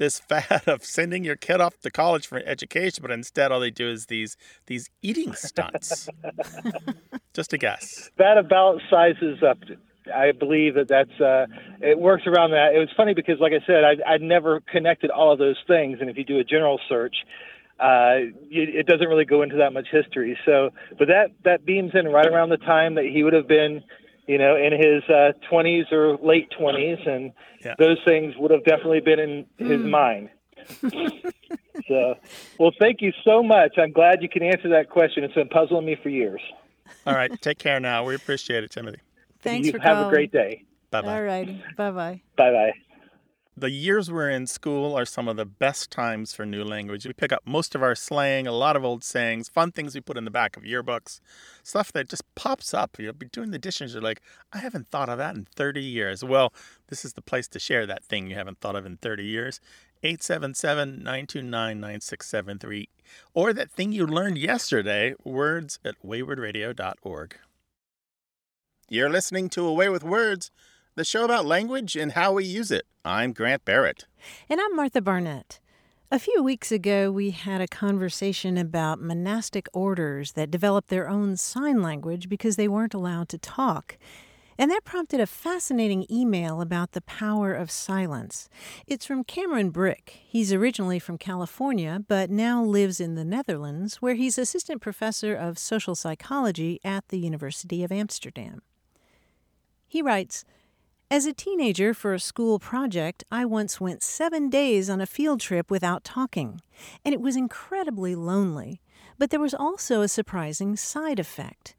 this 0.00 0.18
fad 0.28 0.62
of 0.66 0.84
sending 0.84 1.22
your 1.22 1.36
kid 1.36 1.60
off 1.60 1.78
to 1.80 1.90
college 1.90 2.26
for 2.26 2.38
an 2.38 2.48
education, 2.48 3.02
but 3.02 3.12
instead 3.12 3.52
all 3.52 3.60
they 3.60 3.70
do 3.70 3.88
is 3.88 4.06
these 4.06 4.36
these 4.66 4.90
eating 5.02 5.34
stunts. 5.34 6.08
Just 7.34 7.52
a 7.52 7.58
guess. 7.58 8.10
that 8.18 8.36
about 8.36 8.80
sizes 8.90 9.40
up. 9.48 9.58
I 10.12 10.32
believe 10.32 10.74
that 10.74 10.88
that's 10.88 11.20
uh, 11.20 11.46
it 11.80 12.00
works 12.00 12.24
around 12.26 12.50
that. 12.50 12.74
It 12.74 12.78
was 12.78 12.88
funny 12.96 13.14
because, 13.14 13.38
like 13.38 13.52
I 13.52 13.64
said, 13.64 13.84
I, 13.84 14.14
I'd 14.14 14.22
never 14.22 14.60
connected 14.60 15.10
all 15.10 15.32
of 15.32 15.38
those 15.38 15.58
things, 15.68 15.98
and 16.00 16.10
if 16.10 16.16
you 16.16 16.24
do 16.24 16.40
a 16.40 16.44
general 16.44 16.80
search, 16.88 17.14
uh, 17.78 18.32
it, 18.50 18.68
it 18.74 18.86
doesn't 18.86 19.06
really 19.06 19.24
go 19.24 19.42
into 19.42 19.56
that 19.56 19.72
much 19.72 19.86
history. 19.92 20.36
So, 20.44 20.70
but 20.98 21.08
that 21.08 21.30
that 21.44 21.64
beams 21.64 21.92
in 21.94 22.06
right 22.08 22.26
around 22.26 22.48
the 22.48 22.56
time 22.56 22.96
that 22.96 23.04
he 23.04 23.22
would 23.22 23.34
have 23.34 23.46
been, 23.46 23.84
you 24.26 24.38
know, 24.38 24.56
in 24.56 24.72
his 24.72 25.02
uh, 25.08 25.32
20s 25.50 25.90
or 25.92 26.16
late 26.18 26.48
20s, 26.58 27.06
and 27.08 27.32
Yeah. 27.64 27.74
those 27.78 27.98
things 28.04 28.34
would 28.38 28.50
have 28.50 28.64
definitely 28.64 29.00
been 29.00 29.18
in 29.18 29.46
his 29.58 29.84
mind. 29.84 30.28
so, 31.88 32.14
well, 32.58 32.70
thank 32.78 33.00
you 33.00 33.12
so 33.24 33.42
much. 33.42 33.74
I'm 33.78 33.92
glad 33.92 34.22
you 34.22 34.28
can 34.28 34.42
answer 34.42 34.68
that 34.70 34.90
question. 34.90 35.24
It's 35.24 35.34
been 35.34 35.48
puzzling 35.48 35.86
me 35.86 35.96
for 36.02 36.08
years. 36.08 36.40
All 37.06 37.14
right, 37.14 37.32
take 37.40 37.58
care 37.58 37.80
now. 37.80 38.04
We 38.04 38.14
appreciate 38.14 38.62
it, 38.64 38.70
Timothy. 38.70 39.00
thanks 39.42 39.66
you 39.66 39.72
for 39.72 39.78
have 39.80 39.96
calling. 39.96 40.06
a 40.08 40.10
great 40.10 40.32
day. 40.32 40.64
Bye 40.90 41.02
bye. 41.02 41.14
all 41.14 41.22
righty 41.22 41.62
bye-bye 41.76 42.20
Bye 42.36 42.50
bye. 42.50 42.72
The 43.56 43.70
years 43.70 44.10
we're 44.10 44.30
in 44.30 44.46
school 44.46 44.96
are 44.96 45.04
some 45.04 45.26
of 45.26 45.36
the 45.36 45.44
best 45.44 45.90
times 45.90 46.32
for 46.32 46.46
new 46.46 46.62
language. 46.62 47.04
We 47.04 47.12
pick 47.12 47.32
up 47.32 47.42
most 47.44 47.74
of 47.74 47.82
our 47.82 47.96
slang, 47.96 48.46
a 48.46 48.52
lot 48.52 48.76
of 48.76 48.84
old 48.84 49.02
sayings, 49.02 49.48
fun 49.48 49.72
things 49.72 49.94
we 49.94 50.00
put 50.00 50.16
in 50.16 50.24
the 50.24 50.30
back 50.30 50.56
of 50.56 50.62
yearbooks, 50.62 51.20
stuff 51.62 51.92
that 51.92 52.08
just 52.08 52.22
pops 52.36 52.72
up. 52.72 52.96
You'll 52.98 53.12
be 53.12 53.26
doing 53.26 53.50
the 53.50 53.58
dishes, 53.58 53.92
you're 53.92 54.02
like, 54.02 54.22
I 54.52 54.58
haven't 54.58 54.88
thought 54.88 55.08
of 55.08 55.18
that 55.18 55.34
in 55.34 55.46
30 55.56 55.82
years. 55.82 56.24
Well, 56.24 56.54
this 56.88 57.04
is 57.04 57.14
the 57.14 57.22
place 57.22 57.48
to 57.48 57.58
share 57.58 57.86
that 57.86 58.04
thing 58.04 58.28
you 58.28 58.36
haven't 58.36 58.60
thought 58.60 58.76
of 58.76 58.86
in 58.86 58.96
30 58.98 59.24
years. 59.24 59.60
877 60.02 61.02
929 61.02 61.80
9673. 61.80 62.88
Or 63.34 63.52
that 63.52 63.70
thing 63.70 63.92
you 63.92 64.06
learned 64.06 64.38
yesterday, 64.38 65.14
words 65.24 65.78
at 65.84 65.96
waywordradio.org. 66.06 67.36
You're 68.88 69.10
listening 69.10 69.50
to 69.50 69.66
A 69.66 69.72
Way 69.72 69.88
with 69.88 70.02
Words, 70.02 70.50
the 70.96 71.04
show 71.04 71.24
about 71.24 71.46
language 71.46 71.96
and 71.96 72.12
how 72.12 72.32
we 72.32 72.44
use 72.44 72.70
it. 72.70 72.86
I'm 73.04 73.32
Grant 73.32 73.64
Barrett. 73.64 74.06
And 74.48 74.60
I'm 74.60 74.74
Martha 74.74 75.00
Barnette. 75.00 75.60
A 76.10 76.18
few 76.18 76.42
weeks 76.42 76.72
ago, 76.72 77.12
we 77.12 77.30
had 77.30 77.60
a 77.60 77.68
conversation 77.68 78.58
about 78.58 79.00
monastic 79.00 79.68
orders 79.72 80.32
that 80.32 80.50
developed 80.50 80.88
their 80.88 81.08
own 81.08 81.36
sign 81.36 81.80
language 81.80 82.28
because 82.28 82.56
they 82.56 82.66
weren't 82.66 82.94
allowed 82.94 83.28
to 83.28 83.38
talk. 83.38 83.96
And 84.58 84.70
that 84.70 84.84
prompted 84.84 85.20
a 85.20 85.26
fascinating 85.26 86.04
email 86.10 86.60
about 86.60 86.92
the 86.92 87.00
power 87.00 87.54
of 87.54 87.70
silence. 87.70 88.48
It's 88.86 89.06
from 89.06 89.24
Cameron 89.24 89.70
Brick. 89.70 90.20
He's 90.26 90.52
originally 90.52 90.98
from 90.98 91.16
California, 91.16 92.04
but 92.08 92.28
now 92.28 92.62
lives 92.62 93.00
in 93.00 93.14
the 93.14 93.24
Netherlands, 93.24 94.02
where 94.02 94.16
he's 94.16 94.36
assistant 94.36 94.82
professor 94.82 95.34
of 95.34 95.58
social 95.58 95.94
psychology 95.94 96.80
at 96.84 97.08
the 97.08 97.18
University 97.18 97.84
of 97.84 97.92
Amsterdam. 97.92 98.60
He 99.88 100.02
writes, 100.02 100.44
as 101.10 101.26
a 101.26 101.32
teenager 101.32 101.92
for 101.92 102.14
a 102.14 102.20
school 102.20 102.60
project, 102.60 103.24
I 103.32 103.44
once 103.44 103.80
went 103.80 104.02
seven 104.02 104.48
days 104.48 104.88
on 104.88 105.00
a 105.00 105.06
field 105.06 105.40
trip 105.40 105.68
without 105.68 106.04
talking, 106.04 106.60
and 107.04 107.12
it 107.12 107.20
was 107.20 107.34
incredibly 107.34 108.14
lonely. 108.14 108.80
But 109.18 109.30
there 109.30 109.40
was 109.40 109.52
also 109.52 110.02
a 110.02 110.08
surprising 110.08 110.76
side 110.76 111.18
effect. 111.18 111.74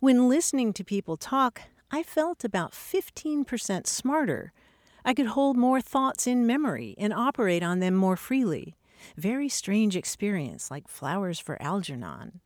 When 0.00 0.28
listening 0.28 0.72
to 0.72 0.84
people 0.84 1.16
talk, 1.16 1.62
I 1.92 2.02
felt 2.02 2.42
about 2.42 2.72
15% 2.72 3.86
smarter. 3.86 4.52
I 5.04 5.14
could 5.14 5.28
hold 5.28 5.56
more 5.56 5.80
thoughts 5.80 6.26
in 6.26 6.44
memory 6.44 6.96
and 6.98 7.12
operate 7.12 7.62
on 7.62 7.78
them 7.78 7.94
more 7.94 8.16
freely. 8.16 8.74
Very 9.16 9.48
strange 9.48 9.96
experience, 9.96 10.72
like 10.72 10.88
flowers 10.88 11.38
for 11.38 11.60
Algernon. 11.62 12.40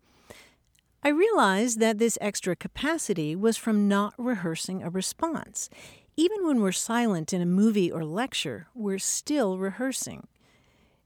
I 1.03 1.09
realized 1.09 1.81
that 1.81 1.99
this 1.99 2.19
extra 2.21 2.57
capacity 2.57 3.35
was 3.35 3.57
from 3.57 3.89
not 3.89 4.13
rehearsing 4.19 4.83
a 4.83 4.91
response. 4.91 5.71
Even 6.19 6.47
when 6.47 6.63
we're 6.63 6.73
silent 6.73 7.35
in 7.35 7.43
a 7.43 7.47
movie 7.47 7.93
or 7.93 8.03
lecture, 8.03 8.69
we're 8.75 8.99
still 8.99 9.59
rehearsing. 9.59 10.27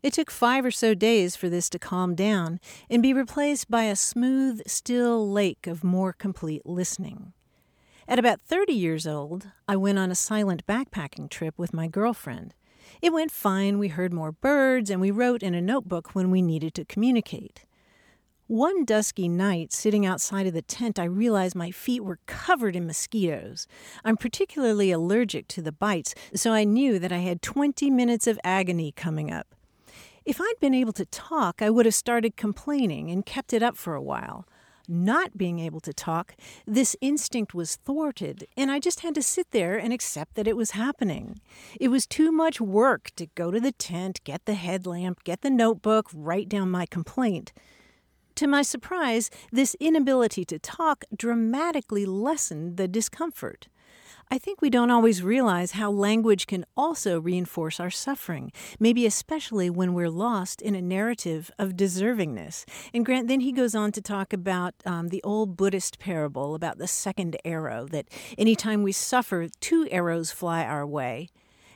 It 0.04 0.12
took 0.12 0.30
five 0.30 0.64
or 0.64 0.70
so 0.70 0.94
days 0.94 1.34
for 1.34 1.48
this 1.48 1.68
to 1.70 1.80
calm 1.80 2.14
down 2.14 2.60
and 2.88 3.02
be 3.02 3.12
replaced 3.12 3.68
by 3.68 3.84
a 3.84 3.96
smooth, 3.96 4.62
still 4.68 5.28
lake 5.28 5.66
of 5.66 5.82
more 5.82 6.12
complete 6.12 6.64
listening. 6.64 7.32
At 8.06 8.20
about 8.20 8.40
30 8.42 8.72
years 8.72 9.04
old, 9.04 9.48
I 9.66 9.74
went 9.74 9.98
on 9.98 10.12
a 10.12 10.14
silent 10.14 10.64
backpacking 10.68 11.28
trip 11.28 11.58
with 11.58 11.74
my 11.74 11.88
girlfriend. 11.88 12.54
It 13.02 13.12
went 13.12 13.32
fine, 13.32 13.80
we 13.80 13.88
heard 13.88 14.12
more 14.12 14.30
birds, 14.30 14.90
and 14.90 15.00
we 15.00 15.10
wrote 15.10 15.42
in 15.42 15.54
a 15.54 15.60
notebook 15.60 16.14
when 16.14 16.30
we 16.30 16.40
needed 16.40 16.72
to 16.74 16.84
communicate. 16.84 17.64
One 18.50 18.84
dusky 18.84 19.28
night, 19.28 19.72
sitting 19.72 20.04
outside 20.04 20.44
of 20.44 20.54
the 20.54 20.60
tent, 20.60 20.98
I 20.98 21.04
realized 21.04 21.54
my 21.54 21.70
feet 21.70 22.02
were 22.02 22.18
covered 22.26 22.74
in 22.74 22.84
mosquitoes. 22.84 23.68
I'm 24.04 24.16
particularly 24.16 24.90
allergic 24.90 25.46
to 25.50 25.62
the 25.62 25.70
bites, 25.70 26.16
so 26.34 26.50
I 26.50 26.64
knew 26.64 26.98
that 26.98 27.12
I 27.12 27.18
had 27.18 27.42
20 27.42 27.88
minutes 27.90 28.26
of 28.26 28.40
agony 28.42 28.90
coming 28.90 29.30
up. 29.30 29.54
If 30.24 30.40
I'd 30.40 30.58
been 30.58 30.74
able 30.74 30.92
to 30.94 31.04
talk, 31.04 31.62
I 31.62 31.70
would 31.70 31.86
have 31.86 31.94
started 31.94 32.36
complaining 32.36 33.08
and 33.08 33.24
kept 33.24 33.52
it 33.52 33.62
up 33.62 33.76
for 33.76 33.94
a 33.94 34.02
while. 34.02 34.48
Not 34.88 35.38
being 35.38 35.60
able 35.60 35.78
to 35.82 35.92
talk, 35.92 36.34
this 36.66 36.96
instinct 37.00 37.54
was 37.54 37.76
thwarted, 37.76 38.48
and 38.56 38.68
I 38.68 38.80
just 38.80 38.98
had 38.98 39.14
to 39.14 39.22
sit 39.22 39.52
there 39.52 39.78
and 39.78 39.92
accept 39.92 40.34
that 40.34 40.48
it 40.48 40.56
was 40.56 40.72
happening. 40.72 41.38
It 41.80 41.86
was 41.86 42.04
too 42.04 42.32
much 42.32 42.60
work 42.60 43.12
to 43.14 43.26
go 43.36 43.52
to 43.52 43.60
the 43.60 43.70
tent, 43.70 44.24
get 44.24 44.44
the 44.44 44.54
headlamp, 44.54 45.22
get 45.22 45.42
the 45.42 45.50
notebook, 45.50 46.08
write 46.12 46.48
down 46.48 46.68
my 46.68 46.84
complaint. 46.84 47.52
To 48.40 48.46
my 48.46 48.62
surprise, 48.62 49.28
this 49.52 49.76
inability 49.80 50.46
to 50.46 50.58
talk 50.58 51.04
dramatically 51.14 52.06
lessened 52.06 52.78
the 52.78 52.88
discomfort. 52.88 53.68
I 54.30 54.38
think 54.38 54.62
we 54.62 54.70
don't 54.70 54.90
always 54.90 55.22
realize 55.22 55.72
how 55.72 55.90
language 55.90 56.46
can 56.46 56.64
also 56.74 57.20
reinforce 57.20 57.78
our 57.78 57.90
suffering, 57.90 58.50
maybe 58.78 59.04
especially 59.04 59.68
when 59.68 59.92
we're 59.92 60.08
lost 60.08 60.62
in 60.62 60.74
a 60.74 60.80
narrative 60.80 61.50
of 61.58 61.76
deservingness. 61.76 62.64
And 62.94 63.04
Grant, 63.04 63.28
then 63.28 63.40
he 63.40 63.52
goes 63.52 63.74
on 63.74 63.92
to 63.92 64.00
talk 64.00 64.32
about 64.32 64.72
um, 64.86 65.08
the 65.08 65.22
old 65.22 65.58
Buddhist 65.58 65.98
parable 65.98 66.54
about 66.54 66.78
the 66.78 66.86
second 66.86 67.36
arrow 67.44 67.88
that 67.88 68.08
anytime 68.38 68.82
we 68.82 68.92
suffer, 68.92 69.48
two 69.60 69.86
arrows 69.90 70.30
fly 70.30 70.64
our 70.64 70.86
way. 70.86 71.28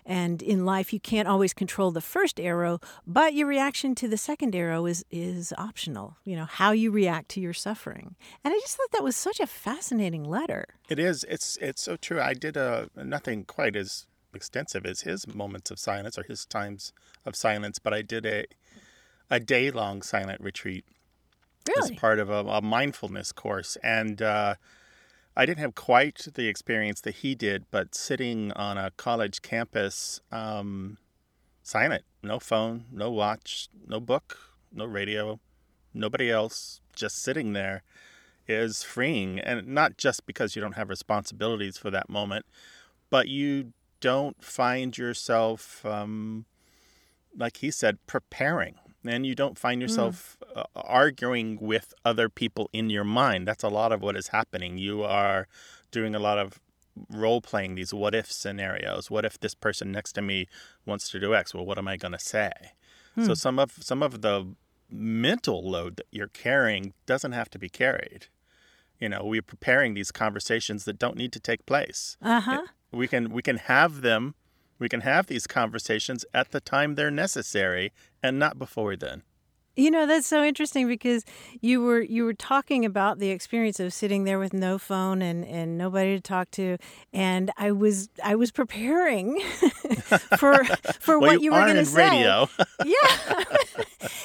And 0.06 0.42
in 0.42 0.66
life, 0.66 0.92
you 0.92 1.00
can't 1.00 1.26
always 1.28 1.54
control 1.54 1.90
the 1.90 2.00
first 2.00 2.38
arrow, 2.38 2.78
but 3.06 3.32
your 3.32 3.46
reaction 3.46 3.94
to 3.96 4.08
the 4.08 4.18
second 4.18 4.54
arrow 4.54 4.84
is 4.86 5.04
is 5.10 5.52
optional. 5.56 6.16
You 6.24 6.36
know 6.36 6.44
how 6.44 6.72
you 6.72 6.90
react 6.90 7.30
to 7.30 7.40
your 7.40 7.54
suffering. 7.54 8.14
And 8.44 8.52
I 8.52 8.58
just 8.60 8.76
thought 8.76 8.92
that 8.92 9.02
was 9.04 9.16
such 9.16 9.40
a 9.40 9.46
fascinating 9.46 10.24
letter. 10.24 10.66
It 10.88 10.98
is. 10.98 11.24
It's 11.24 11.56
it's 11.60 11.82
so 11.82 11.96
true. 11.96 12.20
I 12.20 12.34
did 12.34 12.56
a 12.56 12.90
nothing 12.96 13.44
quite 13.44 13.76
as 13.76 14.06
extensive 14.34 14.84
as 14.84 15.02
his 15.02 15.26
moments 15.32 15.70
of 15.70 15.78
silence 15.78 16.18
or 16.18 16.24
his 16.24 16.44
times 16.44 16.92
of 17.24 17.34
silence, 17.36 17.78
but 17.78 17.94
I 17.94 18.02
did 18.02 18.26
a 18.26 18.44
a 19.30 19.40
day 19.40 19.70
long 19.70 20.02
silent 20.02 20.40
retreat 20.42 20.84
Really? 21.66 21.94
as 21.94 21.98
part 21.98 22.18
of 22.18 22.28
a, 22.28 22.44
a 22.44 22.60
mindfulness 22.60 23.32
course, 23.32 23.76
and 23.82 24.20
uh, 24.20 24.56
I 25.36 25.46
didn't 25.46 25.60
have 25.60 25.74
quite 25.74 26.28
the 26.34 26.46
experience 26.46 27.00
that 27.02 27.16
he 27.16 27.34
did, 27.34 27.64
but 27.70 27.94
sitting 27.94 28.52
on 28.52 28.78
a 28.78 28.92
college 28.92 29.42
campus, 29.42 30.20
um, 30.30 30.98
silent, 31.62 32.04
no 32.22 32.38
phone, 32.38 32.84
no 32.92 33.10
watch, 33.10 33.68
no 33.86 33.98
book, 33.98 34.38
no 34.72 34.84
radio, 34.84 35.40
nobody 35.92 36.30
else, 36.30 36.80
just 36.94 37.20
sitting 37.20 37.52
there 37.52 37.82
is 38.46 38.84
freeing. 38.84 39.40
And 39.40 39.66
not 39.66 39.96
just 39.96 40.24
because 40.24 40.54
you 40.54 40.62
don't 40.62 40.76
have 40.76 40.88
responsibilities 40.88 41.78
for 41.78 41.90
that 41.90 42.08
moment, 42.08 42.46
but 43.10 43.26
you 43.26 43.72
don't 44.00 44.42
find 44.42 44.96
yourself, 44.96 45.84
um, 45.84 46.44
like 47.36 47.56
he 47.56 47.72
said, 47.72 47.98
preparing. 48.06 48.76
And 49.06 49.26
you 49.26 49.34
don't 49.34 49.58
find 49.58 49.82
yourself 49.82 50.38
uh, 50.56 50.64
arguing 50.74 51.58
with 51.60 51.92
other 52.04 52.28
people 52.28 52.70
in 52.72 52.88
your 52.88 53.04
mind. 53.04 53.46
That's 53.46 53.62
a 53.62 53.68
lot 53.68 53.92
of 53.92 54.00
what 54.00 54.16
is 54.16 54.28
happening. 54.28 54.78
You 54.78 55.02
are 55.02 55.46
doing 55.90 56.14
a 56.14 56.18
lot 56.18 56.38
of 56.38 56.58
role 57.10 57.40
playing 57.40 57.74
these 57.74 57.92
what 57.92 58.14
if 58.14 58.30
scenarios. 58.32 59.10
What 59.10 59.24
if 59.24 59.38
this 59.38 59.54
person 59.54 59.92
next 59.92 60.12
to 60.14 60.22
me 60.22 60.46
wants 60.86 61.10
to 61.10 61.20
do 61.20 61.34
X? 61.34 61.52
Well, 61.54 61.66
what 61.66 61.78
am 61.78 61.88
I 61.88 61.96
going 61.96 62.12
to 62.12 62.18
say? 62.18 62.52
So 63.22 63.34
some 63.34 63.60
of 63.60 63.72
some 63.80 64.02
of 64.02 64.22
the 64.22 64.54
mental 64.90 65.68
load 65.70 65.96
that 65.96 66.06
you're 66.10 66.26
carrying 66.26 66.94
doesn't 67.06 67.32
have 67.32 67.48
to 67.50 67.58
be 67.60 67.68
carried. 67.68 68.26
You 68.98 69.08
know, 69.08 69.24
we're 69.24 69.42
preparing 69.42 69.94
these 69.94 70.10
conversations 70.10 70.84
that 70.84 70.98
don't 70.98 71.16
need 71.16 71.32
to 71.32 71.40
take 71.40 71.64
place. 71.66 72.16
Uh 72.20 72.40
huh. 72.40 72.62
We 72.90 73.06
can 73.06 73.30
we 73.30 73.42
can 73.42 73.58
have 73.58 74.00
them. 74.00 74.34
We 74.80 74.88
can 74.88 75.02
have 75.02 75.28
these 75.28 75.46
conversations 75.46 76.24
at 76.34 76.50
the 76.50 76.60
time 76.60 76.96
they're 76.96 77.10
necessary 77.10 77.92
and 78.24 78.38
not 78.38 78.58
before 78.58 78.96
then. 78.96 79.22
You 79.76 79.90
know 79.90 80.06
that's 80.06 80.28
so 80.28 80.44
interesting 80.44 80.86
because 80.86 81.24
you 81.60 81.82
were 81.82 82.00
you 82.00 82.24
were 82.24 82.32
talking 82.32 82.84
about 82.84 83.18
the 83.18 83.30
experience 83.30 83.80
of 83.80 83.92
sitting 83.92 84.22
there 84.22 84.38
with 84.38 84.52
no 84.52 84.78
phone 84.78 85.20
and, 85.20 85.44
and 85.44 85.76
nobody 85.76 86.14
to 86.14 86.20
talk 86.20 86.50
to, 86.52 86.78
and 87.12 87.50
I 87.56 87.72
was 87.72 88.08
I 88.22 88.36
was 88.36 88.52
preparing 88.52 89.40
for 90.38 90.64
for 91.00 91.18
well, 91.18 91.32
what 91.32 91.42
you, 91.42 91.50
were 91.50 91.58
going 91.58 91.74
to 91.74 91.80
in 91.80 91.86
say. 91.86 92.08
radio. 92.08 92.48
Yeah, 92.84 93.44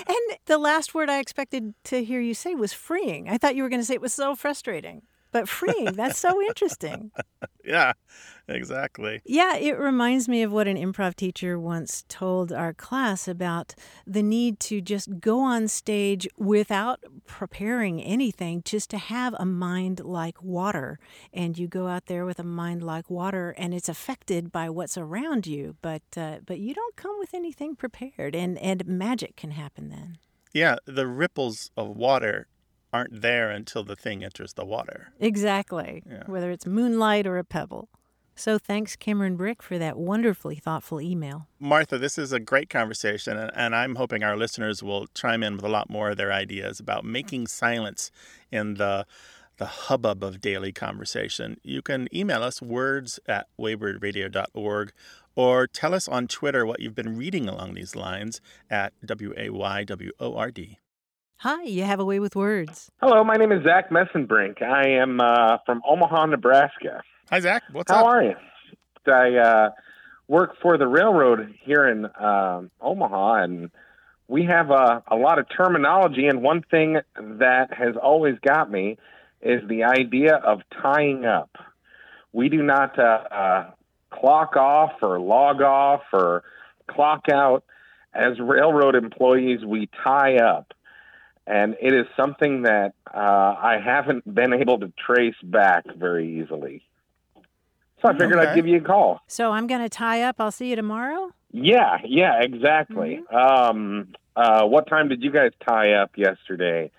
and 0.08 0.38
the 0.45 0.60
last 0.60 0.93
word 0.93 1.10
I 1.10 1.18
expected 1.20 1.74
to 1.86 2.04
hear 2.04 2.20
you 2.20 2.36
say 2.36 2.54
was 2.54 2.72
freeing. 2.72 3.28
I 3.28 3.39
thought 3.39 3.56
you 3.56 3.64
were 3.64 3.70
going 3.70 3.82
to 3.82 3.86
say 3.86 3.95
it 3.95 4.02
was 4.02 4.14
so 4.14 4.36
frustrating, 4.36 5.02
but 5.32 5.47
freeing. 5.47 5.93
that's 5.93 6.19
so 6.19 6.41
interesting. 6.41 7.11
yeah, 7.65 7.93
exactly. 8.47 9.21
Yeah, 9.25 9.55
it 9.55 9.77
reminds 9.77 10.27
me 10.27 10.43
of 10.43 10.51
what 10.51 10.67
an 10.67 10.77
improv 10.77 11.15
teacher 11.15 11.59
once 11.59 12.03
told 12.07 12.51
our 12.51 12.73
class 12.73 13.27
about 13.27 13.75
the 14.05 14.23
need 14.23 14.59
to 14.61 14.82
just 14.82 15.19
go 15.19 15.39
on 15.39 15.67
stage 15.67 16.27
without 16.38 16.99
preparing 17.27 18.01
anything, 18.01 18.61
just 18.63 18.89
to 18.91 18.97
have 18.97 19.36
a 19.38 19.45
mind 19.45 20.01
like 20.03 20.41
water. 20.41 20.99
And 21.34 21.57
you 21.57 21.67
go 21.67 21.88
out 21.88 22.07
there 22.07 22.25
with 22.25 22.39
a 22.39 22.43
mind 22.43 22.84
like 22.84 23.09
water, 23.09 23.53
and 23.57 23.73
it's 23.73 23.89
affected 23.89 24.51
by 24.51 24.69
what's 24.69 24.97
around 24.97 25.47
you, 25.47 25.75
but 25.82 26.03
uh, 26.17 26.38
but 26.45 26.59
you 26.59 26.73
don't 26.73 26.95
come 26.95 27.17
with 27.19 27.34
anything 27.34 27.75
prepared, 27.75 28.36
and 28.36 28.57
and 28.59 28.86
magic 28.86 29.36
can 29.36 29.51
happen 29.51 29.89
then. 29.89 30.17
Yeah, 30.53 30.77
the 30.86 31.05
ripples 31.05 31.69
of 31.77 31.95
water 31.95 32.47
aren't 32.91 33.21
there 33.21 33.49
until 33.49 33.83
the 33.83 33.95
thing 33.95 34.23
enters 34.23 34.53
the 34.53 34.65
water. 34.65 35.13
Exactly. 35.19 36.03
Yeah. 36.09 36.23
Whether 36.27 36.51
it's 36.51 36.65
moonlight 36.65 37.27
or 37.27 37.37
a 37.37 37.43
pebble. 37.43 37.89
So 38.35 38.57
thanks, 38.57 38.95
Cameron 38.95 39.35
Brick, 39.35 39.61
for 39.61 39.77
that 39.77 39.97
wonderfully 39.97 40.55
thoughtful 40.55 41.01
email. 41.01 41.47
Martha, 41.59 41.97
this 41.97 42.17
is 42.17 42.31
a 42.31 42.39
great 42.39 42.69
conversation, 42.69 43.37
and, 43.37 43.51
and 43.53 43.75
I'm 43.75 43.95
hoping 43.95 44.23
our 44.23 44.37
listeners 44.37 44.81
will 44.81 45.07
chime 45.07 45.43
in 45.43 45.57
with 45.57 45.65
a 45.65 45.69
lot 45.69 45.89
more 45.89 46.11
of 46.11 46.17
their 46.17 46.31
ideas 46.31 46.79
about 46.79 47.03
making 47.03 47.47
silence 47.47 48.11
in 48.49 48.75
the 48.75 49.05
the 49.57 49.65
hubbub 49.65 50.23
of 50.23 50.39
daily 50.39 50.71
conversation. 50.71 51.57
You 51.63 51.81
can 51.81 52.07
email 52.15 52.43
us 52.43 52.61
words 52.61 53.19
at 53.27 53.47
waywordradio.org 53.59 54.93
or 55.35 55.67
tell 55.67 55.93
us 55.93 56.07
on 56.07 56.27
Twitter 56.27 56.65
what 56.65 56.79
you've 56.79 56.95
been 56.95 57.17
reading 57.17 57.49
along 57.49 57.73
these 57.73 57.93
lines 57.93 58.39
at 58.69 58.93
W 59.05 59.33
A 59.35 59.49
Y 59.49 59.83
W 59.83 60.11
O 60.19 60.37
R 60.37 60.49
D. 60.49 60.79
Hi, 61.41 61.63
you 61.63 61.83
have 61.83 62.01
a 62.01 62.05
way 62.05 62.19
with 62.19 62.35
words. 62.35 62.91
Hello, 63.01 63.23
my 63.23 63.35
name 63.35 63.53
is 63.53 63.63
Zach 63.63 63.91
Messenbrink. 63.91 64.61
I 64.61 64.89
am 65.01 65.21
uh, 65.21 65.59
from 65.65 65.81
Omaha, 65.87 66.25
Nebraska. 66.25 67.01
Hi, 67.29 67.39
Zach. 67.39 67.63
What's 67.71 67.89
How 67.89 68.01
up? 68.01 68.07
are 68.07 68.23
you? 68.23 68.35
I 69.07 69.37
uh, 69.37 69.69
work 70.27 70.57
for 70.61 70.77
the 70.77 70.85
railroad 70.85 71.55
here 71.61 71.87
in 71.87 72.07
um 72.19 72.69
Omaha, 72.81 73.35
and 73.43 73.71
we 74.27 74.43
have 74.47 74.69
uh, 74.69 74.99
a 75.07 75.15
lot 75.15 75.39
of 75.39 75.45
terminology. 75.55 76.27
And 76.27 76.41
one 76.41 76.61
thing 76.61 76.97
that 77.15 77.73
has 77.73 77.95
always 77.95 78.35
got 78.45 78.69
me 78.69 78.97
is 79.41 79.61
the 79.69 79.85
idea 79.85 80.35
of 80.35 80.59
tying 80.81 81.23
up. 81.23 81.51
We 82.33 82.49
do 82.49 82.61
not 82.61 82.99
uh, 82.99 83.03
uh, 83.31 83.71
clock 84.09 84.57
off 84.57 84.91
or 85.01 85.21
log 85.21 85.61
off 85.61 86.01
or 86.11 86.43
clock 86.85 87.29
out. 87.31 87.63
As 88.13 88.39
railroad 88.41 88.95
employees, 88.95 89.63
we 89.63 89.87
tie 90.03 90.35
up. 90.35 90.73
And 91.50 91.76
it 91.82 91.93
is 91.93 92.06
something 92.16 92.62
that 92.64 92.93
uh, 93.12 93.18
I 93.18 93.78
haven't 93.84 94.32
been 94.34 94.54
able 94.54 94.80
to 94.80 94.93
trace 95.04 95.36
back 95.43 95.84
very 95.97 96.39
easily. 96.41 96.84
So 98.02 98.10
I 98.10 98.12
figured 98.14 98.36
Okay. 98.39 98.50
I'd 98.52 98.56
give 98.56 98.68
you 98.68 98.78
a 98.78 98.82
call. 98.82 99.20
So 99.28 99.52
I'm 99.52 99.66
going 99.66 99.82
to 99.82 99.89
tie 99.89 100.22
up. 100.22 100.36
I'll 100.39 100.52
see 100.52 100.70
you 100.70 100.76
tomorrow. 100.76 101.32
Yeah, 101.52 101.97
yeah, 102.06 102.39
exactly. 102.41 103.22
Um, 103.34 104.10
uh, 104.36 104.66
what 104.66 104.88
time 104.88 105.10
did 105.10 105.24
you 105.24 105.32
guys 105.32 105.52
tie 105.68 105.93
up 105.93 106.12
yesterday? 106.16 106.91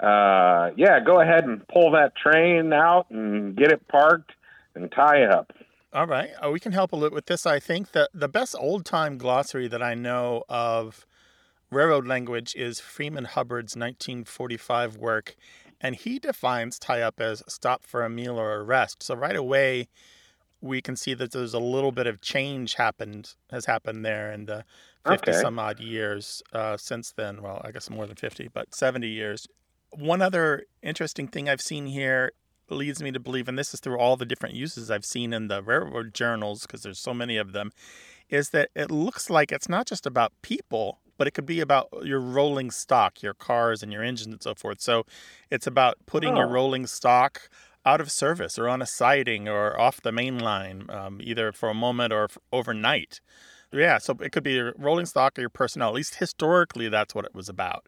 uh, 0.00 0.70
yeah, 0.76 1.00
go 1.00 1.20
ahead 1.20 1.42
and 1.44 1.66
pull 1.66 1.90
that 1.92 2.14
train 2.14 2.72
out 2.72 3.10
and 3.10 3.56
get 3.56 3.72
it 3.72 3.88
parked 3.88 4.30
and 4.76 4.92
tie 4.92 5.24
up. 5.24 5.50
All 5.92 6.06
right. 6.06 6.30
Uh, 6.44 6.50
we 6.50 6.60
can 6.60 6.70
help 6.70 6.92
a 6.92 6.96
little 6.96 7.16
with 7.16 7.26
this. 7.26 7.46
I 7.46 7.58
think 7.58 7.90
that 7.92 8.10
the 8.14 8.28
best 8.28 8.54
old 8.60 8.84
time 8.84 9.18
glossary 9.18 9.66
that 9.66 9.82
I 9.82 9.94
know 9.94 10.44
of 10.48 11.04
railroad 11.70 12.06
language 12.06 12.54
is 12.56 12.80
Freeman 12.80 13.24
Hubbard's 13.24 13.76
1945 13.76 14.96
work, 14.96 15.36
and 15.80 15.94
he 15.96 16.18
defines 16.18 16.78
tie 16.78 17.02
up 17.02 17.20
as 17.20 17.42
stop 17.48 17.84
for 17.84 18.04
a 18.04 18.10
meal 18.10 18.38
or 18.38 18.54
a 18.54 18.62
rest. 18.62 19.02
So 19.02 19.14
right 19.14 19.36
away, 19.36 19.88
we 20.60 20.80
can 20.82 20.96
see 20.96 21.14
that 21.14 21.32
there's 21.32 21.54
a 21.54 21.60
little 21.60 21.92
bit 21.92 22.06
of 22.06 22.20
change 22.20 22.74
happened 22.74 23.34
has 23.50 23.66
happened 23.66 24.04
there 24.04 24.32
in 24.32 24.46
the 24.46 24.64
50 25.06 25.32
Okay. 25.32 25.32
some 25.32 25.58
odd 25.58 25.80
years 25.80 26.42
uh, 26.52 26.76
since 26.76 27.12
then. 27.12 27.42
Well, 27.42 27.60
I 27.64 27.70
guess 27.70 27.88
more 27.90 28.06
than 28.06 28.16
50, 28.16 28.48
but 28.52 28.74
70 28.74 29.06
years. 29.08 29.46
One 29.90 30.20
other 30.20 30.64
interesting 30.82 31.28
thing 31.28 31.48
I've 31.48 31.60
seen 31.62 31.86
here 31.86 32.32
leads 32.68 33.02
me 33.02 33.10
to 33.12 33.20
believe, 33.20 33.48
and 33.48 33.58
this 33.58 33.72
is 33.72 33.80
through 33.80 33.98
all 33.98 34.16
the 34.16 34.26
different 34.26 34.54
uses 34.54 34.90
I've 34.90 35.04
seen 35.06 35.32
in 35.32 35.48
the 35.48 35.62
railroad 35.62 36.12
journals, 36.12 36.62
because 36.62 36.82
there's 36.82 36.98
so 36.98 37.14
many 37.14 37.36
of 37.38 37.52
them, 37.52 37.72
is 38.28 38.50
that 38.50 38.70
it 38.74 38.90
looks 38.90 39.30
like 39.30 39.50
it's 39.52 39.68
not 39.68 39.86
just 39.86 40.04
about 40.06 40.32
people, 40.42 40.98
but 41.18 41.26
it 41.26 41.32
could 41.32 41.44
be 41.46 41.60
about 41.60 41.88
your 42.04 42.20
rolling 42.20 42.70
stock, 42.70 43.22
your 43.22 43.34
cars 43.34 43.82
and 43.82 43.92
your 43.92 44.02
engines 44.02 44.32
and 44.32 44.42
so 44.42 44.54
forth. 44.54 44.80
So 44.80 45.04
it's 45.50 45.66
about 45.66 45.96
putting 46.06 46.36
your 46.36 46.46
Oh. 46.46 46.50
rolling 46.52 46.86
stock 46.86 47.50
out 47.84 48.00
of 48.00 48.10
service 48.10 48.58
or 48.58 48.68
on 48.68 48.80
a 48.80 48.86
siding 48.86 49.48
or 49.48 49.78
off 49.78 50.00
the 50.00 50.12
main 50.12 50.38
line, 50.38 50.86
um, 50.90 51.20
either 51.22 51.52
for 51.52 51.68
a 51.68 51.74
moment 51.74 52.12
or 52.12 52.28
overnight. 52.52 53.20
Yeah, 53.70 53.98
so 53.98 54.16
it 54.22 54.32
could 54.32 54.42
be 54.42 54.52
your 54.54 54.72
rolling 54.78 55.04
stock 55.06 55.36
or 55.38 55.42
your 55.42 55.50
personnel. 55.50 55.88
At 55.88 55.94
least 55.94 56.14
historically, 56.16 56.88
that's 56.88 57.14
what 57.14 57.26
it 57.26 57.34
was 57.34 57.50
about. 57.50 57.84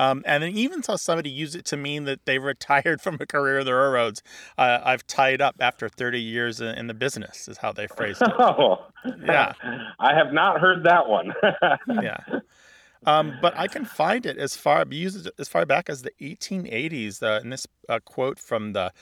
Um, 0.00 0.22
and 0.24 0.42
then 0.44 0.52
even 0.56 0.82
saw 0.82 0.94
somebody 0.96 1.28
use 1.28 1.54
it 1.56 1.64
to 1.66 1.76
mean 1.76 2.04
that 2.04 2.24
they 2.24 2.38
retired 2.54 3.00
from 3.00 3.16
a 3.20 3.26
career 3.26 3.58
in 3.58 3.66
the 3.66 3.74
railroads. 3.74 4.22
Uh, 4.56 4.78
I've 4.82 5.06
tied 5.06 5.40
up 5.42 5.56
after 5.60 5.88
30 5.88 6.20
years 6.20 6.60
in, 6.60 6.68
in 6.76 6.86
the 6.86 6.94
business, 6.94 7.48
is 7.48 7.58
how 7.58 7.72
they 7.72 7.86
phrased 7.88 8.22
it. 8.22 8.30
Oh, 8.38 8.86
Yeah. 9.24 9.52
I 9.98 10.14
have 10.14 10.32
not 10.32 10.60
heard 10.60 10.84
that 10.84 11.08
one. 11.08 11.34
yeah. 12.02 12.18
Um, 13.06 13.38
but 13.40 13.56
I 13.56 13.66
can 13.68 13.84
find 14.02 14.26
it 14.26 14.38
as 14.38 14.56
far 14.56 14.84
used 14.90 15.30
as 15.38 15.48
far 15.48 15.66
back 15.66 15.88
as 15.88 16.02
the 16.02 16.12
1880s. 16.20 17.22
Uh, 17.22 17.40
in 17.40 17.50
this 17.50 17.66
uh, 17.88 18.00
quote 18.04 18.38
from 18.38 18.72
the 18.72 18.92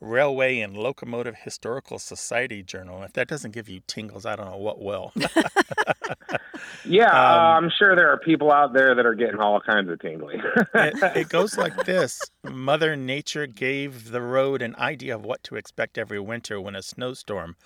Railway 0.00 0.60
and 0.60 0.76
Locomotive 0.76 1.34
Historical 1.36 1.98
Society 1.98 2.62
Journal. 2.62 3.02
If 3.02 3.14
that 3.14 3.26
doesn't 3.26 3.50
give 3.50 3.68
you 3.68 3.80
tingles, 3.86 4.24
I 4.24 4.36
don't 4.36 4.46
know 4.46 4.56
what 4.56 4.80
will. 4.80 5.12
yeah, 6.84 7.10
uh, 7.10 7.56
Um, 7.58 7.64
I'm 7.64 7.70
sure 7.76 7.96
there 7.96 8.10
are 8.12 8.18
people 8.18 8.52
out 8.52 8.72
there 8.72 8.94
that 8.94 9.04
are 9.04 9.14
getting 9.14 9.40
all 9.40 9.60
kinds 9.60 9.90
of 9.90 9.98
tingling. 10.00 10.40
it, 10.74 11.16
it 11.16 11.28
goes 11.30 11.58
like 11.58 11.84
this 11.84 12.20
Mother 12.44 12.94
Nature 12.94 13.46
gave 13.46 14.10
the 14.10 14.22
road 14.22 14.62
an 14.62 14.76
idea 14.76 15.16
of 15.16 15.24
what 15.24 15.42
to 15.44 15.56
expect 15.56 15.98
every 15.98 16.20
winter 16.20 16.60
when 16.60 16.76
a 16.76 16.82
snowstorm, 16.82 17.56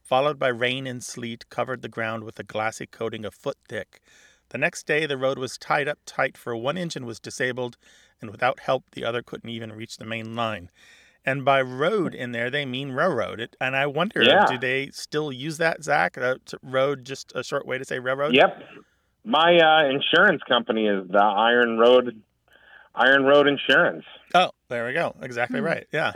followed 0.00 0.38
by 0.38 0.48
rain 0.48 0.86
and 0.86 1.04
sleet, 1.04 1.48
covered 1.50 1.82
the 1.82 1.88
ground 1.88 2.24
with 2.24 2.38
a 2.38 2.44
glassy 2.44 2.86
coating 2.86 3.26
a 3.26 3.30
foot 3.30 3.58
thick. 3.68 4.00
The 4.52 4.58
next 4.58 4.86
day, 4.86 5.06
the 5.06 5.16
road 5.16 5.38
was 5.38 5.56
tied 5.56 5.88
up 5.88 5.98
tight, 6.04 6.36
for 6.36 6.54
one 6.54 6.76
engine 6.76 7.06
was 7.06 7.18
disabled, 7.18 7.78
and 8.20 8.30
without 8.30 8.60
help, 8.60 8.84
the 8.92 9.02
other 9.04 9.22
couldn't 9.22 9.48
even 9.48 9.72
reach 9.72 9.96
the 9.96 10.04
main 10.04 10.36
line. 10.36 10.70
And 11.24 11.42
by 11.44 11.62
road 11.62 12.14
in 12.14 12.32
there, 12.32 12.50
they 12.50 12.66
mean 12.66 12.92
railroad. 12.92 13.40
It, 13.40 13.56
and 13.60 13.74
I 13.74 13.86
wonder, 13.86 14.22
Yeah. 14.22 14.44
do 14.46 14.58
they 14.58 14.90
still 14.92 15.32
use 15.32 15.56
that, 15.58 15.82
Zach? 15.82 16.18
Uh, 16.18 16.36
road, 16.62 17.04
just 17.06 17.32
a 17.34 17.42
short 17.42 17.66
way 17.66 17.78
to 17.78 17.84
say 17.84 17.98
railroad? 17.98 18.34
Yep. 18.34 18.62
My 19.24 19.56
uh, 19.56 19.88
insurance 19.88 20.42
company 20.48 20.86
is 20.86 21.08
the 21.08 21.22
Iron 21.22 21.78
Road 21.78 22.20
Iron 22.94 23.24
Road 23.24 23.46
Insurance. 23.48 24.04
Oh, 24.34 24.50
there 24.68 24.84
we 24.86 24.92
go. 24.92 25.14
Exactly 25.22 25.60
Hmm. 25.60 25.64
right. 25.66 25.86
Yeah. 25.92 26.12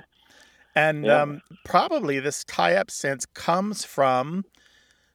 And 0.75 1.09
um, 1.09 1.41
probably 1.65 2.21
this 2.21 2.45
tie 2.45 2.75
up 2.75 2.91
sense 2.91 3.25
comes 3.25 3.85
from 3.87 4.45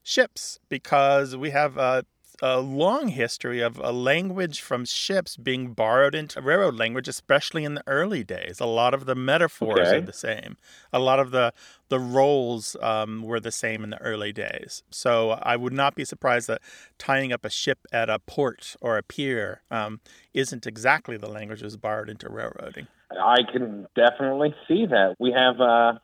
ships 0.02 0.58
because 0.68 1.36
we 1.36 1.50
have 1.50 1.76
a, 1.76 2.04
a 2.42 2.60
long 2.60 3.06
history 3.06 3.60
of 3.60 3.78
a 3.78 3.92
language 3.92 4.60
from 4.60 4.84
ships 4.84 5.36
being 5.36 5.74
borrowed 5.74 6.12
into 6.12 6.42
railroad 6.42 6.74
language, 6.74 7.06
especially 7.06 7.64
in 7.64 7.74
the 7.74 7.84
early 7.86 8.24
days. 8.24 8.58
A 8.58 8.66
lot 8.66 8.94
of 8.94 9.06
the 9.06 9.14
metaphors 9.14 9.92
are 9.92 10.00
the 10.00 10.12
same. 10.12 10.56
A 10.92 10.98
lot 10.98 11.20
of 11.20 11.30
the 11.30 11.54
the 11.88 12.00
roles 12.00 12.74
um, 12.82 13.22
were 13.22 13.38
the 13.38 13.52
same 13.52 13.84
in 13.84 13.90
the 13.90 14.00
early 14.00 14.32
days. 14.32 14.82
So 14.90 15.38
I 15.42 15.56
would 15.56 15.72
not 15.72 15.94
be 15.94 16.04
surprised 16.04 16.48
that 16.48 16.60
tying 16.98 17.32
up 17.32 17.44
a 17.44 17.50
ship 17.50 17.78
at 17.92 18.10
a 18.10 18.18
port 18.18 18.74
or 18.80 18.98
a 18.98 19.02
pier 19.04 19.62
um, 19.70 20.00
isn't 20.34 20.66
exactly 20.66 21.16
the 21.16 21.30
language 21.30 21.60
that 21.60 21.66
was 21.66 21.76
borrowed 21.76 22.10
into 22.10 22.28
railroading. 22.28 22.88
I 23.10 23.42
can 23.52 23.86
definitely 23.94 24.54
see 24.66 24.86
that. 24.86 25.14
We 25.20 25.30
have 25.32 25.60
uh, 25.60 25.98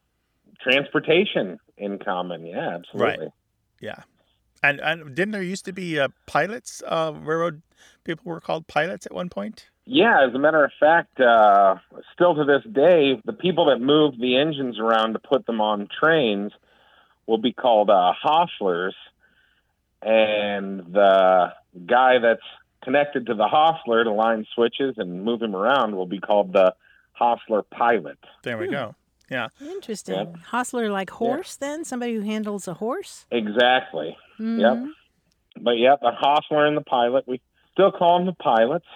transportation 0.63 1.59
in 1.77 1.99
common. 1.99 2.47
Yeah, 2.47 2.77
absolutely. 2.77 3.25
Right. 3.27 3.33
Yeah. 3.81 4.03
And 4.63 4.81
and 4.81 5.15
didn't 5.15 5.33
there 5.33 5.43
used 5.43 5.65
to 5.67 5.73
be 5.73 5.99
uh, 5.99 6.09
pilots? 6.27 6.83
Uh, 6.87 7.13
railroad 7.15 7.63
people 8.05 8.25
were 8.25 8.41
called 8.41 8.67
pilots 8.67 9.07
at 9.07 9.15
one 9.15 9.29
point. 9.29 9.69
Yeah, 9.85 10.27
as 10.27 10.35
a 10.35 10.39
matter 10.39 10.65
of 10.65 10.73
fact, 10.79 11.19
uh, 11.19 11.77
still 12.13 12.35
to 12.35 12.45
this 12.45 12.63
day, 12.71 13.21
the 13.25 13.33
people 13.33 13.67
that 13.67 13.81
move 13.81 14.19
the 14.19 14.37
engines 14.37 14.79
around 14.79 15.15
to 15.15 15.19
put 15.19 15.47
them 15.47 15.61
on 15.61 15.89
trains 16.01 16.53
will 17.27 17.39
be 17.39 17.53
called 17.53 17.89
uh, 17.89 18.13
hostlers, 18.23 18.93
and 20.03 20.93
the 20.93 21.53
guy 21.87 22.19
that's 22.19 22.43
connected 22.83 23.27
to 23.27 23.35
the 23.35 23.47
hostler 23.47 24.05
to 24.05 24.13
line 24.13 24.47
switches 24.55 24.95
and 24.99 25.25
move 25.25 25.43
him 25.43 25.55
around 25.55 25.97
will 25.97 26.07
be 26.07 26.21
called 26.21 26.53
the 26.53 26.75
hostler 27.13 27.63
pilot. 27.63 28.19
There 28.43 28.59
we 28.59 28.69
go. 28.69 28.95
Yeah. 29.31 29.49
Interesting. 29.61 30.35
Hostler 30.47 30.91
like 30.91 31.11
horse, 31.11 31.57
then? 31.57 31.85
Somebody 31.85 32.15
who 32.15 32.21
handles 32.23 32.67
a 32.69 32.75
horse? 32.75 33.27
Exactly. 33.31 34.17
Mhm. 34.41 34.61
Yep. 34.61 34.95
But 35.63 35.73
yep, 35.79 36.01
the 36.01 36.13
hostler 36.13 36.67
and 36.67 36.77
the 36.77 36.81
pilot, 36.83 37.25
we 37.27 37.41
still 37.73 37.91
call 37.93 38.19
them 38.19 38.27
the 38.27 38.33
pilots. 38.33 38.87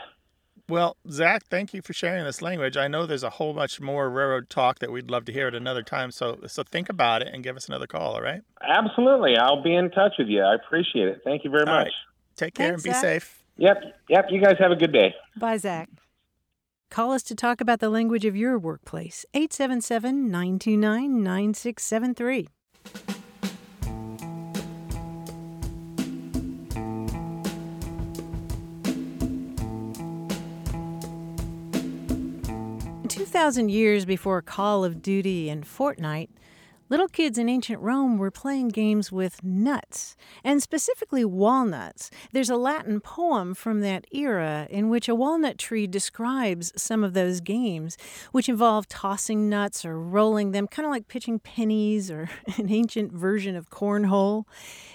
Well, 0.68 0.96
Zach, 1.10 1.42
thank 1.50 1.74
you 1.74 1.82
for 1.82 1.92
sharing 1.92 2.24
this 2.24 2.40
language. 2.40 2.76
I 2.76 2.86
know 2.88 3.04
there's 3.04 3.24
a 3.24 3.30
whole 3.30 3.52
bunch 3.52 3.80
more 3.80 4.08
railroad 4.08 4.48
talk 4.48 4.78
that 4.78 4.90
we'd 4.92 5.10
love 5.10 5.24
to 5.26 5.32
hear 5.32 5.48
at 5.48 5.54
another 5.54 5.82
time. 5.82 6.10
So 6.12 6.38
so 6.46 6.62
think 6.62 6.88
about 6.88 7.20
it 7.20 7.28
and 7.32 7.42
give 7.42 7.56
us 7.56 7.66
another 7.68 7.86
call. 7.86 8.14
All 8.14 8.22
right. 8.22 8.40
Absolutely. 8.62 9.36
I'll 9.36 9.62
be 9.62 9.74
in 9.74 9.90
touch 9.90 10.12
with 10.18 10.28
you. 10.28 10.42
I 10.42 10.54
appreciate 10.54 11.08
it. 11.08 11.20
Thank 11.24 11.44
you 11.44 11.50
very 11.50 11.64
All 11.64 11.74
much. 11.74 11.86
right. 11.86 11.92
Take 12.36 12.54
care 12.54 12.68
Thanks, 12.68 12.84
and 12.84 12.90
be 12.90 12.94
Zach. 12.94 13.02
safe. 13.02 13.42
Yep. 13.58 13.82
Yep. 14.08 14.26
You 14.30 14.40
guys 14.40 14.54
have 14.60 14.70
a 14.70 14.76
good 14.76 14.92
day. 14.92 15.14
Bye, 15.36 15.58
Zach. 15.58 15.88
Call 16.92 17.12
us 17.12 17.22
to 17.22 17.34
talk 17.34 17.62
about 17.62 17.80
the 17.80 17.88
language 17.88 18.26
of 18.26 18.36
your 18.36 18.58
workplace. 18.58 19.24
877 19.32 20.30
929 20.30 21.22
9673. 21.22 22.48
Two 33.08 33.24
thousand 33.24 33.70
years 33.70 34.04
before 34.04 34.42
Call 34.42 34.84
of 34.84 35.00
Duty 35.00 35.48
and 35.48 35.64
Fortnite, 35.64 36.28
little 36.92 37.08
kids 37.08 37.38
in 37.38 37.48
ancient 37.48 37.80
Rome 37.80 38.18
were 38.18 38.30
playing 38.30 38.68
games 38.68 39.10
with 39.10 39.42
nuts, 39.42 40.14
and 40.44 40.62
specifically 40.62 41.24
walnuts. 41.24 42.10
There's 42.32 42.50
a 42.50 42.56
Latin 42.56 43.00
poem 43.00 43.54
from 43.54 43.80
that 43.80 44.04
era 44.12 44.66
in 44.68 44.90
which 44.90 45.08
a 45.08 45.14
walnut 45.14 45.56
tree 45.56 45.86
describes 45.86 46.70
some 46.76 47.02
of 47.02 47.14
those 47.14 47.40
games, 47.40 47.96
which 48.32 48.46
involve 48.46 48.90
tossing 48.90 49.48
nuts 49.48 49.86
or 49.86 49.98
rolling 49.98 50.50
them, 50.50 50.68
kind 50.68 50.84
of 50.84 50.92
like 50.92 51.08
pitching 51.08 51.38
pennies 51.38 52.10
or 52.10 52.28
an 52.58 52.70
ancient 52.70 53.10
version 53.10 53.56
of 53.56 53.70
cornhole. 53.70 54.44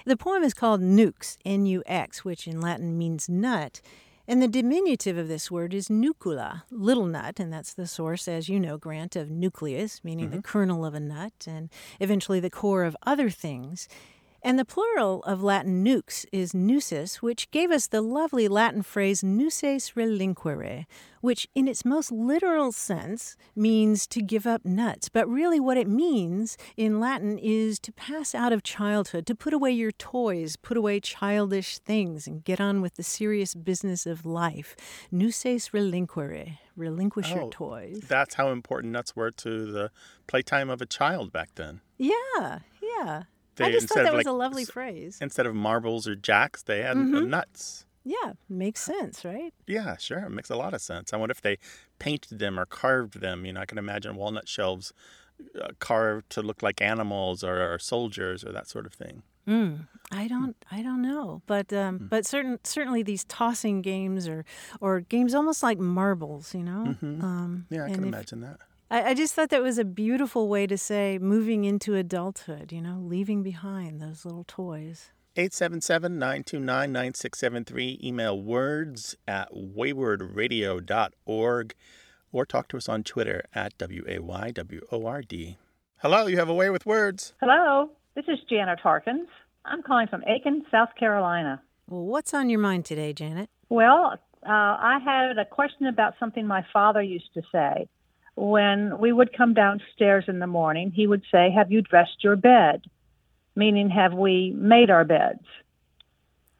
The 0.05 0.15
poem 0.15 0.43
is 0.43 0.53
called 0.53 0.81
Nux, 0.81 1.39
N 1.45 1.65
U 1.65 1.81
X, 1.87 2.23
which 2.23 2.47
in 2.47 2.61
Latin 2.61 2.95
means 2.95 3.27
nut. 3.27 3.81
And 4.29 4.41
the 4.41 4.47
diminutive 4.49 5.17
of 5.17 5.29
this 5.29 5.49
word 5.49 5.73
is 5.73 5.89
nucula, 5.89 6.65
little 6.69 7.05
nut, 7.05 7.39
and 7.39 7.51
that's 7.51 7.73
the 7.73 7.87
source, 7.87 8.27
as 8.27 8.49
you 8.49 8.59
know, 8.59 8.77
Grant, 8.77 9.15
of 9.15 9.31
nucleus, 9.31 10.03
meaning 10.03 10.31
the 10.31 10.37
mm-hmm. 10.37 10.41
kernel 10.41 10.85
of 10.85 10.93
a 10.93 10.99
nut, 10.99 11.45
and 11.47 11.69
eventually 12.01 12.41
the 12.41 12.49
core 12.49 12.83
of 12.83 12.97
other 13.03 13.29
things. 13.29 13.87
And 14.47 14.57
the 14.57 14.63
plural 14.63 15.23
of 15.23 15.43
Latin 15.43 15.83
nux 15.83 16.25
is 16.31 16.53
nucis, 16.53 17.15
which 17.15 17.51
gave 17.51 17.69
us 17.69 17.85
the 17.85 17.99
lovely 17.99 18.47
Latin 18.47 18.81
phrase 18.81 19.21
nuces 19.21 19.97
relinquere, 19.97 20.85
which 21.19 21.49
in 21.53 21.67
its 21.67 21.83
most 21.83 22.13
literal 22.13 22.71
sense 22.71 23.35
means 23.57 24.07
to 24.07 24.21
give 24.21 24.47
up 24.47 24.63
nuts. 24.63 25.09
But 25.09 25.27
really, 25.27 25.59
what 25.59 25.75
it 25.75 25.89
means 25.89 26.55
in 26.77 26.97
Latin 26.97 27.37
is 27.37 27.77
to 27.79 27.91
pass 27.91 28.33
out 28.33 28.53
of 28.53 28.63
childhood, 28.63 29.25
to 29.25 29.35
put 29.35 29.51
away 29.53 29.71
your 29.71 29.91
toys, 29.91 30.55
put 30.55 30.77
away 30.77 31.01
childish 31.01 31.79
things, 31.79 32.25
and 32.25 32.41
get 32.41 32.61
on 32.61 32.81
with 32.81 32.95
the 32.95 33.03
serious 33.03 33.53
business 33.53 34.05
of 34.05 34.25
life. 34.25 34.77
Nuces 35.11 35.73
relinquere, 35.73 36.57
relinquish 36.77 37.33
Oh, 37.33 37.35
your 37.35 37.49
toys. 37.49 37.99
That's 38.07 38.35
how 38.35 38.51
important 38.51 38.93
nuts 38.93 39.13
were 39.13 39.31
to 39.31 39.69
the 39.69 39.91
playtime 40.25 40.69
of 40.69 40.81
a 40.81 40.85
child 40.85 41.33
back 41.33 41.49
then. 41.55 41.81
Yeah, 41.97 42.59
yeah. 42.81 43.23
I 43.59 43.65
They- 43.65 43.71
just 43.73 43.87
thought 43.87 44.03
that 44.03 44.13
was 44.13 44.25
like, 44.25 44.33
a 44.33 44.37
lovely 44.37 44.65
phrase. 44.65 45.17
Instead 45.21 45.45
of 45.45 45.55
marbles 45.55 46.07
or 46.07 46.15
jacks, 46.15 46.63
they 46.63 46.81
had 46.81 46.97
uh, 46.97 46.99
Mhm. 47.01 47.27
nuts. 47.29 47.85
Yeah, 48.03 48.33
makes 48.47 48.81
sense, 48.81 49.25
right? 49.25 49.53
Yeah, 49.65 49.97
sure. 49.97 50.19
It 50.19 50.29
makes 50.29 50.49
a 50.49 50.55
lot 50.55 50.73
of 50.73 50.81
sense. 50.81 51.11
I 51.13 51.17
wonder 51.17 51.31
if 51.31 51.41
they 51.41 51.57
painted 51.99 52.39
them 52.39 52.57
or 52.59 52.65
carved 52.65 53.19
them. 53.19 53.45
You 53.45 53.51
know, 53.53 53.59
I 53.61 53.65
can 53.65 53.77
imagine 53.77 54.15
walnut 54.15 54.47
shelves 54.47 54.93
uh, 55.61 55.67
carved 55.79 56.29
to 56.31 56.41
look 56.41 56.63
like 56.63 56.81
animals 56.81 57.43
or, 57.43 57.73
or 57.73 57.77
soldiers 57.79 58.43
or 58.45 58.51
that 58.53 58.67
sort 58.67 58.85
of 58.85 58.93
thing. 58.93 59.23
Mm, 59.47 59.87
I 60.11 60.27
don't, 60.27 60.55
I 60.71 60.81
don't 60.81 61.01
know, 61.01 61.41
but 61.47 61.71
um, 61.71 61.99
Mm. 61.99 62.09
but 62.09 62.25
certain 62.25 62.59
certainly 62.63 63.03
these 63.03 63.23
tossing 63.25 63.81
games 63.81 64.27
or 64.27 64.45
or 64.81 64.99
games 65.01 65.33
almost 65.35 65.61
like 65.63 65.77
marbles, 65.79 66.53
you 66.55 66.63
know. 66.63 66.95
Mhm. 67.01 67.23
Um, 67.23 67.65
Yeah, 67.69 67.85
I 67.85 67.89
can 67.91 68.01
if- 68.01 68.07
imagine 68.07 68.41
that. 68.41 68.59
I, 68.89 69.09
I 69.09 69.13
just 69.13 69.33
thought 69.33 69.49
that 69.49 69.61
was 69.61 69.77
a 69.77 69.83
beautiful 69.83 70.47
way 70.47 70.65
to 70.67 70.77
say 70.77 71.19
moving 71.21 71.65
into 71.65 71.95
adulthood, 71.95 72.71
you 72.71 72.81
know, 72.81 73.01
leaving 73.01 73.43
behind 73.43 74.01
those 74.01 74.23
little 74.23 74.45
toys. 74.45 75.11
877-929-9673. 75.35 78.01
Email 78.03 78.41
words 78.41 79.17
at 79.27 79.53
waywordradio.org 79.53 81.73
or 82.31 82.45
talk 82.45 82.69
to 82.69 82.77
us 82.77 82.87
on 82.89 83.03
Twitter 83.03 83.43
at 83.53 83.77
W-A-Y-W-O-R-D. 83.77 85.57
Hello, 85.97 86.27
you 86.27 86.37
have 86.37 86.49
a 86.49 86.53
way 86.53 86.69
with 86.69 86.85
words. 86.85 87.33
Hello, 87.39 87.89
this 88.15 88.25
is 88.27 88.37
Janet 88.49 88.79
Harkins. 88.79 89.27
I'm 89.65 89.83
calling 89.83 90.07
from 90.07 90.23
Aiken, 90.25 90.65
South 90.71 90.95
Carolina. 90.97 91.61
Well, 91.89 92.05
what's 92.05 92.33
on 92.33 92.49
your 92.49 92.59
mind 92.59 92.85
today, 92.85 93.11
Janet? 93.13 93.49
Well, 93.69 94.13
uh, 94.43 94.49
I 94.49 94.99
had 95.03 95.37
a 95.37 95.43
question 95.45 95.87
about 95.87 96.13
something 96.19 96.47
my 96.47 96.65
father 96.71 97.01
used 97.01 97.33
to 97.33 97.41
say. 97.51 97.89
When 98.37 98.99
we 98.99 99.11
would 99.11 99.35
come 99.35 99.55
downstairs 99.55 100.25
in 100.27 100.37
the 100.37 100.45
morning, 100.45 100.91
he 100.91 101.07
would 101.07 101.23
say, 101.31 101.49
Have 101.49 101.71
you 101.71 101.81
dressed 101.81 102.23
your 102.23 102.35
bed? 102.35 102.83
Meaning, 103.55 103.89
have 103.89 104.13
we 104.13 104.53
made 104.55 104.91
our 104.91 105.03
beds? 105.03 105.43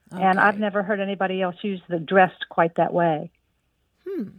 And 0.10 0.40
I've 0.40 0.58
never 0.58 0.82
heard 0.82 1.00
anybody 1.00 1.40
else 1.42 1.56
use 1.62 1.82
the 1.88 2.00
dressed 2.00 2.50
quite 2.50 2.76
that 2.78 2.94
way. 2.94 3.30
Hmm. 4.08 4.30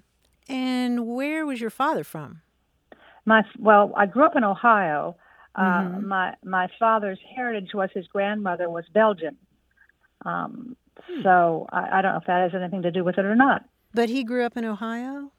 And 0.48 1.06
where 1.06 1.46
was 1.46 1.60
your 1.60 1.70
father 1.70 2.02
from? 2.02 2.40
My 3.24 3.44
well, 3.56 3.92
I 3.96 4.06
grew 4.06 4.24
up 4.24 4.34
in 4.34 4.42
Ohio. 4.42 5.16
Uh, 5.54 5.82
Mhm. 5.82 6.02
My 6.04 6.34
my 6.42 6.68
father's 6.78 7.20
heritage 7.36 7.72
was 7.72 7.90
his 7.94 8.08
grandmother 8.08 8.68
was 8.68 8.84
Belgian. 8.92 9.36
Um, 10.24 10.76
Hmm. 11.06 11.22
So 11.22 11.68
I, 11.70 11.98
I 11.98 12.02
don't 12.02 12.12
know 12.14 12.18
if 12.18 12.26
that 12.26 12.50
has 12.50 12.60
anything 12.60 12.82
to 12.82 12.90
do 12.90 13.04
with 13.04 13.16
it 13.18 13.24
or 13.24 13.36
not. 13.36 13.64
But 13.94 14.08
he 14.08 14.24
grew 14.24 14.44
up 14.44 14.56
in 14.56 14.64
Ohio? 14.64 15.30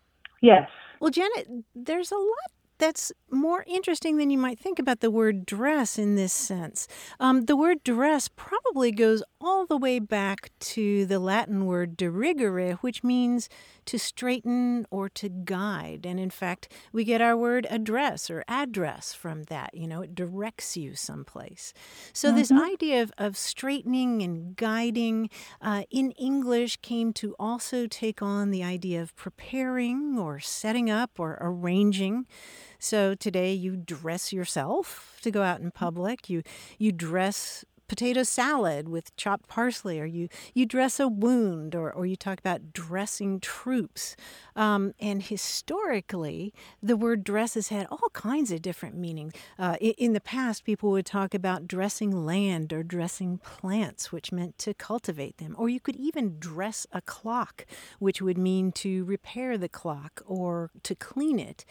Yes. 0.42 0.70
Well, 1.00 1.12
Janet, 1.12 1.48
there's 1.76 2.12
a 2.12 2.18
lot 2.18 2.52
that's 2.80 3.12
more 3.30 3.64
interesting 3.68 4.18
than 4.18 4.30
you 4.30 4.38
might 4.38 4.60
think 4.60 4.80
about 4.80 5.02
the 5.02 5.12
word 5.12 5.46
dress 5.46 6.00
in 6.00 6.16
this 6.16 6.34
sense. 6.34 6.88
Um, 7.20 7.46
the 7.46 7.56
word 7.56 7.84
dress 7.84 8.28
probably 8.28 8.92
goes 8.92 9.22
all 9.40 9.66
the 9.66 9.78
way 9.78 10.00
back 10.00 10.52
to 10.60 11.06
the 11.06 11.20
Latin 11.20 11.66
word 11.66 11.96
dirigere, 11.96 12.74
which 12.82 13.04
means 13.04 13.50
to 13.86 13.98
straighten 13.98 14.86
or 14.90 15.10
to 15.10 15.30
guide. 15.30 16.06
And 16.06 16.20
in 16.20 16.30
fact, 16.30 16.72
we 16.92 17.04
get 17.04 17.22
our 17.22 17.36
word 17.36 17.68
address 17.70 18.30
or 18.30 18.44
address 18.48 19.14
from 19.14 19.44
that. 19.44 19.72
You 19.74 19.88
know, 19.88 20.02
it 20.02 20.16
directs 20.16 20.78
you 20.78 20.96
someplace. 20.96 21.74
So, 22.14 22.32
this 22.32 22.52
idea 22.52 23.02
of, 23.02 23.12
of 23.18 23.38
straightening 23.38 24.22
and 24.22 24.56
guiding 24.56 25.30
uh, 25.62 25.84
in 25.90 26.12
English 26.12 26.78
came 26.78 27.14
to 27.14 27.36
also 27.40 27.88
take 27.88 28.22
on 28.22 28.52
the 28.52 28.64
idea 28.64 29.02
of 29.02 29.16
preparing 29.16 30.18
or 30.18 30.40
setting 30.40 30.90
up 30.90 31.20
or 31.20 31.38
arranging. 31.42 32.26
So 32.80 33.14
today 33.14 33.54
you 33.54 33.76
dress 33.76 34.32
yourself 34.32 35.20
to 35.22 35.32
go 35.32 35.44
out 35.44 35.60
in 35.60 35.70
public. 35.70 36.30
You 36.30 36.44
you 36.78 36.94
dress 36.94 37.66
potato 37.90 38.22
salad 38.24 38.88
with 38.88 39.14
chopped 39.18 39.50
parsley, 39.50 40.00
or 40.00 40.06
you 40.06 40.30
you 40.54 40.66
dress 40.66 40.98
a 41.00 41.08
wound, 41.10 41.76
or 41.76 41.92
or 41.92 42.06
you 42.06 42.16
talk 42.16 42.40
about 42.40 42.72
dressing 42.72 43.42
troops. 43.42 44.16
Um, 44.56 44.94
and 45.00 45.24
historically, 45.24 46.54
the 46.82 46.96
word 46.96 47.24
dress 47.24 47.56
has 47.56 47.68
had 47.68 47.88
all 47.88 48.10
kinds 48.14 48.52
of 48.52 48.62
different 48.62 48.96
meanings. 48.96 49.34
Uh, 49.58 49.76
in, 49.82 49.94
in 49.98 50.14
the 50.14 50.22
past, 50.22 50.64
people 50.64 50.92
would 50.92 51.06
talk 51.06 51.34
about 51.34 51.68
dressing 51.68 52.26
land 52.26 52.72
or 52.72 52.84
dressing 52.84 53.40
plants, 53.40 54.12
which 54.12 54.32
meant 54.32 54.58
to 54.60 54.74
cultivate 54.74 55.38
them. 55.38 55.56
Or 55.58 55.68
you 55.68 55.80
could 55.80 55.96
even 55.96 56.38
dress 56.40 56.86
a 56.92 57.02
clock, 57.02 57.66
which 58.00 58.22
would 58.22 58.38
mean 58.38 58.72
to 58.74 59.04
repair 59.06 59.58
the 59.58 59.70
clock 59.70 60.22
or 60.26 60.72
to 60.84 60.96
clean 60.96 61.40
it. 61.40 61.66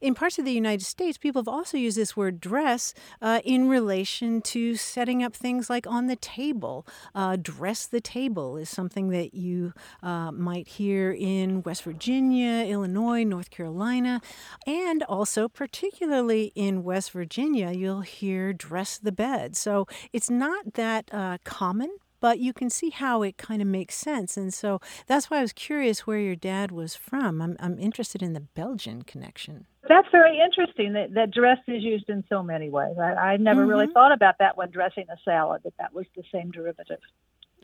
In 0.00 0.14
parts 0.14 0.38
of 0.38 0.44
the 0.44 0.52
United 0.52 0.84
States, 0.84 1.16
people 1.16 1.40
have 1.40 1.48
also 1.48 1.78
used 1.78 1.96
this 1.96 2.16
word 2.16 2.38
dress 2.38 2.92
uh, 3.22 3.40
in 3.44 3.66
relation 3.66 4.42
to 4.42 4.74
setting 4.74 5.22
up 5.22 5.34
things 5.34 5.70
like 5.70 5.86
on 5.86 6.06
the 6.06 6.16
table. 6.16 6.86
Uh, 7.14 7.36
dress 7.40 7.86
the 7.86 8.00
table 8.00 8.58
is 8.58 8.68
something 8.68 9.08
that 9.08 9.34
you 9.34 9.72
uh, 10.02 10.30
might 10.32 10.68
hear 10.68 11.12
in 11.12 11.62
West 11.62 11.82
Virginia, 11.82 12.64
Illinois, 12.66 13.24
North 13.24 13.50
Carolina, 13.50 14.20
and 14.66 15.02
also, 15.04 15.48
particularly 15.48 16.52
in 16.54 16.84
West 16.84 17.12
Virginia, 17.12 17.72
you'll 17.72 18.02
hear 18.02 18.52
dress 18.52 18.98
the 18.98 19.12
bed. 19.12 19.56
So 19.56 19.86
it's 20.12 20.28
not 20.28 20.74
that 20.74 21.08
uh, 21.10 21.38
common 21.44 21.96
but 22.20 22.38
you 22.38 22.52
can 22.52 22.70
see 22.70 22.90
how 22.90 23.22
it 23.22 23.36
kind 23.38 23.60
of 23.62 23.68
makes 23.68 23.94
sense. 23.94 24.36
And 24.36 24.52
so 24.52 24.80
that's 25.06 25.30
why 25.30 25.38
I 25.38 25.42
was 25.42 25.52
curious 25.52 26.06
where 26.06 26.18
your 26.18 26.36
dad 26.36 26.70
was 26.70 26.94
from. 26.94 27.40
I'm, 27.42 27.56
I'm 27.60 27.78
interested 27.78 28.22
in 28.22 28.32
the 28.32 28.40
Belgian 28.40 29.02
connection. 29.02 29.66
That's 29.88 30.08
very 30.10 30.40
interesting 30.40 30.94
that, 30.94 31.14
that 31.14 31.30
dress 31.30 31.58
is 31.68 31.82
used 31.82 32.08
in 32.08 32.24
so 32.28 32.42
many 32.42 32.70
ways. 32.70 32.96
I, 32.98 33.12
I 33.12 33.36
never 33.36 33.64
really 33.64 33.86
Mhm. 33.86 33.92
thought 33.92 34.12
about 34.12 34.38
that 34.40 34.56
when 34.56 34.70
dressing 34.70 35.06
a 35.10 35.16
salad, 35.24 35.62
that 35.64 35.74
that 35.78 35.92
was 35.94 36.06
the 36.16 36.24
same 36.32 36.50
derivative. 36.50 36.98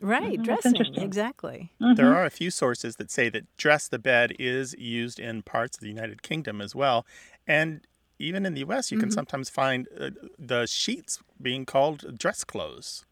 Right, 0.01 0.37
Mhm, 0.37 0.43
dressing. 0.43 0.75
Exactly. 0.95 1.71
There 1.79 2.07
Mhm. 2.07 2.13
are 2.13 2.25
a 2.25 2.29
few 2.29 2.49
sources 2.49 2.95
that 2.95 3.11
say 3.11 3.29
that 3.29 3.45
dress 3.57 3.87
the 3.87 3.99
bed 3.99 4.33
is 4.39 4.73
used 4.77 5.19
in 5.19 5.43
parts 5.43 5.77
of 5.77 5.81
the 5.81 5.89
United 5.89 6.21
Kingdom 6.23 6.61
as 6.61 6.73
well. 6.75 7.05
And 7.45 7.85
even 8.19 8.45
in 8.45 8.53
the 8.53 8.61
US, 8.61 8.91
you 8.91 8.97
can 8.97 9.09
Mhm. 9.09 9.13
sometimes 9.13 9.49
find 9.49 9.87
uh, 9.99 10.11
the 10.39 10.65
sheets 10.65 11.19
being 11.41 11.65
called 11.65 12.17
dress 12.17 12.43
clothes. 12.43 13.05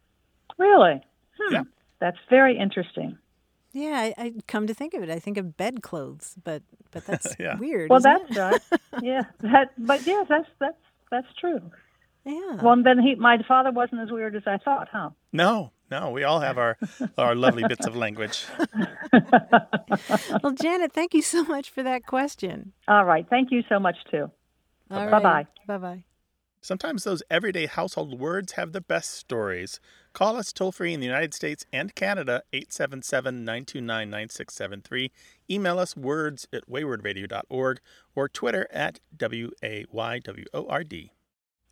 Really? 0.58 1.02
Hmm. 1.48 1.54
Yeah. 1.54 1.64
That's 2.00 2.18
very 2.30 2.58
interesting. 2.58 3.18
Yeah, 3.74 4.12
I, 4.18 4.22
I 4.22 4.34
come 4.48 4.68
to 4.68 4.74
think 4.74 4.94
of 4.94 5.02
it, 5.04 5.10
I 5.10 5.20
think 5.20 5.38
of 5.38 5.56
bedclothes, 5.56 6.36
but 6.44 6.62
but 6.92 7.06
that's 7.06 7.36
Yeah. 7.40 7.58
weird. 7.58 7.90
Well, 7.90 8.00
isn't 8.00 8.36
that's 8.36 8.38
it? 8.38 8.40
right. 8.40 9.04
yeah. 9.04 9.24
That, 9.40 9.72
but 9.78 10.06
yeah, 10.06 10.24
that's 10.28 10.50
that's 10.60 10.82
that's 11.10 11.28
true. 11.40 11.62
Yeah. 12.26 12.62
Well, 12.62 12.82
then 12.84 13.00
he, 13.00 13.16
my 13.16 13.38
father 13.48 13.72
wasn't 13.72 14.02
as 14.02 14.12
weird 14.12 14.36
as 14.36 14.44
I 14.46 14.58
thought, 14.58 14.90
huh? 14.92 15.10
No, 15.34 15.72
no, 15.90 16.12
we 16.12 16.24
all 16.24 16.40
have 16.40 16.58
our, 16.60 16.78
our 17.18 17.34
lovely 17.34 17.64
bits 17.68 17.88
of 17.88 17.96
language. 17.96 18.46
well, 20.44 20.52
Janet, 20.54 20.94
thank 20.94 21.14
you 21.16 21.22
so 21.24 21.44
much 21.44 21.70
for 21.72 21.82
that 21.84 22.06
question. 22.06 22.74
All 22.88 23.06
right. 23.06 23.26
Thank 23.28 23.52
you 23.52 23.64
so 23.68 23.80
much 23.80 23.98
too. 24.12 24.30
Bye-bye. 24.90 25.48
Bye 25.66 25.78
bye. 25.78 26.04
Sometimes 26.62 27.04
those 27.06 27.24
everyday 27.32 27.66
household 27.66 28.20
words 28.20 28.52
have 28.54 28.72
the 28.72 28.82
best 28.82 29.12
stories. 29.16 29.80
Call 30.14 30.36
us 30.36 30.52
toll 30.52 30.72
free 30.72 30.94
in 30.94 31.00
the 31.00 31.06
United 31.06 31.34
States 31.34 31.66
and 31.72 31.96
Canada, 31.96 32.44
877 32.52 33.46
929 33.46 34.10
9673. 34.10 35.12
Email 35.50 35.80
us 35.80 35.96
words 35.96 36.48
at 36.52 36.70
waywordradio.org 36.70 37.80
or 38.14 38.28
Twitter 38.28 38.68
at 38.72 39.00
W 39.16 39.52
A 39.64 39.86
Y 39.90 40.20
W 40.20 40.46
O 40.54 40.68
R 40.68 40.84
D. 40.84 41.12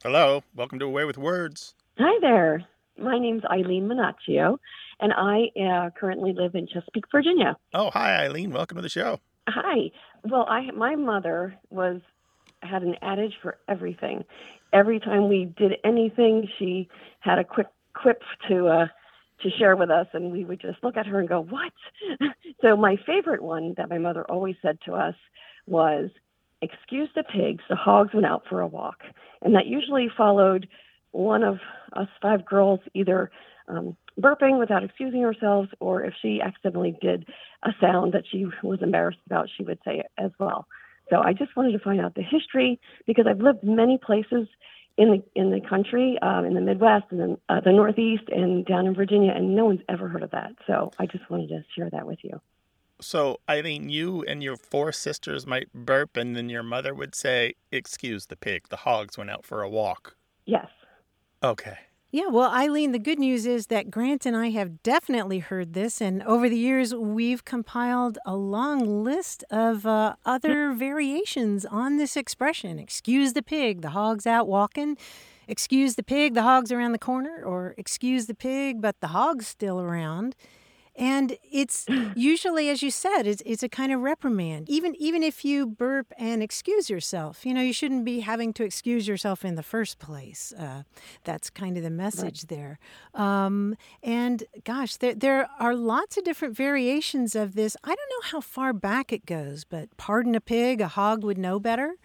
Hello, 0.03 0.43
welcome 0.55 0.79
to 0.79 0.85
A 0.85 0.89
Way 0.89 1.03
with 1.03 1.17
Words. 1.17 1.75
Hi 1.97 2.17
there. 2.21 2.65
My 2.97 3.19
name's 3.19 3.43
Eileen 3.45 3.87
Minaccio, 3.87 4.57
and 4.99 5.13
I 5.13 5.49
uh, 5.61 5.89
currently 5.97 6.33
live 6.33 6.55
in 6.55 6.67
Chesapeake, 6.67 7.05
Virginia. 7.11 7.57
Oh, 7.73 7.89
hi, 7.91 8.25
Eileen. 8.25 8.51
Welcome 8.51 8.75
to 8.77 8.81
the 8.81 8.89
show. 8.89 9.19
Hi. 9.47 9.91
Well, 10.23 10.45
I 10.49 10.71
my 10.71 10.95
mother 10.95 11.55
was 11.69 11.99
had 12.61 12.83
an 12.83 12.95
adage 13.01 13.33
for 13.41 13.57
everything. 13.67 14.23
Every 14.71 14.99
time 14.99 15.27
we 15.27 15.53
did 15.57 15.73
anything, 15.83 16.47
she 16.57 16.87
had 17.19 17.39
a 17.39 17.43
quick 17.43 17.67
quip 18.01 18.21
to 18.47 18.67
uh, 18.67 18.87
to 19.41 19.49
share 19.57 19.75
with 19.75 19.89
us, 19.89 20.07
and 20.13 20.31
we 20.31 20.43
would 20.43 20.59
just 20.59 20.83
look 20.83 20.97
at 20.97 21.05
her 21.07 21.19
and 21.19 21.29
go, 21.29 21.41
"What?" 21.41 21.73
so 22.61 22.75
my 22.75 22.97
favorite 23.05 23.41
one 23.41 23.73
that 23.77 23.89
my 23.89 23.97
mother 23.97 24.23
always 24.29 24.55
said 24.61 24.77
to 24.85 24.93
us 24.93 25.15
was, 25.67 26.09
"Excuse 26.61 27.09
the 27.15 27.23
pigs, 27.23 27.63
the 27.69 27.75
hogs 27.75 28.13
went 28.13 28.25
out 28.25 28.43
for 28.49 28.61
a 28.61 28.67
walk," 28.67 28.99
and 29.41 29.55
that 29.55 29.67
usually 29.67 30.09
followed 30.15 30.67
one 31.11 31.43
of 31.43 31.57
us 31.93 32.07
five 32.21 32.45
girls 32.45 32.79
either 32.93 33.31
um, 33.67 33.95
burping 34.19 34.59
without 34.59 34.83
excusing 34.83 35.23
ourselves, 35.23 35.69
or 35.79 36.03
if 36.03 36.13
she 36.21 36.41
accidentally 36.41 36.97
did 37.01 37.27
a 37.63 37.71
sound 37.79 38.13
that 38.13 38.23
she 38.29 38.45
was 38.63 38.79
embarrassed 38.81 39.19
about, 39.25 39.49
she 39.55 39.63
would 39.63 39.79
say 39.85 39.99
it 39.99 40.11
as 40.17 40.31
well. 40.39 40.67
So 41.09 41.21
I 41.21 41.33
just 41.33 41.55
wanted 41.55 41.71
to 41.71 41.79
find 41.79 41.99
out 41.99 42.15
the 42.15 42.21
history 42.21 42.79
because 43.07 43.25
I've 43.27 43.39
lived 43.41 43.63
many 43.63 43.97
places 43.97 44.47
in 44.99 45.11
the 45.11 45.23
in 45.33 45.49
the 45.49 45.61
country, 45.61 46.17
um, 46.21 46.43
in 46.45 46.53
the 46.53 46.61
Midwest 46.61 47.05
and 47.09 47.19
then 47.21 47.37
uh, 47.47 47.61
the 47.61 47.71
Northeast 47.71 48.23
and 48.27 48.65
down 48.65 48.85
in 48.85 48.93
Virginia, 48.93 49.31
and 49.33 49.55
no 49.55 49.65
one's 49.65 49.79
ever 49.87 50.09
heard 50.09 50.23
of 50.23 50.31
that. 50.31 50.51
So 50.67 50.91
I 50.99 51.05
just 51.05 51.27
wanted 51.29 51.47
to 51.47 51.63
share 51.75 51.89
that 51.89 52.05
with 52.05 52.19
you. 52.21 52.41
So, 53.01 53.39
I 53.47 53.59
Eileen, 53.59 53.87
you 53.87 54.23
and 54.23 54.43
your 54.43 54.57
four 54.57 54.91
sisters 54.91 55.47
might 55.47 55.71
burp, 55.73 56.17
and 56.17 56.35
then 56.35 56.49
your 56.49 56.63
mother 56.63 56.93
would 56.93 57.15
say, 57.15 57.53
Excuse 57.71 58.25
the 58.25 58.35
pig, 58.35 58.67
the 58.67 58.75
hogs 58.75 59.17
went 59.17 59.29
out 59.29 59.45
for 59.45 59.61
a 59.61 59.69
walk. 59.69 60.17
Yes. 60.45 60.67
Okay. 61.41 61.77
Yeah, 62.12 62.26
well, 62.30 62.49
Eileen, 62.49 62.91
the 62.91 62.97
good 62.97 63.20
news 63.20 63.45
is 63.45 63.68
that 63.68 63.91
Grant 63.91 64.26
and 64.26 64.36
I 64.36 64.49
have 64.49 64.82
definitely 64.82 65.38
heard 65.38 65.74
this, 65.76 66.01
and 66.01 66.24
over 66.24 66.49
the 66.49 66.57
years, 66.57 66.91
we've 66.91 67.45
compiled 67.45 68.18
a 68.26 68.36
long 68.36 69.03
list 69.03 69.43
of 69.51 69.86
uh, 69.86 70.16
other 70.26 70.74
variations 70.74 71.66
on 71.68 71.97
this 71.97 72.18
expression. 72.18 72.80
Excuse 72.80 73.34
the 73.34 73.43
pig, 73.43 73.84
the 73.84 73.91
hog's 73.91 74.26
out 74.26 74.47
walking. 74.47 74.97
Excuse 75.47 75.93
the 75.93 76.03
pig, 76.03 76.34
the 76.34 76.41
hog's 76.41 76.72
around 76.72 76.93
the 76.93 76.97
corner. 76.97 77.43
Or 77.45 77.76
excuse 77.78 78.26
the 78.26 78.34
pig, 78.34 78.82
but 78.82 78.99
the 79.01 79.10
hog's 79.10 79.45
still 79.45 79.80
around. 79.80 80.36
And 80.99 81.37
it's 81.49 81.85
usually, 82.15 82.69
as 82.69 82.83
you 82.83 82.91
said, 82.91 83.23
it's, 83.25 83.41
it's 83.45 83.63
a 83.63 83.69
kind 83.69 83.93
of 83.93 84.01
reprimand. 84.01 84.69
Even 84.69 84.95
even 84.95 85.23
if 85.23 85.45
you 85.45 85.65
burp 85.65 86.11
and 86.17 86.43
excuse 86.43 86.89
yourself, 86.89 87.45
you 87.45 87.53
know, 87.53 87.61
you 87.61 87.71
shouldn't 87.71 88.03
be 88.03 88.19
having 88.19 88.51
to 88.53 88.65
excuse 88.65 89.07
yourself 89.07 89.45
in 89.45 89.55
the 89.55 89.63
first 89.63 89.97
place. 89.97 90.53
Uh, 90.59 90.83
that's 91.23 91.49
kind 91.49 91.77
of 91.77 91.83
the 91.83 91.89
message 91.89 92.43
right. 92.43 92.49
there. 92.49 92.79
Um, 93.13 93.77
and 94.03 94.43
gosh, 94.65 94.97
there 94.97 95.15
there 95.15 95.49
are 95.57 95.73
lots 95.73 96.17
of 96.17 96.25
different 96.25 96.55
variations 96.55 97.33
of 97.33 97.55
this. 97.55 97.77
I 97.81 97.87
don't 97.87 98.09
know 98.09 98.29
how 98.31 98.41
far 98.41 98.73
back 98.73 99.13
it 99.13 99.25
goes, 99.25 99.63
but 99.63 99.95
pardon 99.95 100.35
a 100.35 100.41
pig, 100.41 100.81
a 100.81 100.89
hog 100.89 101.23
would 101.23 101.37
know 101.37 101.59
better. 101.59 101.95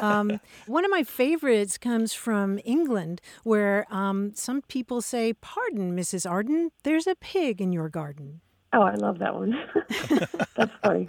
Um, 0.00 0.40
one 0.66 0.86
of 0.86 0.90
my 0.90 1.02
favorites 1.02 1.76
comes 1.76 2.14
from 2.14 2.58
England, 2.64 3.20
where 3.44 3.86
um, 3.90 4.32
some 4.34 4.62
people 4.62 5.02
say, 5.02 5.34
"Pardon, 5.34 5.94
Mrs. 5.94 6.28
Arden, 6.28 6.70
there's 6.82 7.06
a 7.06 7.14
pig 7.14 7.60
in 7.60 7.72
your 7.72 7.90
garden." 7.90 8.37
Oh, 8.72 8.82
I 8.82 8.94
love 8.94 9.18
that 9.18 9.34
one. 9.34 9.58
That's 10.56 10.72
funny. 10.82 11.06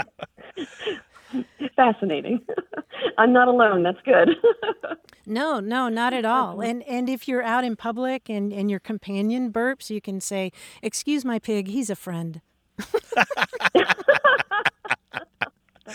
Fascinating. 1.75 2.41
I'm 3.17 3.33
not 3.33 3.47
alone. 3.47 3.83
That's 3.83 4.01
good. 4.03 4.29
no, 5.25 5.59
no, 5.59 5.89
not 5.89 6.13
at 6.13 6.25
all. 6.25 6.61
And 6.61 6.83
and 6.83 7.09
if 7.09 7.27
you're 7.27 7.43
out 7.43 7.63
in 7.63 7.75
public 7.75 8.29
and, 8.29 8.51
and 8.53 8.69
your 8.71 8.79
companion 8.79 9.51
burps, 9.51 9.89
you 9.89 10.01
can 10.01 10.21
say, 10.21 10.51
Excuse 10.81 11.25
my 11.25 11.37
pig, 11.37 11.67
he's 11.67 11.89
a 11.89 11.95
friend. 11.95 12.41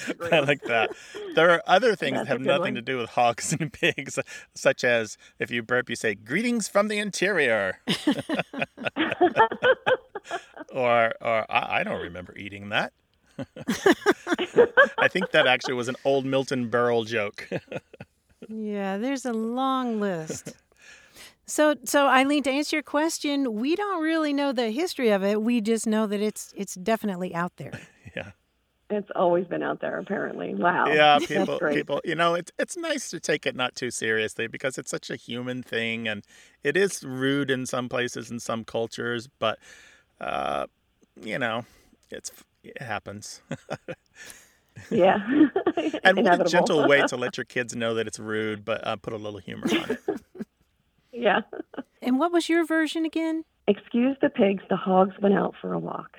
I 0.32 0.40
like 0.40 0.62
that. 0.62 0.90
There 1.34 1.50
are 1.50 1.62
other 1.66 1.94
things 1.96 2.16
That's 2.16 2.28
that 2.28 2.32
have 2.32 2.40
nothing 2.40 2.62
one. 2.62 2.74
to 2.74 2.82
do 2.82 2.98
with 2.98 3.10
hogs 3.10 3.52
and 3.60 3.72
pigs, 3.72 4.18
such 4.54 4.84
as 4.84 5.16
if 5.38 5.50
you 5.50 5.62
burp, 5.62 5.88
you 5.90 5.96
say, 5.96 6.14
Greetings 6.14 6.68
from 6.68 6.88
the 6.88 6.98
interior 6.98 7.80
or 10.72 11.12
or 11.20 11.50
I, 11.50 11.80
I 11.80 11.84
don't 11.84 12.00
remember 12.02 12.36
eating 12.36 12.70
that. 12.70 12.92
I 14.98 15.08
think 15.08 15.32
that 15.32 15.46
actually 15.46 15.74
was 15.74 15.88
an 15.88 15.96
old 16.04 16.24
Milton 16.24 16.70
Berle 16.70 17.04
joke. 17.06 17.48
yeah, 18.48 18.96
there's 18.96 19.24
a 19.24 19.32
long 19.32 20.00
list. 20.00 20.54
So, 21.46 21.74
so 21.84 22.06
Eileen, 22.06 22.42
to 22.44 22.50
answer 22.50 22.76
your 22.76 22.82
question, 22.82 23.54
we 23.54 23.76
don't 23.76 24.02
really 24.02 24.32
know 24.32 24.52
the 24.52 24.70
history 24.70 25.10
of 25.10 25.22
it. 25.22 25.42
We 25.42 25.60
just 25.60 25.86
know 25.86 26.06
that 26.06 26.20
it's 26.20 26.52
it's 26.56 26.74
definitely 26.74 27.34
out 27.34 27.56
there. 27.56 27.72
Yeah, 28.94 29.00
it's 29.00 29.10
always 29.16 29.44
been 29.46 29.64
out 29.64 29.80
there. 29.80 29.98
Apparently, 29.98 30.54
wow. 30.54 30.86
Yeah, 30.86 31.18
people, 31.26 31.58
people, 31.58 32.00
you 32.04 32.14
know, 32.14 32.34
it's 32.34 32.52
it's 32.60 32.76
nice 32.76 33.10
to 33.10 33.18
take 33.18 33.44
it 33.44 33.56
not 33.56 33.74
too 33.74 33.90
seriously 33.90 34.46
because 34.46 34.78
it's 34.78 34.90
such 34.90 35.10
a 35.10 35.16
human 35.16 35.64
thing, 35.64 36.06
and 36.06 36.24
it 36.62 36.76
is 36.76 37.02
rude 37.02 37.50
in 37.50 37.66
some 37.66 37.88
places 37.88 38.30
in 38.30 38.38
some 38.38 38.64
cultures, 38.64 39.28
but 39.40 39.58
uh, 40.20 40.66
you 41.20 41.40
know, 41.40 41.64
it's 42.12 42.30
it 42.62 42.80
happens. 42.80 43.42
yeah. 44.90 45.18
and 46.04 46.16
what 46.24 46.40
a 46.40 46.44
gentle 46.44 46.86
way 46.86 47.02
to 47.08 47.16
let 47.16 47.36
your 47.36 47.44
kids 47.44 47.74
know 47.74 47.94
that 47.94 48.06
it's 48.06 48.20
rude, 48.20 48.64
but 48.64 48.86
uh, 48.86 48.94
put 48.94 49.12
a 49.12 49.16
little 49.16 49.40
humor 49.40 49.66
on 49.72 49.90
it. 49.90 50.46
yeah. 51.12 51.40
And 52.00 52.20
what 52.20 52.30
was 52.30 52.48
your 52.48 52.64
version 52.64 53.04
again? 53.04 53.44
Excuse 53.66 54.16
the 54.22 54.28
pigs, 54.28 54.62
the 54.70 54.76
hogs 54.76 55.14
went 55.20 55.34
out 55.34 55.54
for 55.60 55.72
a 55.72 55.80
walk. 55.80 56.16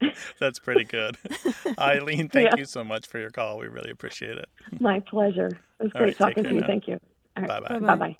That's 0.38 0.58
pretty 0.58 0.84
good. 0.84 1.16
Eileen, 1.78 2.28
thank 2.28 2.50
yeah. 2.50 2.56
you 2.56 2.64
so 2.64 2.84
much 2.84 3.06
for 3.06 3.18
your 3.18 3.30
call. 3.30 3.58
We 3.58 3.66
really 3.68 3.90
appreciate 3.90 4.38
it. 4.38 4.48
My 4.78 5.00
pleasure. 5.00 5.48
It 5.78 5.84
was 5.84 5.92
All 5.94 6.00
great 6.00 6.18
right, 6.20 6.34
talking 6.34 6.44
to 6.44 6.54
you. 6.54 6.60
Now. 6.60 6.66
Thank 6.66 6.88
you. 6.88 7.00
Bye 7.34 7.60
bye. 7.60 7.78
Bye 7.78 7.96
bye. 7.96 8.16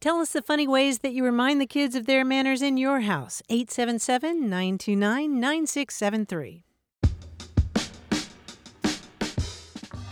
Tell 0.00 0.20
us 0.20 0.32
the 0.32 0.42
funny 0.42 0.68
ways 0.68 0.98
that 0.98 1.12
you 1.12 1.24
remind 1.24 1.60
the 1.60 1.66
kids 1.66 1.94
of 1.94 2.06
their 2.06 2.24
manners 2.24 2.60
in 2.60 2.76
your 2.76 3.00
house. 3.00 3.42
877 3.48 4.40
929 4.40 5.40
9673. 5.40 6.64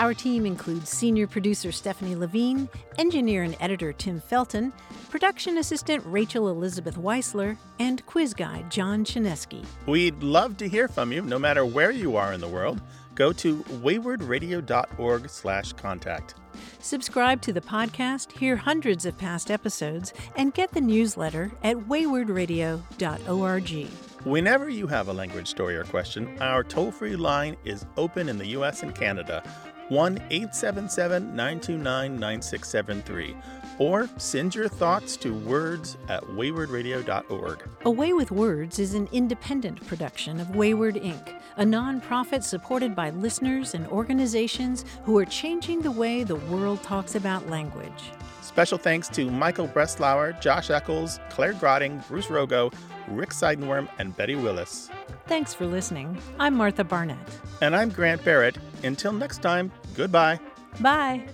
Our 0.03 0.14
team 0.14 0.46
includes 0.46 0.88
senior 0.88 1.28
producer 1.28 1.70
Stephanie 1.70 2.16
Levine, 2.16 2.68
engineer 2.98 3.44
and 3.44 3.57
editor 3.61 3.92
Tim 3.92 4.20
Felton, 4.20 4.72
production 5.11 5.59
assistant 5.59 6.03
Rachel 6.05 6.48
Elizabeth 6.48 6.96
Weisler, 6.96 7.57
and 7.78 8.05
quiz 8.05 8.34
guide 8.34 8.68
John 8.68 9.05
Chaneski. 9.05 9.64
We'd 9.86 10.20
love 10.20 10.57
to 10.57 10.68
hear 10.68 10.88
from 10.88 11.12
you, 11.12 11.22
no 11.22 11.38
matter 11.38 11.64
where 11.64 11.92
you 11.92 12.16
are 12.16 12.32
in 12.32 12.40
the 12.40 12.48
world. 12.48 12.80
Go 13.14 13.32
to 13.34 13.59
waywordradio.org/contact. 13.59 16.34
Subscribe 16.80 17.40
to 17.42 17.53
the 17.53 17.61
podcast, 17.61 18.32
hear 18.32 18.57
hundreds 18.57 19.07
of 19.07 19.16
past 19.16 19.53
episodes, 19.53 20.12
and 20.34 20.53
get 20.53 20.72
the 20.72 20.80
newsletter 20.80 21.53
at 21.62 21.76
waywordradio.org. 21.76 23.88
Whenever 24.24 24.68
you 24.68 24.88
have 24.88 25.09
a 25.09 25.12
language 25.12 25.48
story 25.48 25.76
or 25.76 25.84
question, 25.84 26.36
our 26.40 26.64
toll 26.64 26.90
free 26.90 27.14
line 27.14 27.57
is 27.64 27.86
open 27.96 28.28
in 28.28 28.38
the 28.38 28.48
U.S. 28.48 28.82
and 28.82 28.92
Canada 28.94 29.42
1 29.88 30.18
877 30.30 31.34
929 31.34 32.18
9673 32.18 33.36
or 33.78 34.08
send 34.16 34.54
your 34.54 34.68
thoughts 34.68 35.16
to 35.16 35.34
words 35.34 35.96
at 36.08 36.22
waywordradio.org. 36.22 37.68
Away 37.84 38.12
with 38.12 38.30
Words 38.30 38.78
is 38.78 38.94
an 38.94 39.08
independent 39.12 39.84
production 39.86 40.40
of 40.40 40.48
Wayword 40.48 41.02
Inc., 41.02 41.40
a 41.56 41.64
nonprofit 41.64 42.42
supported 42.42 42.94
by 42.94 43.10
listeners 43.10 43.74
and 43.74 43.86
organizations 43.88 44.84
who 45.04 45.18
are 45.18 45.24
changing 45.24 45.82
the 45.82 45.90
way 45.90 46.22
the 46.22 46.36
world 46.36 46.82
talks 46.82 47.14
about 47.14 47.48
language. 47.48 48.12
Special 48.40 48.78
thanks 48.78 49.08
to 49.08 49.30
Michael 49.30 49.68
Breslauer, 49.68 50.38
Josh 50.40 50.70
Eccles, 50.70 51.18
Claire 51.30 51.54
Grotting, 51.54 52.02
Bruce 52.08 52.26
Rogo, 52.26 52.72
Rick 53.08 53.30
Seidenworm, 53.30 53.88
and 53.98 54.16
Betty 54.16 54.34
Willis. 54.34 54.90
Thanks 55.32 55.54
for 55.54 55.64
listening. 55.64 56.18
I'm 56.38 56.54
Martha 56.54 56.84
Barnette. 56.84 57.16
And 57.62 57.74
I'm 57.74 57.88
Grant 57.88 58.22
Barrett. 58.22 58.58
Until 58.84 59.14
next 59.14 59.40
time, 59.40 59.72
goodbye. 59.94 60.38
Bye. 60.78 61.26